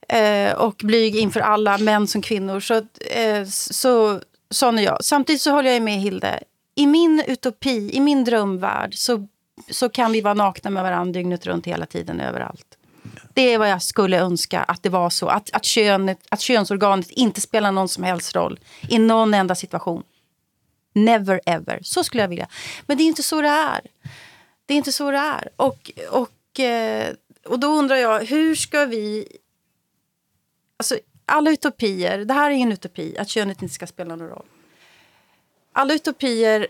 Eh, 0.09 0.53
och 0.53 0.75
blyg 0.83 1.15
inför 1.15 1.39
alla, 1.39 1.77
män 1.77 2.07
som 2.07 2.21
kvinnor. 2.21 2.59
Så, 2.59 2.73
eh, 3.11 3.45
så, 3.49 4.21
sån 4.51 4.79
är 4.79 4.83
jag. 4.83 5.03
Samtidigt 5.03 5.41
så 5.41 5.51
håller 5.51 5.71
jag 5.71 5.81
med 5.81 5.99
Hilde. 6.01 6.39
I 6.75 6.85
min 6.85 7.23
utopi, 7.27 7.89
i 7.93 7.99
min 7.99 8.23
drömvärld 8.23 8.95
så, 8.95 9.27
så 9.69 9.89
kan 9.89 10.11
vi 10.11 10.21
vara 10.21 10.33
nakna 10.33 10.69
med 10.69 10.83
varandra 10.83 11.13
dygnet 11.13 11.45
runt 11.45 11.67
hela 11.67 11.85
tiden, 11.85 12.19
överallt. 12.19 12.77
Det 13.33 13.53
är 13.53 13.57
vad 13.57 13.69
jag 13.69 13.81
skulle 13.81 14.19
önska 14.19 14.59
att 14.59 14.83
det 14.83 14.89
var 14.89 15.09
så. 15.09 15.27
Att, 15.27 15.49
att, 15.53 15.65
könet, 15.65 16.19
att 16.29 16.41
könsorganet 16.41 17.09
inte 17.09 17.41
spelar 17.41 17.71
någon 17.71 17.89
som 17.89 18.03
helst 18.03 18.35
roll 18.35 18.59
i 18.89 18.99
någon 18.99 19.33
enda 19.33 19.55
situation. 19.55 20.03
Never 20.93 21.41
ever. 21.45 21.79
Så 21.83 22.03
skulle 22.03 22.23
jag 22.23 22.27
vilja. 22.27 22.47
Men 22.85 22.97
det 22.97 23.03
är 23.03 23.05
inte 23.05 23.23
så 23.23 23.41
det 23.41 23.47
är. 23.47 23.81
Det 24.65 24.73
är 24.73 24.77
inte 24.77 24.91
så 24.91 25.11
det 25.11 25.17
är. 25.17 25.49
Och, 25.55 25.91
och, 26.11 26.59
eh, 26.59 27.13
och 27.45 27.59
då 27.59 27.67
undrar 27.67 27.95
jag, 27.95 28.25
hur 28.25 28.55
ska 28.55 28.85
vi... 28.85 29.27
Alltså, 30.77 30.99
alla 31.25 31.51
utopier, 31.51 32.17
det 32.17 32.33
här 32.33 32.51
är 32.51 32.55
ingen 32.55 32.71
utopi, 32.71 33.17
att 33.17 33.29
könet 33.29 33.61
inte 33.61 33.75
ska 33.75 33.87
spela 33.87 34.15
någon 34.15 34.27
roll. 34.27 34.45
Alla 35.73 35.93
utopier 35.93 36.67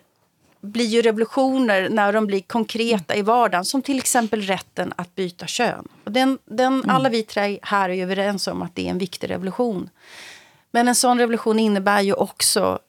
blir 0.62 0.86
ju 0.86 1.02
revolutioner 1.02 1.90
när 1.90 2.14
de 2.14 2.28
blir 2.28 2.42
konkreta 2.42 3.16
i 3.16 3.22
vardagen. 3.22 3.66
Som 3.66 3.82
till 3.82 3.98
exempel 3.98 4.42
rätten 4.42 4.94
att 4.96 5.16
byta 5.16 5.48
kön. 5.48 5.88
Och 6.04 6.12
den, 6.12 6.38
den, 6.46 6.74
mm. 6.74 6.90
Alla 6.90 7.10
vi 7.10 7.24
tre 7.24 7.60
här 7.62 7.90
är 7.90 8.04
överens 8.04 8.48
om 8.48 8.62
att 8.62 8.76
det 8.76 8.86
är 8.86 8.90
en 8.90 8.98
viktig 8.98 9.30
revolution. 9.30 9.90
Men 10.72 10.88
en 10.88 10.96
sån 10.96 11.20
revolution 11.20 11.60
innebär 11.60 12.02
ju 12.02 12.14
också 12.14 12.80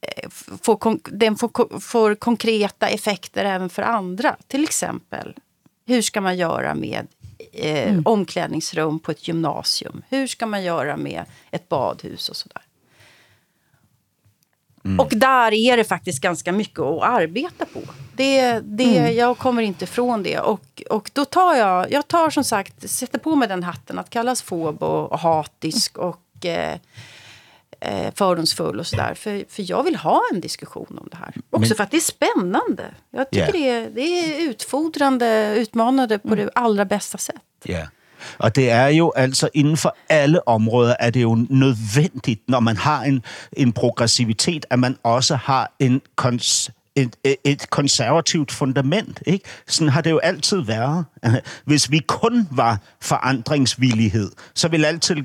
eh, 0.00 0.28
får, 0.62 0.98
den 1.16 1.36
får, 1.36 1.80
får 1.80 2.14
konkreta 2.14 2.88
effekter 2.88 3.44
även 3.44 3.68
för 3.68 3.82
andra. 3.82 4.36
Till 4.46 4.64
exempel, 4.64 5.34
hur 5.86 6.02
ska 6.02 6.20
man 6.20 6.36
göra 6.36 6.74
med 6.74 7.06
eh, 7.52 7.88
mm. 7.88 8.02
omklädningsrum 8.06 8.98
på 8.98 9.10
ett 9.10 9.28
gymnasium? 9.28 10.02
Hur 10.08 10.26
ska 10.26 10.46
man 10.46 10.64
göra 10.64 10.96
med 10.96 11.24
ett 11.50 11.68
badhus 11.68 12.28
och 12.28 12.36
sådär? 12.36 12.62
Mm. 14.86 15.00
Och 15.00 15.12
där 15.16 15.54
är 15.54 15.76
det 15.76 15.84
faktiskt 15.84 16.22
ganska 16.22 16.52
mycket 16.52 16.80
att 16.80 17.02
arbeta 17.02 17.64
på. 17.64 17.80
Det, 18.16 18.60
det, 18.64 18.98
mm. 18.98 19.16
Jag 19.16 19.38
kommer 19.38 19.62
inte 19.62 19.84
ifrån 19.84 20.22
det. 20.22 20.38
Och, 20.38 20.82
och 20.90 21.10
då 21.12 21.24
tar 21.24 21.54
jag, 21.54 21.92
jag 21.92 22.08
tar 22.08 22.30
som 22.30 22.44
sagt, 22.44 22.90
sätter 22.90 23.18
på 23.18 23.36
mig 23.36 23.48
den 23.48 23.62
hatten 23.62 23.98
att 23.98 24.10
kallas 24.10 24.42
fob 24.42 24.82
och, 24.82 25.12
och 25.12 25.18
hatisk 25.18 25.98
och 25.98 26.46
eh, 26.46 26.78
eh, 27.80 28.14
fördomsfull 28.14 28.78
och 28.78 28.86
sådär. 28.86 29.14
För, 29.14 29.44
för 29.48 29.70
jag 29.70 29.82
vill 29.82 29.96
ha 29.96 30.22
en 30.32 30.40
diskussion 30.40 30.98
om 31.00 31.08
det 31.10 31.16
här. 31.16 31.34
Också 31.50 31.68
Men, 31.68 31.76
för 31.76 31.84
att 31.84 31.90
det 31.90 31.96
är 31.96 32.00
spännande. 32.00 32.84
Jag 33.10 33.30
tycker 33.30 33.56
yeah. 33.56 33.82
det, 33.82 33.88
är, 33.88 33.90
det 33.90 34.00
är 34.00 34.50
utfodrande, 34.50 35.54
utmanande 35.56 36.18
på 36.18 36.28
mm. 36.28 36.46
det 36.46 36.50
allra 36.54 36.84
bästa 36.84 37.18
sätt. 37.18 37.42
Yeah. 37.64 37.88
Og 38.38 38.56
det 38.56 38.70
er 38.70 38.86
jo 38.86 39.12
altså 39.16 39.48
inden 39.54 39.76
for 39.76 39.96
alle 40.08 40.48
områder, 40.48 40.94
er 41.00 41.10
det 41.10 41.22
jo 41.22 41.46
nødvendigt, 41.50 42.40
når 42.48 42.60
man 42.60 42.76
har 42.76 43.02
en, 43.02 43.22
en 43.52 43.72
progressivitet, 43.72 44.66
at 44.70 44.78
man 44.78 44.96
også 45.02 45.36
har 45.36 45.72
en 45.80 46.00
kons 46.16 46.70
et, 46.96 47.16
et, 47.24 47.36
et 47.44 47.70
konservativt 47.70 48.52
fundament. 48.52 49.22
Ikke? 49.26 49.44
Sådan 49.66 49.88
har 49.88 50.00
det 50.00 50.10
jo 50.10 50.18
altid 50.18 50.60
været. 50.60 51.04
Hvis 51.64 51.90
vi 51.90 51.98
kun 51.98 52.48
var 52.50 52.78
forandringsvillighed, 53.00 54.30
så 54.54 54.68
ville 54.68 54.86
altid 54.86 55.16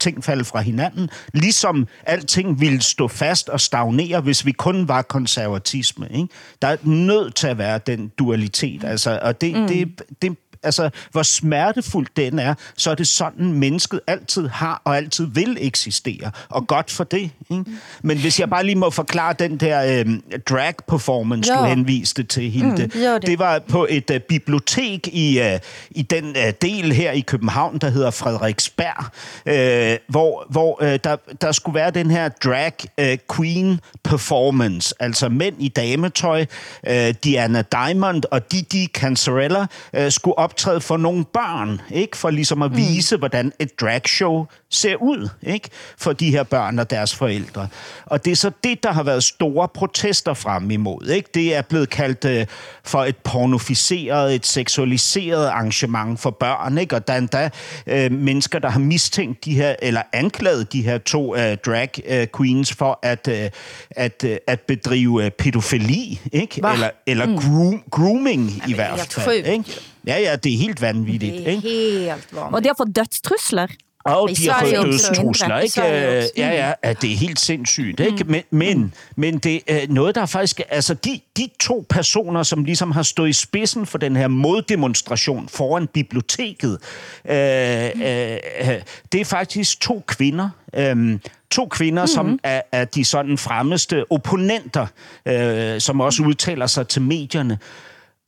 ting 0.00 0.24
falde 0.24 0.44
fra 0.44 0.60
hinanden. 0.60 1.10
Ligesom 1.34 1.86
alting 2.06 2.60
ville 2.60 2.80
stå 2.80 3.08
fast 3.08 3.48
og 3.48 3.60
stagnere, 3.60 4.20
hvis 4.20 4.46
vi 4.46 4.52
kun 4.52 4.88
var 4.88 5.02
konservatisme. 5.02 6.08
Ikke? 6.10 6.28
Der 6.62 6.68
er 6.68 6.76
nødt 6.82 7.34
til 7.34 7.46
at 7.46 7.58
være 7.58 7.80
den 7.86 8.08
dualitet. 8.18 8.84
Altså, 8.84 9.18
og 9.22 9.40
det, 9.40 9.56
mm. 9.56 9.68
det, 9.68 10.02
det 10.22 10.36
altså, 10.62 10.90
hvor 11.10 11.22
smertefuldt 11.22 12.16
den 12.16 12.38
er, 12.38 12.54
så 12.76 12.90
er 12.90 12.94
det 12.94 13.08
sådan, 13.08 13.52
mennesket 13.52 14.00
altid 14.06 14.48
har 14.48 14.82
og 14.84 14.96
altid 14.96 15.26
vil 15.26 15.56
eksistere. 15.60 16.30
Og 16.48 16.66
godt 16.66 16.90
for 16.90 17.04
det. 17.04 17.30
Ikke? 17.50 17.64
Men 18.02 18.18
hvis 18.18 18.40
jeg 18.40 18.50
bare 18.50 18.64
lige 18.64 18.76
må 18.76 18.90
forklare 18.90 19.34
den 19.38 19.56
der 19.56 20.04
øh, 20.06 20.38
drag-performance, 20.48 21.52
du 21.52 21.64
henviste 21.64 22.22
til, 22.22 22.50
Hilde. 22.50 22.68
Mm, 22.68 22.76
det. 22.76 23.26
det 23.26 23.38
var 23.38 23.58
på 23.68 23.86
et 23.90 24.10
øh, 24.10 24.20
bibliotek 24.20 25.06
i, 25.06 25.40
øh, 25.40 25.58
i 25.90 26.02
den 26.02 26.36
øh, 26.36 26.52
del 26.62 26.92
her 26.92 27.12
i 27.12 27.20
København, 27.20 27.78
der 27.78 27.90
hedder 27.90 28.10
Frederiksberg, 28.10 29.04
øh, 29.46 29.98
hvor, 30.08 30.46
hvor 30.50 30.84
øh, 30.84 30.98
der, 31.04 31.16
der 31.40 31.52
skulle 31.52 31.74
være 31.74 31.90
den 31.90 32.10
her 32.10 32.28
drag 32.28 32.72
øh, 32.98 33.18
queen 33.36 33.80
performance, 34.04 34.94
altså 35.00 35.28
mænd 35.28 35.56
i 35.58 35.68
dametøj, 35.68 36.46
øh, 36.86 37.14
Diana 37.24 37.62
Diamond 37.62 38.22
og 38.30 38.52
Didi 38.52 38.86
Cancerella 38.86 39.66
øh, 39.92 40.12
skulle 40.12 40.38
optræde 40.48 40.80
for 40.80 40.96
nogle 40.96 41.24
børn, 41.24 41.80
ikke? 41.90 42.16
For 42.16 42.30
ligesom 42.30 42.62
at 42.62 42.76
vise, 42.76 43.16
mm. 43.16 43.20
hvordan 43.20 43.52
et 43.58 43.80
dragshow 43.80 44.46
ser 44.70 44.96
ud, 44.96 45.28
ikke? 45.42 45.68
For 45.98 46.12
de 46.12 46.30
her 46.30 46.42
børn 46.42 46.78
og 46.78 46.90
deres 46.90 47.14
forældre. 47.14 47.68
Og 48.06 48.24
det 48.24 48.30
er 48.30 48.36
så 48.36 48.50
det, 48.64 48.82
der 48.82 48.92
har 48.92 49.02
været 49.02 49.24
store 49.24 49.68
protester 49.68 50.34
frem 50.34 50.70
imod, 50.70 51.08
ikke? 51.08 51.28
Det 51.34 51.54
er 51.56 51.62
blevet 51.62 51.90
kaldt 51.90 52.24
øh, 52.24 52.46
for 52.84 53.04
et 53.04 53.16
pornoficeret, 53.16 54.34
et 54.34 54.46
seksualiseret 54.46 55.46
arrangement 55.46 56.20
for 56.20 56.30
børn, 56.30 56.78
ikke? 56.78 56.96
Og 56.96 57.08
der 57.08 57.14
er 57.14 57.18
endda 57.18 57.50
øh, 57.86 58.12
mennesker, 58.12 58.58
der 58.58 58.68
har 58.68 58.80
mistænkt 58.80 59.44
de 59.44 59.54
her, 59.54 59.74
eller 59.82 60.02
anklaget 60.12 60.72
de 60.72 60.82
her 60.82 60.98
to 60.98 61.36
øh, 61.36 61.56
drag 61.66 61.90
øh, 62.06 62.26
queens 62.36 62.72
for 62.74 62.98
at, 63.02 63.28
øh, 63.28 63.50
at, 63.90 64.24
øh, 64.24 64.36
at 64.46 64.60
bedrive 64.60 65.24
øh, 65.24 65.30
pædofili, 65.30 66.20
ikke? 66.32 66.60
Hva? 66.60 66.72
Eller, 66.72 66.90
eller 67.06 67.26
Mm. 67.26 67.36
groom, 67.36 67.82
grooming 67.90 68.50
i 68.50 68.60
men 68.66 68.74
hvert 68.74 69.12
fald, 69.12 69.46
ikke? 69.46 69.64
Ja, 70.08 70.18
ja, 70.20 70.36
det 70.36 70.54
er 70.54 70.58
helt 70.58 70.82
vanvittigt, 70.82 71.32
Det 71.32 71.48
er 71.48 71.50
ikke? 71.50 71.68
helt 71.68 72.08
vanligt. 72.32 72.54
Og 72.54 72.62
de 72.62 72.68
har 72.68 72.74
fået 72.78 72.96
dødstrusler. 72.96 73.66
Og 74.04 74.28
de 74.36 74.48
har 74.50 74.60
fået 74.60 74.86
dødstrusler, 74.86 75.58
ikke? 75.58 75.80
Øh. 75.82 76.22
Ja, 76.36 76.72
ja, 76.84 76.92
det 76.92 77.12
er 77.12 77.16
helt 77.16 77.40
sindssygt, 77.40 78.00
ikke? 78.00 78.24
Men, 78.24 78.42
men, 78.50 78.94
men 79.16 79.38
det 79.38 79.60
er 79.66 79.86
noget, 79.88 80.14
der 80.14 80.26
faktisk... 80.26 80.60
Altså, 80.68 80.94
de, 80.94 81.20
de 81.36 81.48
to 81.60 81.86
personer, 81.88 82.42
som 82.42 82.64
ligesom 82.64 82.90
har 82.90 83.02
stået 83.02 83.28
i 83.28 83.32
spidsen 83.32 83.86
for 83.86 83.98
den 83.98 84.16
her 84.16 84.28
moddemonstration 84.28 85.48
foran 85.48 85.86
biblioteket, 85.86 86.78
øh, 87.24 87.36
øh, 87.36 88.36
øh, 88.60 88.82
det 89.12 89.20
er 89.20 89.24
faktisk 89.24 89.80
to 89.80 90.02
kvinder. 90.06 90.48
Øh, 90.74 91.18
to 91.50 91.66
kvinder, 91.66 92.02
mm-hmm. 92.02 92.14
som 92.14 92.38
er, 92.42 92.62
er 92.72 92.84
de 92.84 93.04
sådan 93.04 93.38
fremmeste 93.38 94.12
opponenter, 94.12 94.86
øh, 95.26 95.80
som 95.80 96.00
også 96.00 96.22
udtaler 96.22 96.66
sig 96.66 96.88
til 96.88 97.02
medierne. 97.02 97.58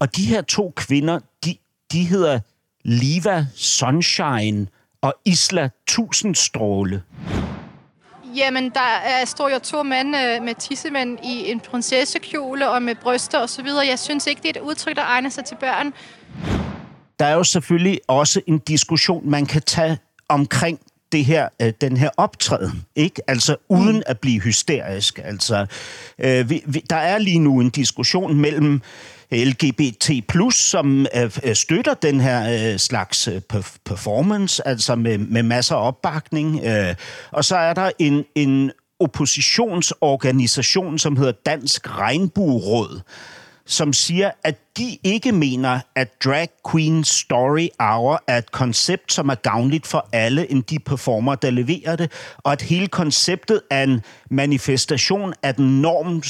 Og 0.00 0.16
de 0.16 0.24
her 0.24 0.42
to 0.42 0.72
kvinder, 0.76 1.18
de, 1.44 1.56
de 1.93 2.05
hedder 2.05 2.41
Liva 2.84 3.47
Sunshine 3.55 4.66
og 5.03 5.14
Isla 5.24 5.68
Tusindstråle. 5.86 7.03
Jamen, 8.36 8.70
der 8.70 8.80
er, 9.05 9.24
står 9.24 9.49
jo 9.49 9.59
to 9.59 9.82
mænd 9.82 10.16
øh, 10.16 10.43
med 10.43 10.55
tissemænd 10.55 11.18
i 11.24 11.51
en 11.51 11.61
prinsessekjole 11.61 12.70
og 12.70 12.82
med 12.82 12.95
bryster 12.95 13.38
og 13.38 13.49
så 13.49 13.62
videre. 13.62 13.86
Jeg 13.86 13.99
synes 13.99 14.26
ikke, 14.26 14.43
det 14.43 14.57
er 14.57 14.61
et 14.61 14.66
udtryk, 14.66 14.97
der 14.97 15.03
egner 15.03 15.30
sig 15.30 15.45
til 15.45 15.55
børn. 15.55 15.93
Der 17.18 17.26
er 17.26 17.34
jo 17.34 17.45
selvfølgelig 17.45 18.01
også 18.09 18.41
en 18.47 18.59
diskussion, 18.59 19.30
man 19.30 19.47
kan 19.47 19.62
tage 19.62 19.99
omkring 20.28 20.80
det 21.12 21.24
her, 21.24 21.48
øh, 21.62 21.72
den 21.80 21.96
her 21.96 22.11
optræden, 22.16 22.84
ikke? 22.96 23.22
Altså 23.26 23.56
uden 23.68 24.02
at 24.06 24.18
blive 24.18 24.40
hysterisk. 24.40 25.20
Altså, 25.24 25.66
øh, 26.18 26.50
vi, 26.50 26.62
vi, 26.66 26.84
der 26.90 26.96
er 26.96 27.18
lige 27.18 27.38
nu 27.38 27.61
en 27.61 27.70
diskussion 27.70 28.40
mellem 28.40 28.80
LGBT+, 29.32 30.04
som 30.52 31.06
øh, 31.16 31.30
øh, 31.44 31.54
støtter 31.54 31.94
den 31.94 32.20
her 32.20 32.72
øh, 32.72 32.78
slags 32.78 33.28
øh, 33.28 33.40
perf- 33.52 33.76
performance, 33.84 34.68
altså 34.68 34.94
med, 34.94 35.18
med 35.18 35.42
masser 35.42 35.76
af 35.76 35.86
opbakning. 35.86 36.61
Øh, 36.64 36.94
og 37.30 37.44
så 37.44 37.56
er 37.56 37.74
der 37.74 37.90
en, 37.98 38.24
en 38.34 38.70
oppositionsorganisation, 39.00 40.98
som 40.98 41.16
hedder 41.16 41.32
Dansk 41.46 41.98
Regnbueråd, 41.98 43.00
som 43.70 43.92
siger, 43.92 44.30
at 44.44 44.56
de 44.76 44.98
ikke 45.04 45.32
mener, 45.32 45.80
at 45.94 46.24
Drag 46.24 46.48
Queen 46.70 47.04
Story 47.04 47.68
Hour 47.80 48.22
er 48.26 48.38
et 48.38 48.52
koncept, 48.52 49.12
som 49.12 49.28
er 49.28 49.34
gavnligt 49.34 49.86
for 49.86 50.08
alle 50.12 50.50
end 50.50 50.62
de 50.62 50.78
performer, 50.78 51.34
der 51.34 51.50
leverer 51.50 51.96
det, 51.96 52.12
og 52.38 52.52
at 52.52 52.62
hele 52.62 52.88
konceptet 52.88 53.60
er 53.70 53.82
en 53.82 54.00
manifestation 54.30 55.34
af 55.42 55.54
den 55.54 55.80
norm 55.80 56.22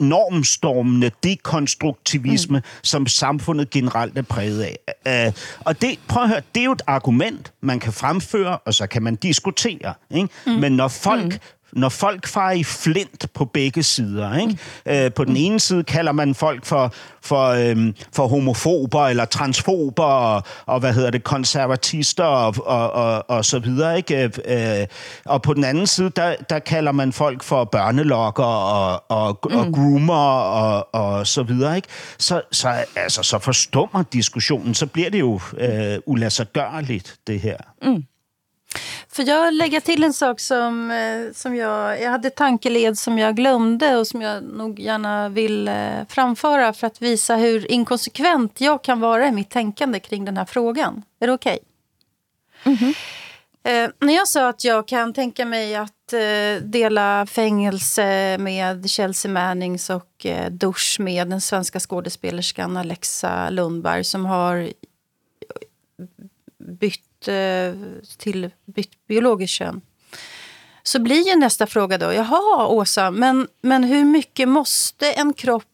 normstormende 0.00 1.10
dekonstruktivisme, 1.22 2.58
mm. 2.58 2.64
som 2.82 3.06
samfundet 3.06 3.70
generelt 3.70 4.18
er 4.18 4.22
præget 4.22 4.62
af. 4.62 5.28
Uh, 5.28 5.34
og 5.60 5.80
det, 5.80 5.98
prøv 6.08 6.22
at 6.22 6.28
høre, 6.28 6.42
det 6.54 6.60
er 6.60 6.64
jo 6.64 6.72
et 6.72 6.82
argument, 6.86 7.52
man 7.60 7.80
kan 7.80 7.92
fremføre, 7.92 8.58
og 8.58 8.74
så 8.74 8.86
kan 8.86 9.02
man 9.02 9.14
diskutere. 9.14 9.94
Ikke? 10.10 10.28
Mm. 10.46 10.52
Men 10.52 10.72
når 10.72 10.88
folk... 10.88 11.24
Mm 11.24 11.38
når 11.76 11.88
folk 11.88 12.26
farer 12.26 12.52
i 12.52 12.64
flint 12.64 13.26
på 13.34 13.44
begge 13.44 13.82
sider. 13.82 14.36
Ikke? 14.36 15.04
Øh, 15.04 15.12
på 15.12 15.24
den 15.24 15.36
ene 15.36 15.60
side 15.60 15.84
kalder 15.84 16.12
man 16.12 16.34
folk 16.34 16.64
for, 16.64 16.92
for, 17.22 17.48
øhm, 17.48 17.94
for 18.12 18.26
homofober 18.26 19.06
eller 19.06 19.24
transfober 19.24 20.04
og, 20.04 20.42
og 20.66 20.80
hvad 20.80 20.94
hedder 20.94 21.10
det, 21.10 21.24
konservatister 21.24 22.24
og, 22.24 22.54
og, 22.66 22.92
og, 22.92 23.30
og 23.30 23.44
så 23.44 23.58
videre. 23.58 23.96
Ikke? 23.96 24.30
Øh, 24.44 24.86
og 25.24 25.42
på 25.42 25.54
den 25.54 25.64
anden 25.64 25.86
side, 25.86 26.10
der, 26.16 26.34
der 26.50 26.58
kalder 26.58 26.92
man 26.92 27.12
folk 27.12 27.42
for 27.42 27.64
børnelokker 27.64 28.44
og, 28.44 29.02
og, 29.08 29.38
mm. 29.50 29.56
og 29.56 29.72
groomer 29.72 30.40
og, 30.40 30.94
og 30.94 31.26
så 31.26 31.42
videre. 31.42 31.76
Ikke? 31.76 31.88
Så, 32.18 32.42
så, 32.52 32.84
altså, 32.96 33.22
så 33.22 33.38
forstummer 33.38 34.02
diskussionen, 34.12 34.74
så 34.74 34.86
bliver 34.86 35.10
det 35.10 35.20
jo 35.20 35.40
øh, 35.58 35.98
ulassergørligt, 36.06 37.16
det 37.26 37.40
her. 37.40 37.56
Mm. 37.82 38.04
För 39.08 39.28
jag 39.28 39.54
lägger 39.54 39.80
till 39.80 40.04
en 40.04 40.12
sak 40.12 40.40
som, 40.40 40.90
eh, 40.90 41.32
som 41.34 41.56
jag... 41.56 42.02
Jag 42.02 42.10
hade 42.10 42.30
tankeled 42.30 42.98
som 42.98 43.18
jag 43.18 43.36
glömde 43.36 43.96
och 43.96 44.06
som 44.06 44.22
jag 44.22 44.42
nog 44.42 44.80
gärna 44.80 45.28
vill 45.28 45.68
eh, 45.68 45.74
framföra 46.08 46.72
för 46.72 46.86
att 46.86 47.02
visa 47.02 47.36
hur 47.36 47.70
inkonsekvent 47.70 48.60
jag 48.60 48.84
kan 48.84 49.00
vara 49.00 49.28
i 49.28 49.32
mitt 49.32 49.50
tänkande 49.50 50.00
kring 50.00 50.24
den 50.24 50.36
här 50.36 50.44
frågan. 50.44 51.02
Är 51.20 51.26
det 51.26 51.32
okej? 51.32 51.58
Eh, 53.66 53.90
när 54.00 54.14
jag 54.14 54.28
sa 54.28 54.48
att 54.48 54.64
jag 54.64 54.88
kan 54.88 55.12
tänka 55.12 55.44
mig 55.44 55.74
att 55.74 56.12
eh, 56.12 56.62
dela 56.62 57.26
fängelse 57.26 58.38
med 58.38 58.90
Chelsea 58.90 59.30
Mannings 59.30 59.90
och 59.90 60.26
eh, 60.26 60.50
dusch 60.50 60.96
med 61.00 61.28
den 61.28 61.40
svenska 61.40 61.80
skådespelerskan 61.80 62.76
Alexa 62.76 63.50
Lundberg 63.50 64.04
som 64.04 64.26
har 64.26 64.72
bytt 66.58 67.13
eh, 67.28 67.74
till 68.18 68.50
bytt 68.64 69.06
biologiskt 69.06 69.54
kön. 69.54 69.80
Så 70.82 71.00
blir 71.00 71.28
ju 71.28 71.34
nästa 71.34 71.66
fråga 71.66 71.98
då, 71.98 72.12
jaha 72.12 72.66
Åsa, 72.66 73.10
men, 73.10 73.48
men 73.62 73.84
hur 73.84 74.04
mycket 74.04 74.48
måste 74.48 75.12
en 75.12 75.32
kropp 75.32 75.64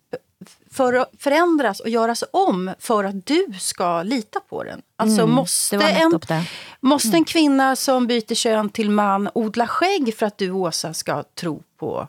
för 0.71 1.07
förändras 1.19 1.81
och 1.81 1.89
göras 1.89 2.25
om 2.31 2.75
för 2.79 3.05
att 3.05 3.27
du 3.27 3.47
ska 3.61 4.03
lita 4.03 4.41
på 4.41 4.65
den? 4.65 4.83
Alltså 4.97 5.23
Mm, 5.23 5.35
måste, 5.35 5.77
en, 5.77 6.21
det. 6.29 6.45
måste 6.81 7.17
en 7.17 7.25
kvinna 7.25 7.77
som 7.77 8.07
byter 8.07 8.35
kön 8.35 8.69
till 8.69 8.91
man 8.91 9.29
odla 9.35 9.67
skägg 9.67 10.15
för 10.17 10.27
att 10.27 10.39
du 10.39 10.51
Åsa 10.51 10.95
ska 10.95 11.23
tro 11.23 11.63
på, 11.79 12.09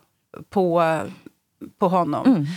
på, 0.49 0.99
på 1.79 1.87
honom? 1.87 2.47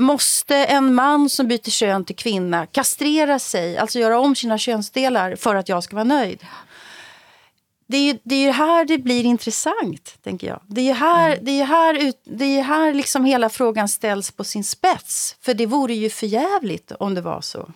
Måste 0.00 0.56
en 0.56 0.94
man 0.94 1.28
som 1.28 1.48
byter 1.48 1.70
kön 1.70 2.04
till 2.04 2.16
kvinna 2.16 2.66
kastrera 2.66 3.38
sig, 3.38 3.78
alltså 3.78 3.98
göra 3.98 4.20
om 4.20 4.36
sina 4.36 4.58
könsdelar 4.58 5.36
för 5.36 5.54
att 5.54 5.68
jag 5.68 5.84
ska 5.84 5.96
vara 5.96 6.04
nöjd? 6.04 6.46
Det 7.86 7.96
är 7.96 8.02
ju 8.02 8.18
det 8.22 8.34
är 8.34 8.42
ju 8.42 8.50
här 8.50 8.84
det 8.84 8.98
blir 8.98 9.24
intressant, 9.24 10.18
tänker 10.22 10.46
jag. 10.46 10.60
Det 10.66 10.80
är 10.80 10.84
ju 10.84 10.92
här, 10.92 11.38
det 11.42 11.60
är 11.60 11.64
här, 11.64 11.94
ut, 11.94 12.20
det 12.24 12.44
är 12.44 12.62
här 12.62 12.94
liksom 12.94 13.24
hela 13.24 13.48
frågan 13.48 13.88
ställs 13.88 14.30
på 14.30 14.44
sin 14.44 14.64
spets. 14.64 15.36
För 15.40 15.54
det 15.54 15.66
vore 15.66 15.94
ju 15.94 16.10
förjävligt 16.10 16.92
om 16.92 17.14
det 17.14 17.20
var 17.20 17.40
så. 17.40 17.70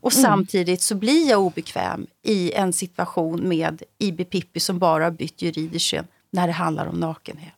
Och 0.00 0.12
samtidigt 0.12 0.82
så 0.82 0.94
blir 0.94 1.28
jag 1.30 1.40
obekväm 1.40 2.06
i 2.22 2.52
en 2.52 2.72
situation 2.72 3.48
med 3.48 3.82
IB 3.98 4.30
Pippi 4.30 4.60
som 4.60 4.78
bara 4.78 5.04
har 5.04 5.10
bytt 5.10 5.42
juridiskt 5.42 5.86
kön 5.86 6.06
när 6.30 6.46
det 6.46 6.52
handlar 6.52 6.86
om 6.86 7.00
nakenhet. 7.00 7.54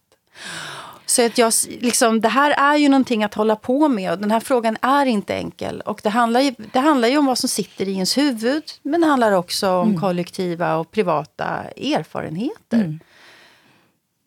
Så 1.13 1.27
att 1.27 1.39
jag, 1.39 1.53
liksom, 1.81 2.21
det 2.21 2.29
här 2.29 2.51
är 2.51 2.77
ju 2.77 2.89
någonting 2.89 3.25
att 3.25 3.35
hålla 3.35 3.57
på 3.57 3.89
med 3.89 4.13
och 4.13 4.19
den 4.19 4.31
här 4.31 4.41
frågan 4.41 4.77
är 4.83 5.07
inte 5.07 5.35
enkel. 5.35 5.81
Och 5.81 6.01
det 6.03 6.09
handlar 6.09 6.41
ju, 6.41 6.55
det 6.73 6.79
handlar 6.79 7.09
ju 7.09 7.19
om 7.19 7.27
vad 7.27 7.39
som 7.39 7.49
sitter 7.49 7.89
i 7.89 7.93
ens 7.93 8.19
huvud 8.19 8.63
men 8.83 9.01
det 9.01 9.07
handlar 9.07 9.33
också 9.33 9.71
om 9.71 10.01
kollektiva 10.01 10.77
och 10.77 10.91
privata 10.91 11.47
erfarenheter. 11.77 12.99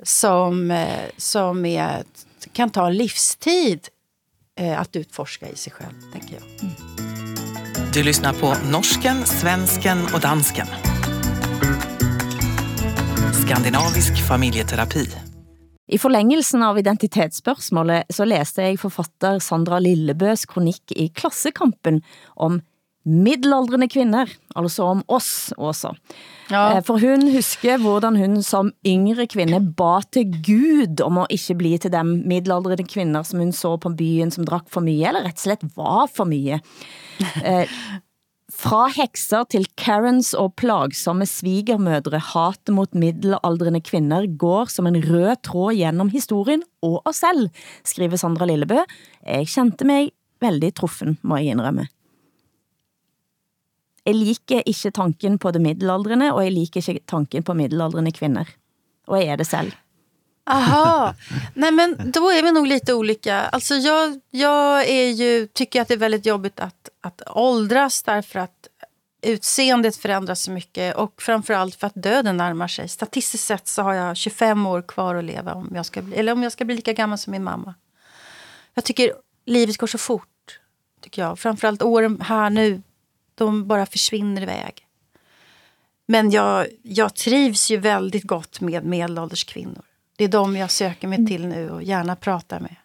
Som, 0.04 0.72
eh, 0.72 0.88
som 1.18 1.66
är, 1.66 2.04
kan 2.54 2.70
ta 2.70 2.90
livstid 2.90 3.88
eh, 4.60 4.82
att 4.82 4.96
utforska 4.96 5.50
i 5.50 5.56
sig 5.56 5.74
själv, 5.74 6.12
tänker 6.14 6.36
jag. 6.36 6.70
Du 7.94 8.04
lyssnar 8.04 8.34
på 8.34 8.56
norsken, 8.72 9.26
svensken 9.26 9.98
och 10.14 10.20
dansken. 10.20 10.68
Skandinavisk 13.46 14.28
familjeterapi. 14.28 15.25
I 15.86 16.00
forlængelsen 16.02 16.64
av 16.66 16.80
identitetsspørgsmålet 16.82 18.10
så 18.14 18.26
læste 18.26 18.64
jeg 18.66 18.80
forfatter 18.82 19.38
Sandra 19.44 19.78
Lillebøs 19.84 20.48
kronik 20.50 20.96
i 20.96 21.12
Klassekampen 21.14 22.02
om 22.36 22.62
middelaldrende 23.06 23.86
kvinder, 23.88 24.30
altså 24.58 24.88
om 24.90 25.04
oss 25.14 25.54
også. 25.62 25.92
Ja. 26.50 26.78
Eh, 26.78 26.82
For 26.86 26.98
hun 27.02 27.28
husker 27.36 27.78
hvordan 27.82 28.18
hun 28.18 28.40
som 28.46 28.72
yngre 28.88 29.28
kvinde 29.30 29.60
ba 29.78 30.00
til 30.10 30.34
Gud 30.46 31.02
om 31.06 31.22
at 31.22 31.34
ikke 31.36 31.58
bli 31.60 31.76
til 31.78 31.94
dem 31.94 32.24
middelaldrende 32.26 32.88
kvinder, 32.90 33.22
som 33.22 33.44
hun 33.44 33.54
så 33.54 33.76
på 33.78 33.94
byen, 33.94 34.34
som 34.34 34.48
drak 34.48 34.66
for 34.74 34.86
mye, 34.86 35.06
eller 35.06 35.28
rett 35.28 35.38
og 35.38 35.46
slett 35.46 35.68
var 35.78 36.10
for 36.10 36.26
mye. 36.26 36.58
Fra 38.54 38.84
hekser 38.94 39.48
til 39.50 39.64
Karens 39.74 40.36
og 40.38 40.52
plagsomme 40.62 41.26
svigermødre, 41.26 42.20
hate 42.22 42.74
mot 42.76 42.92
middelaldrende 42.94 43.82
kvinder 43.82 44.28
går 44.38 44.70
som 44.70 44.86
en 44.86 45.00
rød 45.02 45.42
tråd 45.42 45.74
gennem 45.80 46.12
historien 46.14 46.62
og 46.86 47.02
os 47.10 47.24
selv, 47.24 47.50
skriver 47.84 48.22
Sandra 48.22 48.46
Lillebø. 48.46 48.78
Jeg 49.26 49.50
kjente 49.50 49.88
mig 49.90 50.12
veldig 50.46 50.70
truffen, 50.78 51.18
må 51.24 51.42
jeg 51.42 51.58
indrømme. 51.58 51.88
Jeg 54.06 54.14
liker 54.14 54.62
ikke 54.70 54.94
tanken 54.94 55.40
på 55.42 55.50
det 55.50 55.64
middelaldrende, 55.66 56.30
og 56.30 56.44
jeg 56.46 56.54
liker 56.54 56.86
ikke 56.86 57.08
tanken 57.10 57.44
på 57.44 57.58
middelaldrende 57.58 58.14
kvinder. 58.14 58.46
Og 59.10 59.18
jeg 59.24 59.34
er 59.34 59.42
det 59.42 59.50
selv. 59.50 59.74
Aha, 60.48 61.16
nej 61.54 61.72
men 61.72 62.12
då 62.12 62.32
är 62.32 62.44
vi 62.44 62.52
nog 62.52 62.68
lite 62.68 62.94
olika. 62.94 63.42
Alltså 63.42 63.76
jag, 63.76 64.20
jag 64.32 64.90
är 64.90 65.10
ju, 65.10 65.48
tycker 65.48 65.82
att 65.82 65.88
det 65.88 65.94
är 65.94 65.98
väldigt 65.98 66.26
jobbigt 66.26 66.60
att, 66.60 66.90
att 67.02 67.22
åldras 67.28 68.04
därför 68.04 68.40
att 68.40 68.68
utseendet 69.22 69.96
förändras 69.96 70.42
så 70.42 70.52
mycket 70.52 70.96
och 70.96 71.22
framförallt 71.22 71.76
för 71.76 71.88
att 71.88 71.96
döden 71.96 72.38
närmar 72.38 72.68
sig. 72.68 72.90
Statistiskt 72.90 73.44
sett 73.44 73.68
så 73.68 73.82
har 73.82 73.94
jag 73.94 74.18
25 74.18 74.66
år 74.66 74.82
kvar 74.82 75.16
att 75.16 75.24
leva 75.24 75.54
om 75.54 75.72
jag 75.76 75.86
ska 75.86 76.02
bli, 76.02 76.16
eller 76.16 76.32
om 76.32 76.44
jag 76.44 76.52
ska 76.52 76.66
bli 76.66 76.76
lika 76.76 76.94
gammal 76.94 77.18
som 77.18 77.32
min 77.32 77.44
mamma. 77.44 77.74
Jag 78.74 78.84
tycker 78.84 79.14
livet 79.46 79.78
går 79.78 79.88
så 79.88 79.98
fort, 79.98 80.60
tycker 81.02 81.22
jag. 81.22 81.40
Framförallt 81.40 81.82
åren 81.82 82.22
här 82.22 82.50
nu, 82.50 82.82
de 83.36 83.68
bara 83.68 83.86
försvinner 83.86 84.42
iväg. 84.42 84.88
Men 86.08 86.32
jag, 86.32 86.68
jag 86.84 87.16
trivs 87.16 87.72
ju 87.72 87.78
väldigt 87.78 88.24
gott 88.24 88.62
med 88.62 88.86
medelålders 88.86 89.44
kvinnor. 89.44 89.86
Det 90.18 90.24
är 90.24 90.28
de 90.28 90.56
jag 90.58 90.72
söker 90.72 91.08
mig 91.08 91.26
till 91.26 91.48
nu 91.48 91.70
och 91.72 91.84
gärna 91.84 92.16
pratar 92.16 92.60
med. 92.60 92.76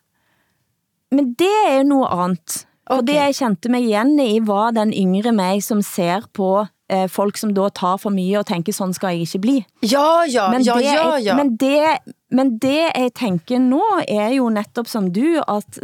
Men 1.11 1.35
det 1.35 1.51
er 1.69 1.77
jo 1.79 1.83
noget 1.83 2.09
andet. 2.25 2.67
Og 2.91 2.99
Okay. 2.99 3.07
det 3.07 3.15
jeg 3.15 3.35
kjente 3.35 3.69
mig 3.71 3.81
igen 3.85 4.21
i, 4.21 4.41
var 4.41 4.71
den 4.71 4.93
yngre 4.93 5.33
mig, 5.33 5.63
som 5.63 5.83
ser 5.83 6.23
på 6.33 6.67
eh, 6.93 7.07
folk, 7.09 7.37
som 7.37 7.55
då 7.55 7.69
tar 7.69 7.97
for 7.97 8.11
mye, 8.11 8.39
og 8.39 8.47
tænker, 8.47 8.73
sådan 8.73 8.93
skal 8.95 9.09
jeg 9.09 9.21
ikke 9.21 9.39
bli. 9.39 9.65
Ja, 9.83 10.25
ja, 10.33 10.51
Men 10.51 10.63
ja, 10.63 10.75
det, 10.75 10.83
ja, 10.85 11.11
jeg- 11.11 11.23
ja. 11.25 11.37
Men 11.37 11.57
det, 11.57 11.99
men 12.31 12.59
det 12.63 12.79
jeg 12.95 13.11
tænker 13.19 13.59
nu 13.59 13.83
er 14.09 14.29
jo 14.37 14.49
netop 14.55 14.87
som 14.87 15.09
du, 15.11 15.41
at 15.49 15.79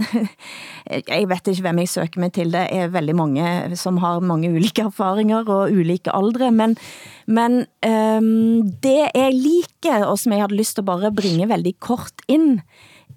jeg 1.11 1.29
vet 1.29 1.51
ikke, 1.51 1.65
hvem 1.67 1.81
jeg 1.83 1.91
søger 1.91 2.21
mig 2.23 2.33
til. 2.33 2.53
Det 2.55 2.67
er 2.71 2.93
veldig 2.95 3.17
mange, 3.19 3.77
som 3.77 3.99
har 3.99 4.21
mange 4.21 4.53
ulike 4.55 4.87
erfaringer 4.87 5.43
og 5.43 5.73
ulike 5.73 6.15
aldre, 6.15 6.53
men, 6.53 6.77
men 7.27 7.67
um, 7.87 8.63
det 8.83 9.11
jeg 9.15 9.35
liker, 9.35 10.05
og 10.07 10.19
som 10.19 10.33
jeg 10.33 10.47
havde 10.47 10.57
lyst 10.57 10.79
til 10.79 10.87
at 10.87 10.91
bare 10.91 11.13
bringe 11.15 11.49
veldig 11.49 11.75
kort 11.81 12.25
ind, 12.29 12.61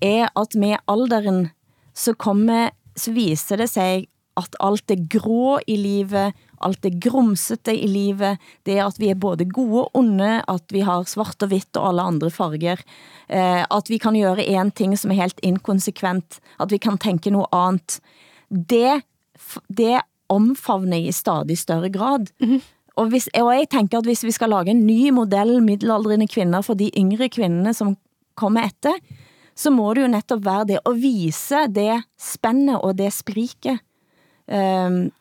er 0.01 0.30
at 0.39 0.55
med 0.55 0.75
alderen, 0.88 1.49
så 1.93 2.13
kommer, 2.13 2.69
så 2.95 3.11
viser 3.13 3.55
det 3.61 3.69
sig, 3.69 4.07
at 4.38 4.55
alt 4.59 4.89
det 4.89 5.09
grå 5.11 5.59
i 5.67 5.75
livet, 5.75 6.34
alt 6.66 6.82
det 6.84 6.97
grumsete 7.03 7.76
i 7.76 7.88
livet, 7.88 8.39
det 8.66 8.80
at 8.84 8.99
vi 8.99 9.10
er 9.10 9.20
både 9.20 9.45
gode 9.45 9.86
og 9.86 9.91
onde, 10.01 10.41
at 10.47 10.74
vi 10.74 10.84
har 10.86 11.07
svart 11.10 11.41
og 11.43 11.51
hvitt 11.51 11.78
og 11.78 11.89
alle 11.89 12.01
andre 12.01 12.32
farger, 12.32 12.82
eh, 13.30 13.64
at 13.64 13.89
vi 13.89 13.97
kan 13.97 14.20
gøre 14.20 14.45
en 14.45 14.72
ting 14.72 14.97
som 14.97 15.12
er 15.12 15.22
helt 15.22 15.39
inkonsekvent, 15.43 16.39
at 16.60 16.72
vi 16.72 16.78
kan 16.78 16.97
tænke 16.97 17.30
noget 17.30 17.47
andet. 17.53 17.99
Det, 18.49 19.03
det 19.68 20.01
omfavner 20.30 20.97
i 20.97 21.12
stadig 21.12 21.57
større 21.57 21.89
grad. 21.89 22.28
Og, 22.99 23.07
hvis, 23.07 23.30
og 23.32 23.53
jeg 23.55 23.70
tænker, 23.72 24.01
at 24.01 24.05
hvis 24.05 24.24
vi 24.28 24.32
skal 24.36 24.49
lage 24.51 24.74
en 24.74 24.86
ny 24.86 25.10
model 25.16 25.62
middelaldrende 25.64 26.28
kvinder 26.28 26.62
for 26.62 26.74
de 26.74 26.91
yngre 26.97 27.30
kvinderne, 27.30 27.74
som 27.74 27.95
kommer 28.36 28.66
etter, 28.68 28.97
så 29.55 29.72
må 29.72 29.93
det 29.93 30.03
jo 30.03 30.12
netop 30.12 30.43
være 30.45 30.66
det 30.68 30.80
at 30.86 30.95
vise 30.99 31.68
det 31.76 32.03
spændende 32.20 32.82
og 32.82 32.97
det 32.97 33.14
sprike. 33.14 33.80
Um, 34.49 35.05
at 35.05 35.18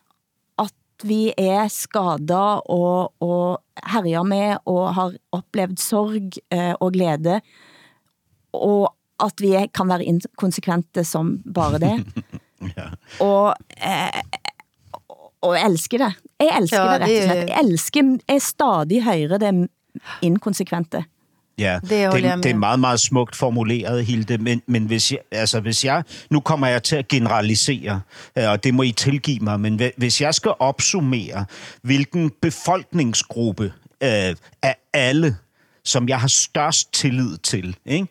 vi 1.07 1.29
er 1.37 1.69
skadet 1.71 2.63
og, 2.69 3.13
og 3.23 3.83
herjer 3.93 4.25
med 4.27 4.57
og 4.69 4.93
har 4.97 5.17
oplevet 5.35 5.79
sorg 5.81 6.39
eh, 6.51 6.73
og 6.79 6.93
glæde, 6.95 7.39
og 8.57 8.89
at 9.19 9.43
vi 9.43 9.53
kan 9.75 9.89
være 9.91 10.07
inkonsekvente 10.07 11.03
som 11.07 11.37
bare 11.43 11.79
det. 11.81 11.95
Og, 13.23 13.55
eh, 13.79 14.21
og 15.39 15.53
jeg 15.55 15.69
elsker 15.69 16.01
det. 16.03 16.09
Jeg 16.43 16.49
elsker 16.57 16.75
Ja, 16.75 16.97
det 16.97 16.99
rett 16.99 17.13
og 17.13 17.29
slett. 17.29 17.51
Jeg 17.51 17.63
elsker 17.63 18.09
jeg 18.27 18.41
stadig 18.43 18.99
højere 19.05 19.39
det 19.39 19.51
inkonsekvente. 20.27 21.05
Ja, 21.59 21.79
Det 21.89 22.01
jeg 22.01 22.43
det, 22.43 22.51
er 22.51 22.55
meget, 22.55 22.79
meget 22.79 22.99
smukt 22.99 23.35
formuleret, 23.35 24.05
Hilde, 24.05 24.37
men, 24.37 24.61
men 24.67 24.85
hvis, 24.85 25.11
jeg, 25.11 25.19
altså, 25.31 25.59
hvis 25.59 25.85
jeg... 25.85 26.03
Nu 26.29 26.39
kommer 26.39 26.67
jeg 26.67 26.83
til 26.83 26.95
at 26.95 27.07
generalisere, 27.07 28.01
øh, 28.37 28.49
og 28.49 28.63
det 28.63 28.73
må 28.73 28.83
I 28.83 28.91
tilgive 28.91 29.39
mig, 29.39 29.59
men 29.59 29.75
hvi- 29.75 29.91
hvis 29.97 30.21
jeg 30.21 30.35
skal 30.35 30.51
opsummere, 30.59 31.45
hvilken 31.81 32.31
befolkningsgruppe 32.41 33.73
øh, 34.03 34.35
af 34.61 34.75
alle, 34.93 35.35
som 35.85 36.09
jeg 36.09 36.19
har 36.19 36.27
størst 36.27 36.93
tillid 36.93 37.37
til, 37.37 37.75
ikke? 37.85 38.07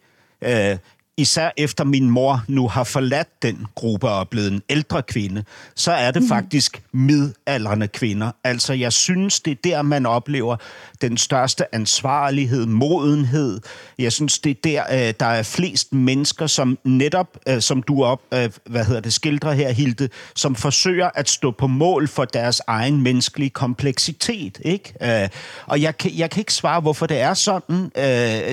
Øh, 0.72 0.76
især 1.18 1.50
efter 1.56 1.84
min 1.84 2.10
mor 2.10 2.44
nu 2.48 2.68
har 2.68 2.84
forladt 2.84 3.42
den 3.42 3.66
gruppe 3.74 4.08
og 4.08 4.20
er 4.20 4.24
blevet 4.24 4.52
en 4.52 4.62
ældre 4.68 5.02
kvinde, 5.02 5.44
så 5.74 5.92
er 5.92 6.10
det 6.10 6.22
faktisk 6.28 6.82
midaldrende 6.92 7.88
kvinder. 7.88 8.30
Altså, 8.44 8.72
jeg 8.72 8.92
synes, 8.92 9.40
det 9.40 9.50
er 9.50 9.56
der, 9.64 9.82
man 9.82 10.06
oplever 10.06 10.56
den 11.00 11.16
største 11.16 11.74
ansvarlighed, 11.74 12.66
modenhed. 12.66 13.60
Jeg 13.98 14.12
synes, 14.12 14.38
det 14.38 14.50
er 14.50 14.54
der, 14.64 15.08
øh, 15.08 15.14
der 15.20 15.26
er 15.26 15.42
flest 15.42 15.92
mennesker, 15.92 16.46
som 16.46 16.78
netop, 16.84 17.38
øh, 17.48 17.60
som 17.60 17.82
du 17.82 18.04
op, 18.04 18.20
øh, 18.34 18.50
hvad 18.66 18.84
hedder 18.84 19.00
det, 19.00 19.12
skildrer 19.12 19.52
her, 19.52 19.70
Hilde, 19.70 20.08
som 20.34 20.54
forsøger 20.54 21.10
at 21.14 21.28
stå 21.28 21.50
på 21.50 21.66
mål 21.66 22.08
for 22.08 22.24
deres 22.24 22.60
egen 22.66 23.02
menneskelige 23.02 23.50
kompleksitet. 23.50 24.58
Ikke? 24.64 25.30
Og 25.66 25.82
jeg 25.82 25.98
kan, 25.98 26.10
jeg 26.16 26.30
kan 26.30 26.40
ikke 26.40 26.54
svare, 26.54 26.80
hvorfor 26.80 27.06
det 27.06 27.20
er 27.20 27.34
sådan, 27.34 27.90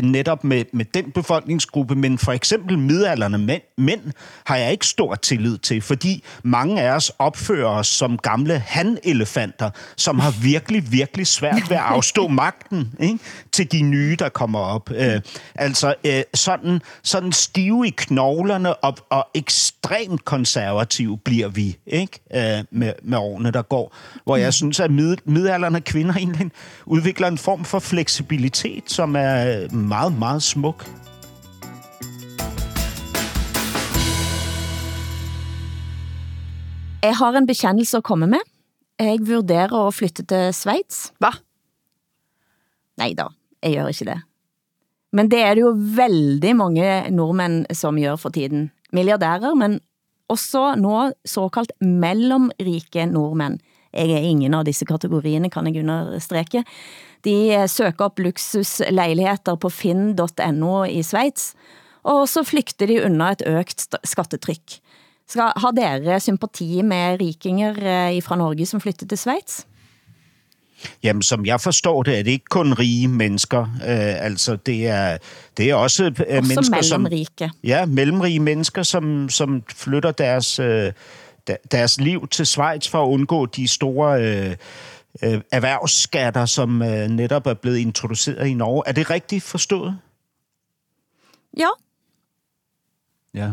netop 0.03 0.43
med, 0.43 0.66
med 0.74 0.86
den 0.93 1.11
befolkningsgruppe, 1.11 1.95
men 1.95 2.18
for 2.18 2.32
eksempel 2.32 2.55
midaldrende 2.60 3.38
mænd, 3.38 3.62
mænd 3.78 4.01
har 4.45 4.56
jeg 4.56 4.72
ikke 4.72 4.88
stor 4.88 5.16
tillid 5.16 5.58
til, 5.58 5.82
fordi 5.82 6.24
mange 6.43 6.82
af 6.82 6.91
os 6.91 7.12
opfører 7.20 7.70
os 7.70 7.88
som 7.88 8.18
gamle 8.18 8.60
hanelefanter, 8.60 9.70
som 9.97 10.20
har 10.20 10.34
virkelig, 10.41 10.91
virkelig 10.91 11.28
svært 11.28 11.70
ved 11.70 11.78
at 11.78 11.84
afstå 11.84 12.28
magten 12.28 12.93
ikke? 12.99 13.20
til 13.51 13.72
de 13.72 13.82
nye, 13.82 14.16
der 14.20 14.30
kommer 14.30 14.60
op. 14.60 14.91
Øh, 14.91 15.22
altså 15.56 15.95
øh, 16.06 16.24
sådan, 16.34 16.82
sådan 17.03 17.32
stive 17.32 17.88
i 17.88 17.93
knoglerne 17.97 18.76
og, 18.76 18.97
og 19.10 19.28
ekstremt 19.34 20.26
konservative 20.26 21.18
bliver 21.18 21.47
vi 21.47 21.78
ikke? 21.88 22.20
Øh, 22.36 22.64
med, 22.72 22.93
med 23.03 23.18
årene, 23.18 23.51
der 23.51 23.62
går. 23.62 23.95
Hvor 24.24 24.36
jeg 24.36 24.53
synes, 24.53 24.80
at 24.80 24.91
mid, 24.91 25.18
midaldrende 25.26 25.82
kvinder 25.82 26.16
egentlig 26.18 26.51
udvikler 26.86 27.28
en 27.28 27.38
form 27.38 27.66
for 27.66 27.80
fleksibilitet, 27.80 28.84
som 28.88 29.16
er 29.16 29.70
meget, 29.74 30.20
meget 30.20 30.43
smuk. 30.43 30.86
Jeg 37.06 37.20
har 37.20 37.36
en 37.38 37.45
bekendelse 37.45 37.99
at 37.99 38.06
komme 38.08 38.28
med. 38.30 38.41
Jeg 38.97 39.20
vurderer 39.28 39.74
at 39.78 39.93
flytte 39.93 40.24
til 40.26 40.53
Schweiz. 40.56 41.12
Va? 41.22 41.30
Nej 42.97 43.14
da, 43.18 43.28
jeg 43.62 43.76
gør 43.78 43.91
ikke 43.91 44.08
det. 44.08 44.22
Men 45.16 45.30
det 45.32 45.41
er 45.43 45.53
det 45.56 45.64
jo 45.64 45.74
veldig 45.76 46.53
mange 46.58 46.88
nordmænd, 47.14 47.68
som 47.78 47.99
gør 48.01 48.18
for 48.18 48.34
tiden. 48.34 48.72
Milliardærer, 48.95 49.53
men 49.56 49.80
også 50.32 50.74
nå 50.80 51.12
såkaldt 51.28 51.76
mellomrike 51.82 53.06
nordmænd. 53.12 53.60
Jeg 53.93 54.12
er 54.12 54.26
ingen 54.28 54.56
av 54.58 54.66
disse 54.68 54.88
kategorierne, 54.88 55.51
kan 55.51 55.68
jeg 55.70 55.86
understreke. 55.86 56.66
De 57.24 57.36
søger 57.72 58.01
op 58.03 58.20
luksuslejligheter 58.20 59.56
på 59.56 59.70
finn.no 59.70 60.74
i 60.84 61.03
Schweiz, 61.03 61.53
og 62.03 62.26
så 62.30 62.43
flygter 62.43 62.89
de 62.89 63.03
under 63.06 63.38
et 63.38 63.45
økt 63.47 63.88
skattetryk. 64.03 64.82
Skal, 65.28 65.42
har 65.58 65.72
dere 65.72 66.20
sympati 66.20 66.82
med 66.82 67.22
rikinger 67.22 67.72
eh, 67.72 68.24
fra 68.24 68.36
Norge 68.36 68.66
som 68.66 68.82
flytter 68.82 69.08
til 69.08 69.18
Schweiz? 69.18 69.62
Jamen, 71.04 71.22
som 71.22 71.46
jeg 71.46 71.62
forstår 71.62 72.04
det, 72.04 72.20
er 72.20 72.24
det 72.24 72.32
ikke 72.32 72.46
kun 72.50 72.74
rige 72.74 73.08
mennesker. 73.08 73.62
Øh, 73.62 74.26
altså, 74.26 74.56
det 74.56 74.88
er, 74.88 75.18
det 75.58 75.70
er 75.70 75.76
også, 75.76 76.04
øh, 76.04 76.12
Også 76.38 76.48
mennesker, 76.48 76.82
som... 76.82 77.08
Ja, 77.64 77.86
mellemrige 77.86 78.40
mennesker, 78.40 78.84
som, 78.84 79.30
som 79.30 79.64
flytter 79.70 80.12
deres, 80.12 80.60
øh, 80.60 80.94
der- 81.48 81.56
deres 81.72 82.00
liv 82.00 82.28
til 82.28 82.46
Schweiz 82.46 82.88
for 82.90 83.04
at 83.04 83.10
undgå 83.10 83.46
de 83.46 83.68
store 83.68 84.22
øh, 84.24 84.56
øh, 85.24 85.42
erhvervsskatter, 85.52 86.46
som 86.46 86.82
øh, 86.82 87.08
netop 87.08 87.48
er 87.48 87.54
blevet 87.54 87.78
introduceret 87.78 88.48
i 88.48 88.54
Norge. 88.54 88.84
Er 88.86 88.92
det 88.92 89.10
rigtigt 89.10 89.44
forstået? 89.44 89.98
Ja, 91.58 91.68
Ja. 93.34 93.52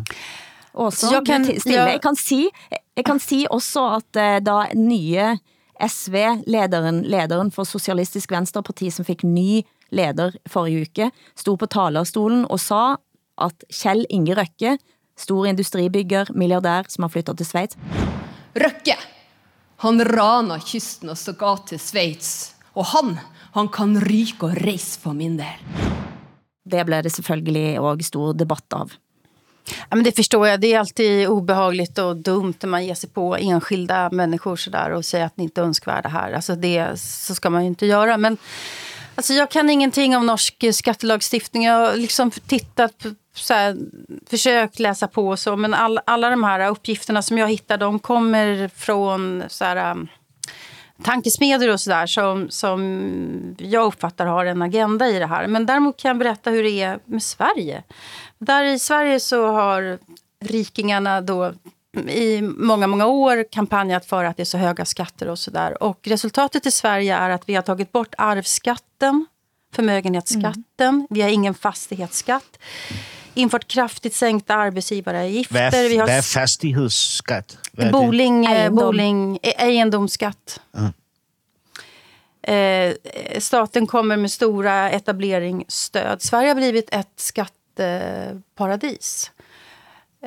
Også 0.74 1.08
Så 1.08 1.12
jeg 1.12 1.24
kan- 1.26 1.44
stille. 1.44 1.86
jeg- 1.92 2.00
kan 2.02 2.16
si, 2.16 2.48
jeg 2.96 3.04
kan 3.04 3.18
si 3.18 3.46
også 3.50 3.96
at 3.96 4.16
eh, 4.16 4.38
da 4.40 4.68
nye 4.74 5.38
SV-lederen, 5.80 7.02
lederen 7.08 7.50
for 7.50 7.64
Socialistisk 7.64 8.30
Venstreparti, 8.30 8.90
som 8.90 9.04
fik 9.04 9.24
ny 9.24 9.62
leder 9.92 10.32
forrige 10.48 10.86
uke, 10.88 11.10
stod 11.36 11.58
på 11.58 11.68
talerstolen 11.68 12.46
og 12.50 12.60
sa 12.60 12.96
at 13.38 13.64
Kjell 13.72 14.04
Inge 14.10 14.34
Røkke, 14.38 14.76
stor 15.18 15.46
industribygger, 15.50 16.30
milliardær, 16.34 16.88
som 16.88 17.02
har 17.06 17.12
flyttet 17.12 17.36
til 17.40 17.46
Schweiz, 17.46 17.76
Røkke, 18.54 18.96
han 19.82 20.00
rana 20.04 20.58
kysten 20.60 21.08
og 21.10 21.16
så 21.16 21.32
ga 21.36 21.56
til 21.66 21.78
Sveits. 21.80 22.52
Og 22.76 22.84
han, 22.92 23.18
han 23.54 23.68
kan 23.68 23.96
ryke 24.00 24.44
og 24.48 24.56
reise 24.64 24.98
for 25.00 25.12
min 25.16 25.36
del. 25.36 25.88
det 26.68 26.84
blev 26.86 27.02
det 27.02 27.12
selvfølgelig 27.12 27.80
også 27.80 28.06
stor 28.06 28.32
debatt 28.38 28.72
av. 28.72 28.92
Ja, 29.64 29.96
men 29.96 30.02
det 30.02 30.12
förstår 30.16 30.48
jag. 30.48 30.60
Det 30.60 30.74
är 30.74 30.78
alltid 30.78 31.28
obehagligt 31.28 31.98
och 31.98 32.16
dumt 32.16 32.54
när 32.60 32.68
man 32.68 32.86
ger 32.86 32.94
sig 32.94 33.10
på 33.10 33.36
enskilda 33.36 34.10
människor 34.10 34.56
sådär 34.56 34.90
och 34.90 35.04
säger 35.04 35.24
att 35.26 35.36
ni 35.36 35.44
inte 35.44 35.60
är 35.60 35.64
önskvärda 35.64 36.08
här. 36.08 36.32
Alltså 36.32 36.54
det, 36.54 37.00
så 37.00 37.34
ska 37.34 37.50
man 37.50 37.62
ju 37.62 37.68
inte 37.68 37.86
göra. 37.86 38.16
Men 38.16 38.36
alltså 39.14 39.32
jag 39.32 39.50
kan 39.50 39.70
ingenting 39.70 40.16
om 40.16 40.26
norsk 40.26 40.64
skattelagstiftning. 40.72 41.64
Jag 41.64 41.74
har 41.74 41.96
liksom 41.96 42.30
tittat 42.30 42.98
på 42.98 43.14
så 43.34 43.54
här, 43.54 43.76
försökt 44.30 44.78
läsa 44.78 45.08
på 45.08 45.28
och 45.28 45.38
så, 45.38 45.56
men 45.56 45.74
all, 45.74 46.00
alla 46.04 46.30
de 46.30 46.44
här 46.44 46.68
uppgifterna 46.68 47.22
som 47.22 47.38
jag 47.38 47.48
hittar, 47.48 47.78
de 47.78 47.98
kommer 47.98 48.70
från 48.76 49.42
så 49.48 49.64
här, 49.64 49.90
um, 49.90 50.08
tankesmedjor 51.02 51.72
och 51.72 51.80
sådär 51.80 52.06
som, 52.06 52.50
som 52.50 53.56
jag 53.58 53.86
uppfattar 53.86 54.26
har 54.26 54.44
en 54.44 54.62
agenda 54.62 55.08
i 55.08 55.18
det 55.18 55.26
här. 55.26 55.46
Men 55.46 55.66
däremot 55.66 55.96
kan 55.96 56.08
jag 56.08 56.18
berätta 56.18 56.50
hur 56.50 56.62
det 56.62 56.82
är 56.82 56.98
med 57.04 57.22
Sverige. 57.22 57.82
Där 58.38 58.64
i 58.64 58.78
Sverige 58.78 59.20
så 59.20 59.46
har 59.46 59.98
rikingarna 60.40 61.20
då 61.20 61.52
i 62.08 62.42
många, 62.42 62.86
många 62.86 63.06
år 63.06 63.44
kampanjat 63.50 64.06
för 64.06 64.24
att 64.24 64.36
det 64.36 64.42
är 64.42 64.44
så 64.44 64.58
höga 64.58 64.84
skatter 64.84 65.28
och 65.28 65.38
sådär. 65.38 65.82
Och 65.82 65.98
resultatet 66.02 66.66
i 66.66 66.70
Sverige 66.70 67.16
är 67.16 67.30
att 67.30 67.48
vi 67.48 67.54
har 67.54 67.62
tagit 67.62 67.92
bort 67.92 68.14
arvsskatten, 68.18 69.26
förmögenhetsskatten, 69.74 71.06
vi 71.10 71.22
har 71.22 71.28
ingen 71.28 71.54
fastighetsskatt, 71.54 72.58
infört 73.34 73.68
kraftigt 73.68 74.14
sänkta 74.14 74.54
arbetsgivaravgifter. 74.54 75.54
Hvad 75.54 75.74
er, 75.74 75.88
vi 75.88 75.96
har 75.96 76.06
hvad 76.06 76.18
er 76.18 76.22
fastighedsskat? 76.22 77.58
Hvad 77.72 77.86
er 77.86 77.90
det? 77.92 78.00
Boling, 78.00 78.44
eh, 78.44 78.50
Ejendom. 78.52 78.84
boling, 78.84 79.38
eh, 79.42 79.52
egendomsskatt. 79.68 80.60
Eh, 82.42 82.92
staten 83.38 83.86
kommer 83.86 84.16
med 84.16 84.30
stora 84.30 84.90
etableringsstöd. 84.90 86.22
Sverige 86.22 86.48
har 86.48 86.54
blivit 86.54 86.88
ett 86.92 87.12
skatteparadis. 87.16 89.30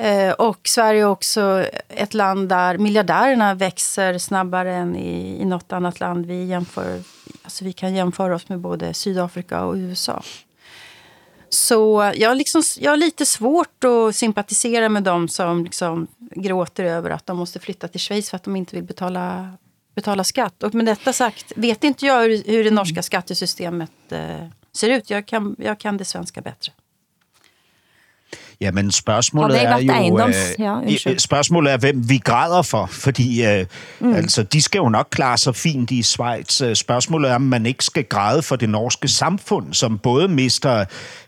Eh, 0.00 0.30
och 0.32 0.60
Sverige 0.68 1.00
är 1.00 1.04
också 1.06 1.66
ett 1.88 2.14
land 2.14 2.48
där 2.48 2.78
miljardärerna 2.78 3.54
växer 3.54 4.18
snabbare 4.18 4.74
än 4.74 4.96
i, 4.96 5.42
i 5.42 5.44
något 5.44 5.72
annat 5.72 6.00
land. 6.00 6.26
Vi, 6.26 6.44
jämför, 6.44 7.02
alltså 7.42 7.64
vi 7.64 7.72
kan 7.72 7.94
jämföra 7.94 8.34
oss 8.34 8.48
med 8.48 8.58
både 8.58 8.94
Sydafrika 8.94 9.64
och 9.64 9.74
USA. 9.74 10.22
Så 11.48 12.02
eh, 12.02 12.12
jag 12.16 12.30
har, 12.30 12.34
liksom, 12.34 12.62
jag 12.78 12.90
har 12.92 12.96
lite 12.96 13.26
svårt 13.26 13.84
att 13.84 14.16
sympatisera 14.16 14.88
med 14.88 15.02
dem 15.02 15.28
som 15.28 15.64
liksom 15.64 16.06
gråter 16.18 16.84
över 16.84 17.10
att 17.10 17.26
de 17.26 17.36
måste 17.36 17.58
flytta 17.58 17.88
till 17.88 18.00
Schweiz 18.00 18.30
för 18.30 18.36
att 18.36 18.44
de 18.44 18.56
inte 18.56 18.76
vill 18.76 18.84
betala, 18.84 19.52
betala 19.94 20.24
skatt. 20.24 20.62
Och 20.62 20.74
med 20.74 20.86
detta 20.86 21.12
sagt 21.12 21.52
vet 21.56 21.84
inte 21.84 22.06
jag 22.06 22.22
hur, 22.22 22.42
hur 22.46 22.64
det 22.64 22.70
norska 22.70 23.02
skattesystemet 23.02 23.90
eh, 24.08 24.46
ser 24.72 24.88
ut. 24.90 25.10
Jag 25.10 25.26
kan, 25.26 25.56
jag 25.58 25.78
kan 25.78 25.96
det 25.96 26.04
svenska 26.04 26.40
bättre. 26.40 26.72
Jamen, 28.60 28.90
spørgsmålet 28.90 29.56
er 29.64 29.76
jo... 29.78 29.92
øh, 30.28 30.34
Ja, 31.06 31.18
spørgsmålet 31.18 31.72
er, 31.72 31.76
hvem 31.76 32.08
vi 32.08 32.18
græder 32.18 32.62
for, 32.62 32.86
fordi 32.86 33.46
øh, 33.46 33.66
mm. 34.00 34.14
altså, 34.14 34.42
de 34.42 34.62
skal 34.62 34.78
jo 34.78 34.88
nok 34.88 35.08
klare 35.10 35.38
sig 35.38 35.56
fint 35.56 35.90
i 35.90 36.02
Schweiz. 36.02 36.60
Øh, 36.60 36.76
Spørgsmålet 36.76 37.30
er, 37.30 37.34
om 37.34 37.42
man 37.42 37.66
ikke 37.66 37.84
skal 37.84 38.04
græde 38.04 38.42
for 38.42 38.56
det 38.56 38.68
norske 38.68 39.08
samfund, 39.08 39.74
som 39.74 39.98
både 39.98 40.28
mister, 40.28 40.84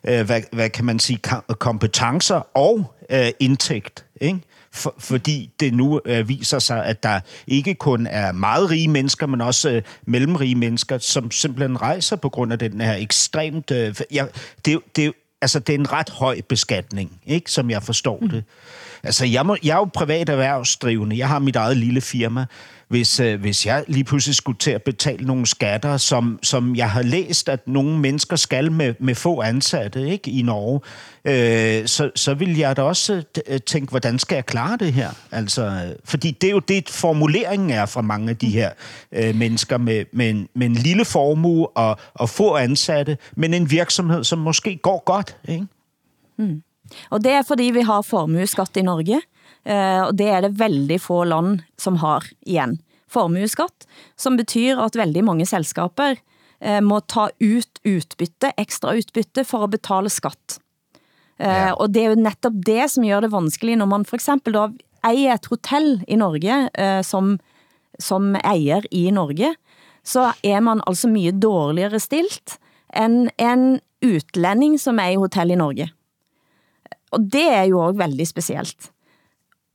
øh, 0.09 0.27
hvad, 0.27 0.41
hvad 0.53 0.71
kan 0.71 0.85
man 0.85 0.99
sige, 0.99 1.19
kompetencer 1.59 2.57
og 2.57 2.95
øh, 3.11 3.29
indtægt, 3.41 4.05
ikke? 4.21 4.41
For, 4.73 4.95
fordi 4.99 5.51
det 5.61 5.75
nu 5.75 6.01
øh, 6.05 6.29
viser 6.29 6.59
sig, 6.59 6.85
at 6.85 7.03
der 7.03 7.21
ikke 7.47 7.75
kun 7.75 8.07
er 8.07 8.33
meget 8.33 8.71
rige 8.71 8.89
mennesker, 8.89 9.27
men 9.27 9.41
også 9.41 9.71
øh, 9.71 9.83
mellemrige 10.07 10.55
mennesker, 10.55 10.99
som 10.99 11.31
simpelthen 11.31 11.83
rejser 11.83 12.17
på 12.17 12.29
grund 12.29 12.53
af 12.53 12.59
den 12.59 12.81
her 12.81 12.95
ekstremt... 12.95 13.71
Øh, 13.71 13.95
ja, 14.13 14.25
det, 14.65 14.79
det, 14.97 15.13
altså, 15.41 15.59
det 15.59 15.75
er 15.75 15.79
en 15.79 15.93
ret 15.93 16.09
høj 16.09 16.41
beskatning, 16.49 17.21
ikke, 17.27 17.51
som 17.51 17.71
jeg 17.71 17.83
forstår 17.83 18.19
mm. 18.23 18.29
det. 18.29 18.45
Altså, 19.03 19.27
jeg, 19.27 19.47
må, 19.47 19.57
jeg 19.63 19.75
er 19.75 19.79
jo 19.79 19.91
privat 19.95 20.29
erhvervsdrivende. 20.29 21.19
Jeg 21.19 21.29
har 21.29 21.39
mit 21.39 21.57
eget 21.57 21.77
lille 21.77 22.01
firma. 22.01 22.47
Hvis, 22.89 23.21
øh, 23.21 23.41
hvis 23.41 23.67
jeg 23.67 23.85
lige 23.89 24.05
pludselig 24.05 24.35
skulle 24.35 24.59
til 24.59 24.71
at 24.71 24.83
betale 24.83 25.27
nogle 25.27 25.47
skatter, 25.47 25.97
som, 25.97 26.39
som 26.43 26.77
jeg 26.77 26.91
har 26.91 27.03
læst, 27.03 27.49
at 27.49 27.69
nogle 27.69 27.99
mennesker 27.99 28.37
skal 28.37 28.73
med, 28.73 28.95
med 29.01 29.15
få 29.15 29.41
ansatte 29.41 30.09
ikke, 30.09 30.31
i 30.31 30.43
Norge, 30.43 30.81
øh, 31.25 31.87
så, 31.87 32.11
så 32.15 32.35
vil 32.35 32.57
jeg 32.59 32.77
da 32.77 32.83
også 32.83 33.23
øh, 33.47 33.61
tænke, 33.61 33.91
hvordan 33.91 34.19
skal 34.19 34.35
jeg 34.35 34.47
klare 34.47 34.77
det 34.77 34.93
her? 34.93 35.11
Altså, 35.33 35.95
fordi 36.05 36.31
det 36.31 36.47
er 36.47 36.53
jo 36.53 36.59
det, 36.59 36.89
formuleringen 36.89 37.71
er 37.71 37.87
fra 37.87 38.01
mange 38.01 38.31
af 38.31 38.37
de 38.37 38.51
her 38.51 38.71
øh, 39.13 39.35
mennesker 39.35 39.79
med, 39.79 40.05
med, 40.13 40.31
en, 40.31 40.49
med 40.55 40.67
en 40.67 40.75
lille 40.75 41.05
formue 41.05 41.69
og, 41.69 41.99
og 42.15 42.29
få 42.29 42.57
ansatte, 42.57 43.19
men 43.37 43.55
en 43.55 43.71
virksomhed, 43.71 44.25
som 44.25 44.39
måske 44.39 44.77
går 44.77 45.03
godt. 45.07 45.37
Ikke? 45.49 45.67
Mm. 46.39 46.63
Og 47.11 47.25
det 47.25 47.33
er 47.33 47.43
fordi 47.43 47.63
vi 47.63 47.81
har 47.81 48.03
formueskat 48.03 48.77
i 48.77 48.83
Norge, 48.83 49.21
og 49.69 50.15
det 50.17 50.29
er 50.33 50.45
det 50.47 50.57
veldig 50.61 50.97
få 51.03 51.23
land 51.29 51.63
som 51.81 51.99
har 52.03 52.25
igjen. 52.47 52.79
Formueskatt, 53.09 53.87
som 54.17 54.37
betyr 54.37 54.81
at 54.81 54.97
veldig 54.97 55.25
mange 55.25 55.47
selskaper 55.49 56.19
eh, 56.61 56.81
må 56.85 57.01
ta 57.09 57.29
ut 57.41 57.81
utbytte, 57.85 58.53
ekstra 58.61 58.95
utbytte, 58.99 59.45
for 59.49 59.65
at 59.67 59.75
betale 59.77 60.13
skatt. 60.13 60.59
Eh, 61.39 61.73
Og 61.73 61.93
det 61.95 62.03
er 62.03 62.13
jo 62.13 62.21
netop 62.21 62.59
det, 62.67 62.91
som 62.93 63.07
gør 63.07 63.25
det 63.25 63.33
vanskelig, 63.33 63.79
når 63.79 63.89
man 63.89 64.05
for 64.09 64.19
eksempel 64.21 64.57
da 64.57 64.67
eier 65.07 65.37
et 65.37 65.49
hotel 65.49 66.03
i 66.09 66.19
Norge, 66.19 66.69
eh, 66.75 67.01
som, 67.07 67.39
som 67.99 68.35
eier 68.43 68.85
i 68.91 69.09
Norge, 69.15 69.55
så 70.05 70.33
er 70.43 70.61
man 70.65 70.83
altså 70.87 71.09
mye 71.13 71.33
dårligere 71.33 72.01
stilt 72.01 72.59
end 72.97 73.31
en 73.37 73.81
utlending, 74.05 74.79
som 74.81 74.99
er 75.03 75.13
i 75.13 75.21
hotel 75.21 75.53
i 75.53 75.59
Norge. 75.61 75.89
Og 77.13 77.25
det 77.33 77.47
er 77.49 77.67
jo 77.71 77.81
også 77.81 78.01
veldig 78.03 78.27
specielt. 78.29 78.91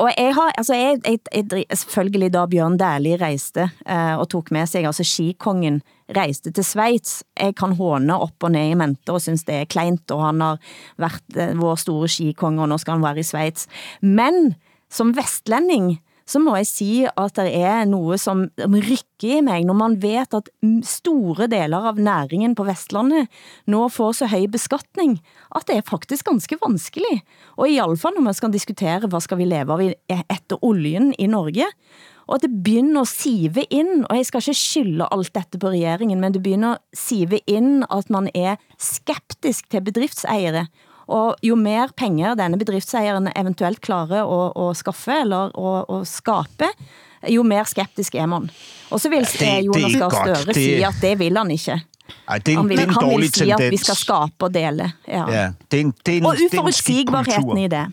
Og 0.01 0.09
jeg 0.17 0.33
har, 0.33 0.49
altså 0.57 0.73
jeg, 0.73 0.97
jeg, 1.05 1.19
jeg, 1.53 1.77
selvfølgelig 1.77 2.31
da 2.33 2.45
Bjørn 2.49 2.77
Dæhlie 2.81 3.17
rejste 3.21 3.67
eh, 3.85 4.15
og 4.17 4.25
tog 4.29 4.49
med 4.51 4.65
sig, 4.65 4.87
altså 4.89 5.05
skikongen 5.05 5.81
rejste 6.09 6.51
til 6.51 6.65
Schweiz. 6.65 7.21
Jeg 7.37 7.53
kan 7.55 7.75
håne 7.77 8.17
op 8.17 8.43
og 8.43 8.51
ned 8.51 8.71
i 8.71 8.73
mente 8.73 9.13
og 9.13 9.21
synes 9.21 9.45
det 9.45 9.55
er 9.55 9.69
kleint, 9.69 10.11
og 10.11 10.25
han 10.25 10.41
har 10.41 10.57
været 10.97 11.37
eh, 11.37 11.53
vår 11.61 11.75
store 11.75 12.09
skikonge, 12.09 12.61
og 12.61 12.69
nu 12.69 12.77
skal 12.77 12.97
han 12.97 13.05
være 13.05 13.19
i 13.21 13.23
Schweiz. 13.23 13.67
Men 14.01 14.55
som 14.89 15.13
vestlending, 15.15 15.99
så 16.27 16.39
må 16.39 16.55
jeg 16.55 16.67
sige, 16.67 17.09
at 17.17 17.35
der 17.35 17.43
er 17.43 17.85
noget 17.85 18.19
som 18.19 18.47
rykker 18.59 19.37
i 19.37 19.41
mig, 19.41 19.63
når 19.65 19.73
man 19.73 19.97
vet 20.01 20.33
at 20.33 20.49
store 20.87 21.47
deler 21.47 21.89
av 21.89 21.99
næringen 21.99 22.55
på 22.55 22.63
Vestlandet 22.67 23.27
nu 23.67 23.87
får 23.89 24.11
så 24.19 24.27
høj 24.31 24.47
beskatning, 24.51 25.19
at 25.55 25.67
det 25.67 25.77
er 25.77 25.89
faktisk 25.89 26.25
ganske 26.25 26.57
vanskelig. 26.63 27.21
Og 27.57 27.69
i 27.69 27.77
alle 27.77 27.97
fall 27.97 28.15
når 28.15 28.27
man 28.29 28.37
skal 28.37 28.53
diskutere, 28.53 29.07
hvad 29.07 29.21
skal 29.21 29.37
vi 29.37 29.45
leve 29.45 29.73
av 29.73 29.81
efter 29.81 30.23
etter 30.33 30.63
oljen 30.63 31.13
i 31.19 31.27
Norge, 31.27 31.67
og 32.27 32.35
at 32.35 32.45
det 32.45 32.51
begynder 32.63 33.01
at 33.03 33.11
sive 33.11 33.65
ind, 33.69 34.05
og 34.09 34.17
jeg 34.17 34.25
skal 34.25 34.43
ikke 34.47 34.59
skylde 34.59 35.07
alt 35.11 35.33
dette 35.35 35.59
på 35.59 35.73
regeringen, 35.73 36.21
men 36.21 36.33
det 36.33 36.43
begynder 36.43 36.77
at 36.77 36.83
sive 36.93 37.39
ind, 37.47 37.83
at 37.91 38.09
man 38.09 38.29
er 38.35 38.55
skeptisk 38.79 39.69
til 39.69 39.83
bedriftsejere, 39.83 40.67
og 41.07 41.35
jo 41.43 41.55
mer 41.55 41.87
penger 41.97 42.35
denne 42.35 42.57
bedriftsejeren 42.59 43.29
eventuelt 43.35 43.81
klarer 43.81 44.23
at, 44.23 44.69
at 44.69 44.77
skaffe 44.77 45.11
eller 45.21 45.49
at, 45.59 45.85
at 46.01 46.07
skabe, 46.07 46.69
jo 47.29 47.43
mer 47.43 47.63
skeptisk 47.63 48.15
er 48.15 48.25
man. 48.25 48.49
Og 48.91 48.99
så 49.01 49.09
vil 49.09 49.27
Ja, 49.41 49.45
det- 49.59 49.65
Jonas 49.65 49.95
er 49.95 49.99
Gahr. 49.99 50.23
Støre 50.23 50.45
Det- 50.45 50.55
sige, 50.55 50.85
at 50.87 50.95
det 51.01 51.19
vil 51.19 51.37
han 51.37 51.51
ikke. 51.51 51.81
Ej, 52.27 52.37
det 52.37 52.47
er 52.47 52.51
en, 52.51 52.57
Han 52.57 52.69
vil, 52.69 52.77
det 52.77 52.83
er 52.83 52.87
en 52.87 52.93
han 53.09 53.19
vil 53.19 53.33
sige, 53.33 53.45
tendens. 53.45 53.61
at 53.61 53.71
vi 53.71 53.77
skal 53.77 53.95
skabe 53.95 54.33
og 54.41 54.53
dele. 54.53 54.91
Ja. 55.07 55.31
Ja, 55.31 55.51
det 55.71 55.77
er 55.77 55.81
en, 55.81 55.93
det 56.05 56.13
er 56.13 56.17
en, 56.17 56.25
Og 56.25 56.35
er 56.35 56.37
uforudsigbarheden 56.53 57.57
i 57.57 57.67
det. 57.67 57.85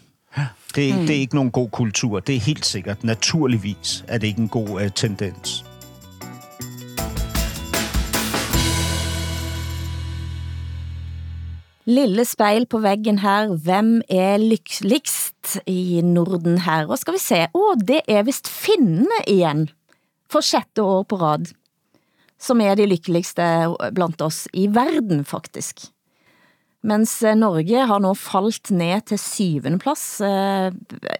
Det, 0.75 0.95
mm. 0.95 1.01
det 1.07 1.17
er 1.17 1.21
ikke 1.21 1.35
nogen 1.35 1.51
god 1.51 1.71
kultur. 1.71 2.21
Det 2.21 2.37
er 2.37 2.41
helt 2.41 2.67
sikkert. 2.67 3.05
Naturligvis 3.05 4.05
er 4.09 4.19
det 4.19 4.27
ikke 4.27 4.41
en 4.41 4.49
god 4.49 4.69
uh, 4.69 4.89
tendens. 4.95 5.65
Lille 11.91 12.25
spejl 12.29 12.67
på 12.71 12.79
væggen 12.85 13.19
her, 13.23 13.49
hvem 13.65 13.97
er 14.09 14.39
lykkeligst 14.39 15.57
i 15.67 16.01
Norden 16.07 16.61
her? 16.63 16.87
Og 16.87 16.99
skal 17.01 17.17
vi 17.17 17.23
se, 17.23 17.41
åh, 17.57 17.73
det 17.81 18.03
er 18.09 18.23
vist 18.29 18.49
finnene 18.51 19.23
igen, 19.27 19.65
for 20.31 20.45
sjette 20.47 20.85
år 20.87 21.03
på 21.11 21.19
rad, 21.19 21.49
som 22.41 22.61
er 22.63 22.77
de 22.79 22.87
lykkeligste 22.87 23.43
blandt 23.97 24.23
oss 24.23 24.45
i 24.55 24.69
verden 24.71 25.25
faktisk. 25.27 25.89
Mens 26.87 27.19
eh, 27.27 27.35
Norge 27.37 27.83
har 27.91 28.01
nå 28.01 28.15
falt 28.17 28.71
ned 28.73 29.03
til 29.11 29.19
syvende 29.21 29.81
plads 29.83 30.05
eh, 30.25 30.71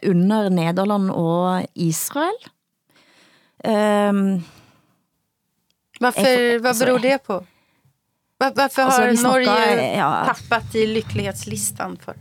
under 0.09 0.47
Nederland 0.49 1.11
og 1.13 1.67
Israel. 1.75 2.39
Um, 3.61 4.41
Varför, 6.01 6.21
Jag 6.21 6.37
får- 6.55 6.59
vad 6.59 6.69
alltså- 6.69 6.85
beror 6.85 6.99
det 6.99 7.17
på? 7.27 7.45
Var, 8.41 8.51
varför 8.55 8.81
Alltså, 8.81 9.01
har 9.01 9.15
snackar, 9.15 9.29
Norge 9.29 9.97
ja. 9.97 10.25
tappat 10.25 10.75
i 10.75 10.87
lycklighetslistan? 10.87 11.97
För? 11.97 12.15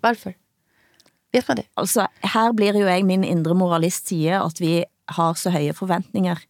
Varför? 0.00 0.34
Vet 1.32 1.48
man 1.48 1.56
det? 1.56 1.66
Altså, 1.74 2.06
her 2.22 2.52
blir 2.56 2.78
jo 2.80 2.86
jeg 2.88 3.04
min 3.04 3.24
indre 3.24 3.54
moralist 3.54 4.08
siger, 4.08 4.40
at 4.40 4.60
vi 4.60 4.84
har 5.04 5.34
så 5.34 5.50
høje 5.52 5.74
forventninger. 5.76 6.40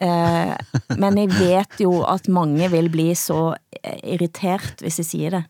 Eh, 0.00 0.52
men 1.02 1.18
jeg 1.18 1.32
vet 1.38 1.80
jo 1.80 2.02
at 2.04 2.28
mange 2.28 2.68
vil 2.68 2.90
bli 2.92 3.14
så 3.16 3.56
eh, 3.82 3.98
irritert, 4.04 4.84
hvis 4.84 4.98
jeg 4.98 5.06
siger 5.06 5.30
det. 5.38 5.44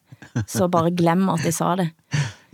Så 0.47 0.68
bare 0.70 0.95
glem 0.95 1.28
at 1.34 1.43
jeg 1.45 1.55
sa 1.55 1.74
det. 1.76 1.91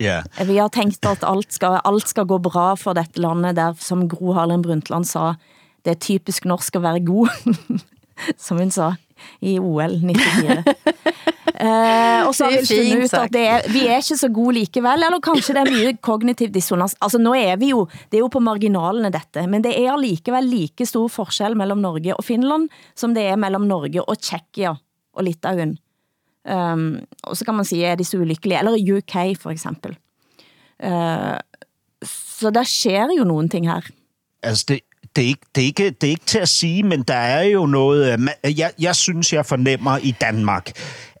Ja. 0.01 0.23
Vi 0.45 0.57
har 0.57 0.73
tænkt 0.73 1.05
at 1.05 1.23
alt 1.23 1.53
skal, 1.53 1.77
alt 1.85 2.09
skal 2.09 2.25
gå 2.25 2.39
bra 2.41 2.73
for 2.75 2.97
dette 2.97 3.21
landet, 3.21 3.55
der 3.55 3.77
som 3.79 4.09
Gro 4.09 4.33
Harlem 4.33 4.65
Brundtland 4.65 5.05
sa, 5.05 5.35
det 5.85 5.93
er 5.93 6.01
typisk 6.01 6.45
norsk 6.45 6.75
at 6.75 6.81
være 6.81 7.05
god, 7.05 7.29
som 8.45 8.61
hun 8.61 8.73
sa 8.73 8.93
i 9.39 9.57
OL 9.59 9.99
94. 10.01 10.63
Eh, 11.55 12.21
og 12.27 12.33
så 12.35 12.49
har 12.49 12.51
Det 12.51 12.65
vi 12.67 12.77
fundet 12.81 13.05
ut 13.05 13.13
at 13.15 13.31
det 13.31 13.43
er, 13.47 13.67
vi 13.71 13.85
er 13.87 14.01
ikke 14.01 14.17
så 14.19 14.27
gode 14.33 14.57
likevel, 14.57 15.05
eller 15.07 15.21
kanskje 15.23 15.53
det 15.55 15.61
er 15.61 15.71
mye 15.71 15.93
kognitiv 16.03 16.49
dissonans. 16.51 16.97
Altså 16.99 17.21
nå 17.21 17.31
er 17.37 17.55
vi 17.61 17.69
jo, 17.71 17.85
det 18.11 18.19
er 18.19 18.25
jo 18.25 18.31
på 18.33 18.41
marginalene 18.43 19.11
dette, 19.13 19.45
men 19.47 19.63
det 19.63 19.71
er 19.77 19.93
allikevel 19.93 20.49
like 20.51 20.87
stor 20.89 21.07
forskel 21.13 21.55
mellem 21.55 21.79
Norge 21.85 22.11
og 22.11 22.25
Finland, 22.27 22.67
som 22.97 23.15
det 23.15 23.23
er 23.29 23.39
mellem 23.39 23.69
Norge 23.69 24.03
og 24.03 24.19
Tjekkia 24.19 24.73
og 24.75 25.23
Litauen. 25.23 25.77
Um, 26.43 27.05
og 27.23 27.37
så 27.39 27.47
kan 27.47 27.55
man 27.57 27.65
sige, 27.65 27.87
er 27.87 27.95
de 27.95 28.05
så 28.05 28.19
ulykkelige, 28.19 28.59
eller 28.59 28.97
UK 28.97 29.15
for 29.39 29.55
eksempel. 29.55 29.95
Uh, 30.83 31.39
så 32.03 32.51
der 32.51 32.67
sker 32.67 33.15
jo 33.17 33.23
nogle 33.23 33.49
ting 33.49 33.69
her. 33.71 33.87
Altså, 34.43 34.65
det, 34.67 34.79
det, 35.15 35.23
er 35.23 35.27
ikke, 35.27 35.45
det, 35.55 35.61
er 35.61 35.65
ikke, 35.65 35.89
det 35.89 36.07
er 36.07 36.11
ikke 36.11 36.25
til 36.25 36.39
at 36.39 36.49
sige, 36.49 36.83
men 36.83 37.03
der 37.03 37.13
er 37.13 37.43
jo 37.43 37.65
noget... 37.65 38.19
Øh, 38.45 38.59
jeg, 38.59 38.71
jeg 38.79 38.95
synes, 38.95 39.33
jeg 39.33 39.45
fornemmer 39.45 39.97
i 39.97 40.15
Danmark, 40.21 40.71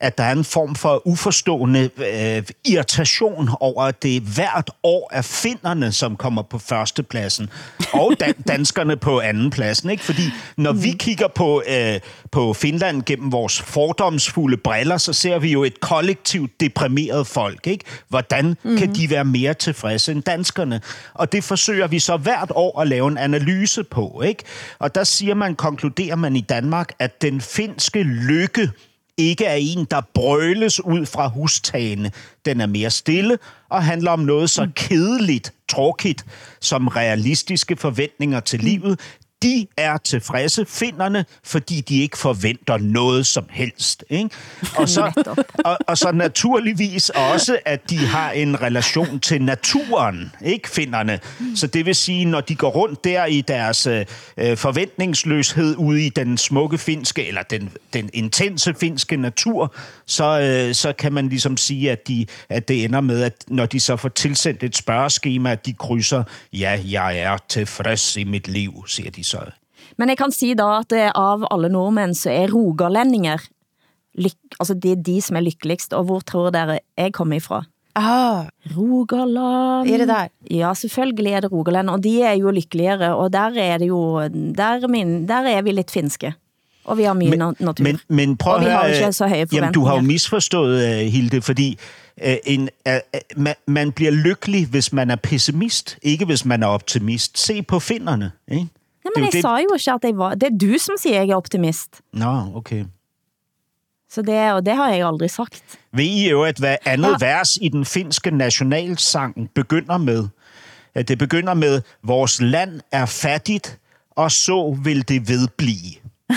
at 0.01 0.17
der 0.17 0.23
er 0.23 0.31
en 0.31 0.43
form 0.43 0.75
for 0.75 1.07
uforstående 1.07 1.89
øh, 1.97 2.43
irritation 2.65 3.49
over, 3.59 3.83
at 3.83 4.03
det 4.03 4.21
hvert 4.21 4.69
år 4.83 5.09
er 5.13 5.21
finderne, 5.21 5.91
som 5.91 6.15
kommer 6.15 6.41
på 6.41 6.59
førstepladsen, 6.59 7.49
og 7.93 8.13
dan- 8.19 8.41
danskerne 8.53 8.97
på 8.97 9.19
andenpladsen. 9.19 9.89
Ikke? 9.89 10.03
Fordi 10.03 10.21
når 10.57 10.73
vi 10.73 10.91
kigger 10.99 11.27
på, 11.27 11.63
øh, 11.67 11.99
på 12.31 12.53
Finland 12.53 13.03
gennem 13.03 13.31
vores 13.31 13.61
fordomsfulde 13.61 14.57
briller, 14.57 14.97
så 14.97 15.13
ser 15.13 15.39
vi 15.39 15.51
jo 15.51 15.63
et 15.63 15.79
kollektivt 15.79 16.59
deprimeret 16.59 17.27
folk. 17.27 17.67
Ikke? 17.67 17.85
Hvordan 18.09 18.45
mm-hmm. 18.45 18.77
kan 18.77 18.95
de 18.95 19.09
være 19.09 19.25
mere 19.25 19.53
tilfredse 19.53 20.11
end 20.11 20.23
danskerne? 20.23 20.81
Og 21.13 21.31
det 21.31 21.43
forsøger 21.43 21.87
vi 21.87 21.99
så 21.99 22.17
hvert 22.17 22.51
år 22.55 22.81
at 22.81 22.87
lave 22.87 23.07
en 23.07 23.17
analyse 23.17 23.83
på. 23.83 24.21
Ikke? 24.25 24.43
Og 24.79 24.95
der 24.95 25.03
siger 25.03 25.35
man, 25.35 25.55
konkluderer 25.55 26.15
man 26.15 26.35
i 26.35 26.41
Danmark, 26.41 26.91
at 26.99 27.21
den 27.21 27.41
finske 27.41 28.03
lykke 28.03 28.71
ikke 29.17 29.45
er 29.45 29.55
en, 29.55 29.85
der 29.91 30.01
brøles 30.13 30.85
ud 30.85 31.05
fra 31.05 31.27
hustagene. 31.27 32.11
Den 32.45 32.61
er 32.61 32.65
mere 32.65 32.89
stille 32.89 33.37
og 33.69 33.83
handler 33.83 34.11
om 34.11 34.19
noget 34.19 34.49
så 34.49 34.69
kedeligt, 34.75 35.53
tråkigt, 35.69 36.25
som 36.61 36.87
realistiske 36.87 37.75
forventninger 37.75 38.39
til 38.39 38.59
livet. 38.59 38.99
De 39.45 39.67
er 39.77 39.97
tilfredse, 39.97 40.65
finderne, 40.65 41.25
fordi 41.43 41.81
de 41.81 42.01
ikke 42.01 42.17
forventer 42.17 42.77
noget 42.77 43.27
som 43.27 43.45
helst. 43.49 44.03
Ikke? 44.09 44.29
Og, 44.77 44.89
så, 44.89 45.35
og, 45.65 45.77
og 45.87 45.97
så 45.97 46.11
naturligvis 46.11 47.09
også, 47.09 47.59
at 47.65 47.89
de 47.89 47.97
har 47.97 48.31
en 48.31 48.61
relation 48.61 49.19
til 49.19 49.41
naturen, 49.41 50.31
ikke 50.45 50.69
finderne. 50.69 51.19
Så 51.55 51.67
det 51.67 51.85
vil 51.85 51.95
sige, 51.95 52.25
når 52.25 52.41
de 52.41 52.55
går 52.55 52.69
rundt 52.69 53.03
der 53.03 53.25
i 53.25 53.41
deres 53.41 53.87
øh, 53.87 54.05
forventningsløshed 54.57 55.75
ude 55.75 56.05
i 56.05 56.09
den 56.09 56.37
smukke 56.37 56.77
finske, 56.77 57.27
eller 57.27 57.43
den, 57.43 57.71
den 57.93 58.09
intense 58.13 58.73
finske 58.79 59.17
natur, 59.17 59.75
så, 60.05 60.39
øh, 60.39 60.75
så 60.75 60.93
kan 60.93 61.13
man 61.13 61.29
ligesom 61.29 61.57
sige, 61.57 61.91
at, 61.91 62.07
de, 62.07 62.25
at 62.49 62.67
det 62.67 62.83
ender 62.83 63.01
med, 63.01 63.21
at 63.23 63.43
når 63.47 63.65
de 63.65 63.79
så 63.79 63.95
får 63.95 64.09
tilsendt 64.09 64.63
et 64.63 64.75
spørgeskema, 64.75 65.51
at 65.51 65.65
de 65.65 65.73
krydser, 65.73 66.23
ja, 66.53 66.79
jeg 66.85 67.17
er 67.17 67.37
tilfreds 67.49 68.17
i 68.17 68.23
mit 68.23 68.47
liv, 68.47 68.83
siger 68.87 69.11
de 69.11 69.23
så. 69.23 69.34
Men 69.97 70.09
jeg 70.09 70.17
kan 70.17 70.31
sige 70.31 70.55
da, 70.55 70.79
at 70.79 70.89
det 70.89 71.11
av 71.15 71.45
alle 71.51 71.69
nordmænd, 71.69 72.15
så 72.15 72.31
er 72.31 72.51
rogalændinger, 72.51 73.37
lyk, 74.15 74.35
altså 74.59 74.73
det 74.73 74.91
er 74.91 74.95
de 74.95 75.21
som 75.21 75.35
er 75.35 75.45
lykkeligst, 75.45 75.93
og 75.93 76.03
hvor 76.03 76.19
tror 76.19 76.49
dere 76.49 76.79
jeg 76.97 77.13
kommer 77.13 77.35
ifra? 77.35 77.63
Ah, 77.95 78.45
Rogaland. 78.77 79.89
Er 79.89 79.97
det 79.97 80.07
der? 80.07 80.27
Ja, 80.51 80.73
selvfølgelig 80.73 81.31
er 81.31 81.39
det 81.39 81.51
Rogaland, 81.51 81.89
og 81.89 82.03
de 82.03 82.21
er 82.21 82.33
jo 82.33 82.51
lykkeligere, 82.51 83.15
og 83.15 83.33
der 83.33 83.51
er 83.55 83.77
det 83.77 83.87
jo, 83.87 84.19
der, 84.57 84.63
er 84.63 84.87
min, 84.87 85.27
der 85.27 85.35
er 85.35 85.61
vi 85.61 85.71
lidt 85.71 85.91
finske. 85.91 86.33
Og 86.85 86.97
vi 86.97 87.03
har 87.03 87.13
mye 87.13 87.29
men, 87.29 87.39
natur. 87.39 87.83
Men, 87.83 87.99
men 88.07 88.37
prøv 88.37 88.53
og 88.53 88.61
vi 88.61 88.65
har 88.65 88.71
høre, 88.71 88.85
jo 88.85 88.93
ikke 88.93 89.07
øh, 89.07 89.13
så 89.13 89.27
høje 89.27 89.47
Jamen, 89.53 89.73
du 89.73 89.85
har 89.85 89.95
jo 89.95 90.01
misforstået, 90.01 90.83
uh, 90.83 91.11
Hilde, 91.11 91.41
fordi 91.41 91.77
uh, 92.25 92.33
en, 92.45 92.69
uh, 92.89 92.93
man, 93.35 93.55
man 93.67 93.91
bliver 93.91 94.11
lykkelig, 94.11 94.67
hvis 94.67 94.93
man 94.93 95.09
er 95.09 95.15
pessimist, 95.15 95.97
ikke 96.01 96.25
hvis 96.25 96.45
man 96.45 96.63
er 96.63 96.67
optimist. 96.67 97.37
Se 97.39 97.61
på 97.61 97.79
finderne, 97.79 98.31
ikke? 98.51 98.67
Nej, 99.05 99.11
det 99.15 99.15
men 99.15 99.23
jo 99.23 99.25
jeg 99.25 99.33
det- 99.33 99.41
sa 99.41 99.49
jo 99.49 99.57
ikke 99.57 99.91
at 99.91 100.03
jeg 100.03 100.17
var... 100.17 100.33
Det 100.35 100.43
er 100.43 100.57
du 100.57 100.77
som 100.79 100.95
siger, 100.99 101.15
jeg 101.21 101.29
er 101.29 101.35
optimist. 101.35 102.01
Nå, 102.13 102.51
okay. 102.55 102.85
Så 104.09 104.21
det, 104.21 104.51
og 104.53 104.65
det 104.65 104.75
har 104.75 104.89
jeg 104.89 105.07
aldrig 105.07 105.29
sagt. 105.31 105.63
Ved 105.93 106.03
I 106.03 106.29
jo, 106.29 106.43
at 106.43 106.57
hvad 106.57 106.77
andet 106.85 107.15
ja. 107.21 107.25
vers 107.27 107.57
i 107.61 107.69
den 107.69 107.85
finske 107.85 108.31
nationalsang 108.31 109.49
begynder 109.55 109.97
med? 109.97 110.27
At 110.93 111.07
det 111.07 111.17
begynder 111.17 111.53
med, 111.53 111.81
vores 112.03 112.41
land 112.41 112.81
er 112.91 113.05
fattigt, 113.05 113.79
og 114.11 114.31
så 114.31 114.77
vil 114.83 115.07
det 115.07 115.27
vedblive. 115.29 115.95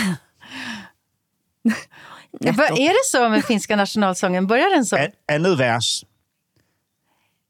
Ja, 2.44 2.52
vad 2.52 2.70
är 2.70 2.88
det 2.92 3.04
så 3.10 3.28
med 3.28 3.42
finska 3.44 3.76
nationalsången? 3.76 4.46
Börjar 4.46 4.74
den 4.74 4.84
så? 4.86 4.96
A- 4.96 5.06
andet 5.28 5.58
vers. 5.58 6.04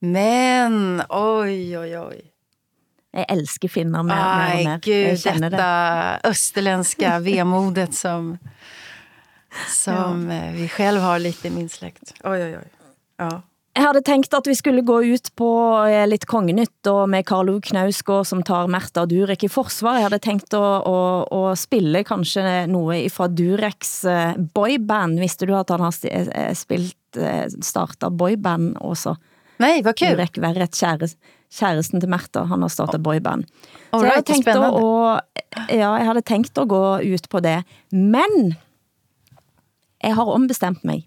Men, 0.00 1.02
oj, 1.10 1.76
oj, 1.76 1.96
oj. 1.96 2.20
Jeg 3.18 3.26
elsker 3.34 3.68
finner 3.72 4.02
mer, 4.06 4.14
mer 4.14 4.22
og 4.22 4.54
Aj, 4.54 4.64
mer. 4.68 4.80
gud, 4.84 4.94
jeg 4.94 5.18
kender 5.24 5.50
det. 5.50 5.58
detta 5.58 6.30
österländska 6.30 7.18
vemodet 7.26 7.94
som, 7.94 8.38
som 9.74 10.30
eh, 10.30 10.52
vi 10.52 10.68
själv 10.68 11.00
har 11.00 11.18
lite 11.18 11.48
i 11.48 11.50
min 11.50 11.68
släkt. 11.68 12.14
Oj, 12.24 12.42
oj, 12.42 12.56
oj. 12.58 12.68
Ja. 13.18 13.30
Jeg 13.78 13.84
hadde 13.86 14.00
tænkt 14.02 14.34
at 14.34 14.46
vi 14.46 14.54
skulle 14.58 14.82
gå 14.82 14.96
ut 15.04 15.28
på 15.38 15.48
eh, 15.86 16.02
lidt 16.08 16.24
kongenytt, 16.26 16.86
og 16.90 17.04
med 17.08 17.22
Karl 17.26 17.50
Ove 17.52 17.60
Knausgård, 17.62 18.26
som 18.26 18.42
tar 18.42 18.66
Märta 18.66 19.04
og 19.04 19.12
Durek 19.12 19.44
i 19.46 19.50
forsvar. 19.50 20.00
Jeg 20.00 20.08
hadde 20.08 20.18
tænkt 20.24 20.54
å, 20.58 20.62
å, 20.82 20.96
å 21.30 21.42
spille 21.58 22.02
kanskje 22.06 22.64
noe 22.72 23.04
fra 23.14 23.28
Dureks 23.30 23.92
eh, 24.10 24.34
boyband. 24.54 25.20
Visste 25.22 25.46
du 25.46 25.54
at 25.54 25.70
han 25.70 25.84
har 25.86 25.94
spilt, 26.58 26.96
startet 27.62 28.18
boyband 28.18 28.76
også? 28.82 29.14
Nej, 29.62 29.82
vad 29.86 29.96
kul. 29.98 30.16
Durek 30.16 30.38
Verret, 30.42 30.74
kæres, 30.74 31.14
kæresten 31.54 32.02
til 32.02 32.10
Märta, 32.12 32.44
han 32.48 32.62
har 32.62 32.72
startet 32.72 33.02
boyband. 33.02 33.46
Så 33.90 34.04
jeg 34.04 34.24
hadde 34.44 34.70
å, 34.70 34.80
å, 34.80 35.44
ja, 35.72 35.92
jeg 35.96 36.08
hadde 36.10 36.24
tænkt 36.28 36.60
å 36.60 36.66
gå 36.68 36.82
ut 37.04 37.28
på 37.32 37.42
det. 37.44 37.60
Men 37.92 38.56
jeg 40.04 40.18
har 40.18 40.34
ombestemt 40.34 40.84
mig. 40.86 41.06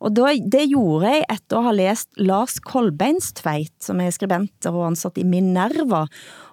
Og 0.00 0.14
da, 0.16 0.30
det 0.32 0.62
gjorde 0.70 1.10
jeg 1.12 1.26
efter 1.28 1.58
at 1.58 1.66
ha 1.66 1.72
læst 1.76 2.08
Lars 2.20 2.56
Kolbeinstveit, 2.64 3.74
som 3.84 4.00
er 4.00 4.14
skribent 4.16 4.68
og 4.70 4.86
ansat 4.88 5.20
i 5.20 5.26
Minerva, 5.28 6.06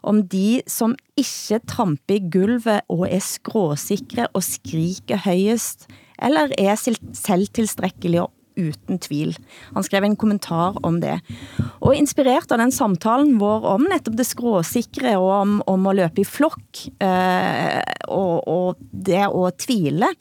om 0.03 0.19
de 0.27 0.59
som 0.67 0.97
ikke 1.19 1.61
tramper 1.71 2.17
i 2.17 2.25
gulvet 2.33 2.83
og 2.91 3.05
er 3.07 3.23
skråsikre 3.23 4.27
og 4.33 4.43
skriker 4.43 5.23
højest, 5.23 5.87
eller 6.19 6.51
er 6.59 6.75
selvtilstrækkelige 6.75 8.27
og 8.27 8.33
uten 8.57 8.99
tvil. 9.01 9.35
Han 9.75 9.85
skrev 9.85 10.07
en 10.07 10.17
kommentar 10.19 10.77
om 10.85 10.99
det. 11.01 11.19
Og 11.81 11.95
inspireret 11.95 12.51
av 12.51 12.61
den 12.61 12.73
samtalen 12.73 13.37
vår 13.41 13.67
om 13.75 13.87
netop 13.89 14.17
det 14.17 14.27
skråsikre 14.27 15.15
og 15.21 15.31
om, 15.37 15.57
om 15.69 15.89
at 15.91 15.99
løbe 16.01 16.23
i 16.23 16.27
flok 16.27 16.83
eh, 17.03 17.81
og, 18.09 18.47
og 18.47 18.81
det 18.91 19.23
at 19.27 19.61
tvile, 19.63 20.11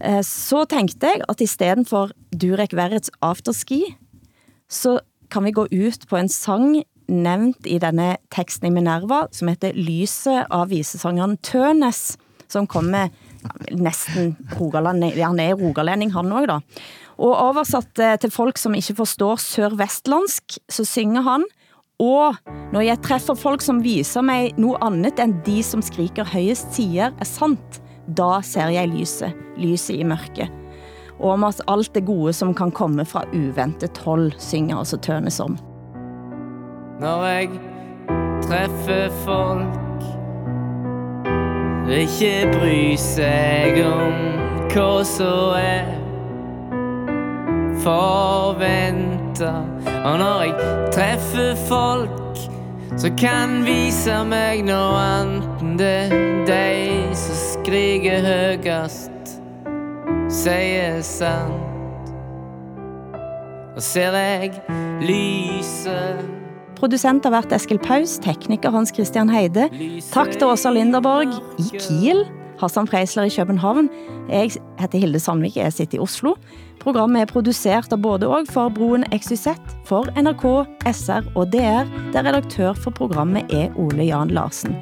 eh, 0.00 0.22
så 0.26 0.64
tænkte 0.68 1.12
jeg 1.12 1.24
at 1.28 1.42
i 1.42 1.50
stedet 1.50 1.88
for 1.88 2.14
Durek 2.32 2.76
Verrets 2.76 3.12
afterski, 3.22 3.84
så 4.70 5.00
kan 5.32 5.44
vi 5.44 5.56
gå 5.56 5.66
ut 5.72 6.08
på 6.08 6.18
en 6.20 6.28
sang 6.28 6.82
nævnt 7.12 7.66
i 7.68 7.78
denne 7.82 8.16
teksten 8.32 8.68
i 8.68 8.74
Minerva, 8.74 9.26
som 9.34 9.50
heter 9.50 9.76
Lyset 9.76 10.48
av 10.52 10.70
visesangeren 10.72 11.38
Tønes, 11.44 12.16
som 12.52 12.68
kommer 12.68 13.08
ja, 13.42 13.52
næsten 13.74 14.36
Rogaland, 14.58 15.04
han 15.18 15.40
er 15.40 15.56
rogalending 15.58 16.12
han 16.14 16.32
også 16.32 16.50
da. 16.50 16.58
Og 17.18 17.36
oversat 17.36 17.98
eh, 18.00 18.18
til 18.20 18.30
folk 18.30 18.58
som 18.58 18.74
ikke 18.74 18.96
forstår 18.96 19.36
sørvestlandsk, 19.36 20.58
så 20.68 20.84
synger 20.84 21.22
han 21.22 21.44
Og 22.02 22.34
når 22.72 22.80
jeg 22.80 22.98
treffer 23.02 23.34
folk 23.34 23.62
som 23.62 23.82
viser 23.84 24.20
mig 24.20 24.52
noget 24.58 24.82
andet 24.82 25.20
end 25.22 25.34
de 25.46 25.62
som 25.62 25.82
skriker 25.82 26.24
højest 26.24 26.74
siger 26.74 27.10
er 27.20 27.24
sant, 27.24 27.82
da 28.08 28.40
ser 28.42 28.72
jeg 28.74 28.88
lyset, 28.88 29.32
lyset 29.56 29.94
i 29.94 30.02
mørket. 30.02 30.50
Og 31.20 31.30
om 31.30 31.44
at 31.44 31.60
alt 31.68 31.94
det 31.94 32.06
gode 32.06 32.32
som 32.32 32.54
kan 32.54 32.70
komme 32.70 33.04
fra 33.04 33.22
uventet 33.34 33.98
hold, 33.98 34.32
synger 34.38 34.78
altså 34.78 34.96
Tønes 34.96 35.40
om. 35.40 35.58
Når 37.00 37.26
jeg 37.26 37.48
treffer 38.42 39.10
folk 39.24 39.78
Ikke 41.90 42.50
bry 42.52 42.94
sig 42.96 43.84
om 43.84 44.12
hvad 44.72 45.04
så 45.04 45.52
er 45.56 46.01
forventer. 47.80 49.64
Og 50.04 50.18
når 50.18 50.42
jeg 50.42 50.54
træffer 50.92 51.54
folk 51.68 52.22
Så 52.96 53.10
kan 53.18 53.64
vise 53.66 54.24
mig 54.24 54.62
noget 54.62 55.22
enten 55.22 55.78
det 55.78 56.12
dig 56.46 57.08
som 57.14 57.62
skriger 57.62 58.20
højest 58.20 59.10
Siger 60.28 61.00
sant. 61.00 61.52
Og 63.76 63.82
ser 63.82 64.12
jeg 64.12 64.52
lyset. 65.00 66.28
Producent 66.76 67.24
har 67.24 67.30
været 67.30 67.52
Eskil 67.52 67.78
Paus, 67.78 68.18
tekniker 68.18 68.70
Hans 68.70 68.92
Christian 68.94 69.28
Heide. 69.28 69.68
Tak 70.12 70.30
til 70.30 70.44
Åsa 70.46 70.70
Linderborg. 70.70 71.28
I 71.58 71.78
Kiel, 71.78 72.24
Hassan 72.62 72.86
Freisler 72.86 73.22
i 73.26 73.30
København. 73.36 73.88
Jeg 74.28 74.50
heter 74.78 74.98
Hilde 74.98 75.18
Sandvik, 75.20 75.56
jeg 75.56 75.72
sitter 75.72 75.98
i 75.98 76.00
Oslo. 76.00 76.34
Programmet 76.80 77.22
er 77.22 77.26
produceret 77.26 77.92
af 77.92 78.02
både 78.02 78.28
og 78.28 78.46
for 78.50 78.68
Broen 78.68 79.04
XYZ, 79.18 79.48
for 79.86 80.06
NRK, 80.22 80.68
SR 80.94 81.22
og 81.34 81.52
DR, 81.52 81.82
der 82.12 82.22
redaktør 82.22 82.72
for 82.72 82.90
programmet 82.90 83.42
er 83.50 83.68
Ole 83.76 84.04
Jan 84.04 84.30
Larsen. 84.30 84.76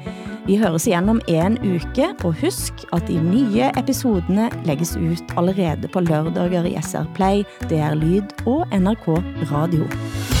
Vi 0.45 0.57
høres 0.57 0.87
igen 0.87 1.09
om 1.09 1.21
en 1.27 1.57
uke, 1.75 2.07
og 2.23 2.35
husk 2.41 2.73
at 2.93 3.07
de 3.07 3.17
nye 3.23 3.69
episodene 3.77 4.49
lægges 4.65 4.95
ut 4.97 5.37
allerede 5.37 5.87
på 5.87 5.99
lørdager 5.99 6.65
i 6.65 6.77
SR 6.81 7.05
Play, 7.15 7.43
DR 7.69 7.93
Lyd 7.93 8.45
og 8.45 8.67
NRK 8.79 9.07
Radio. 9.51 10.40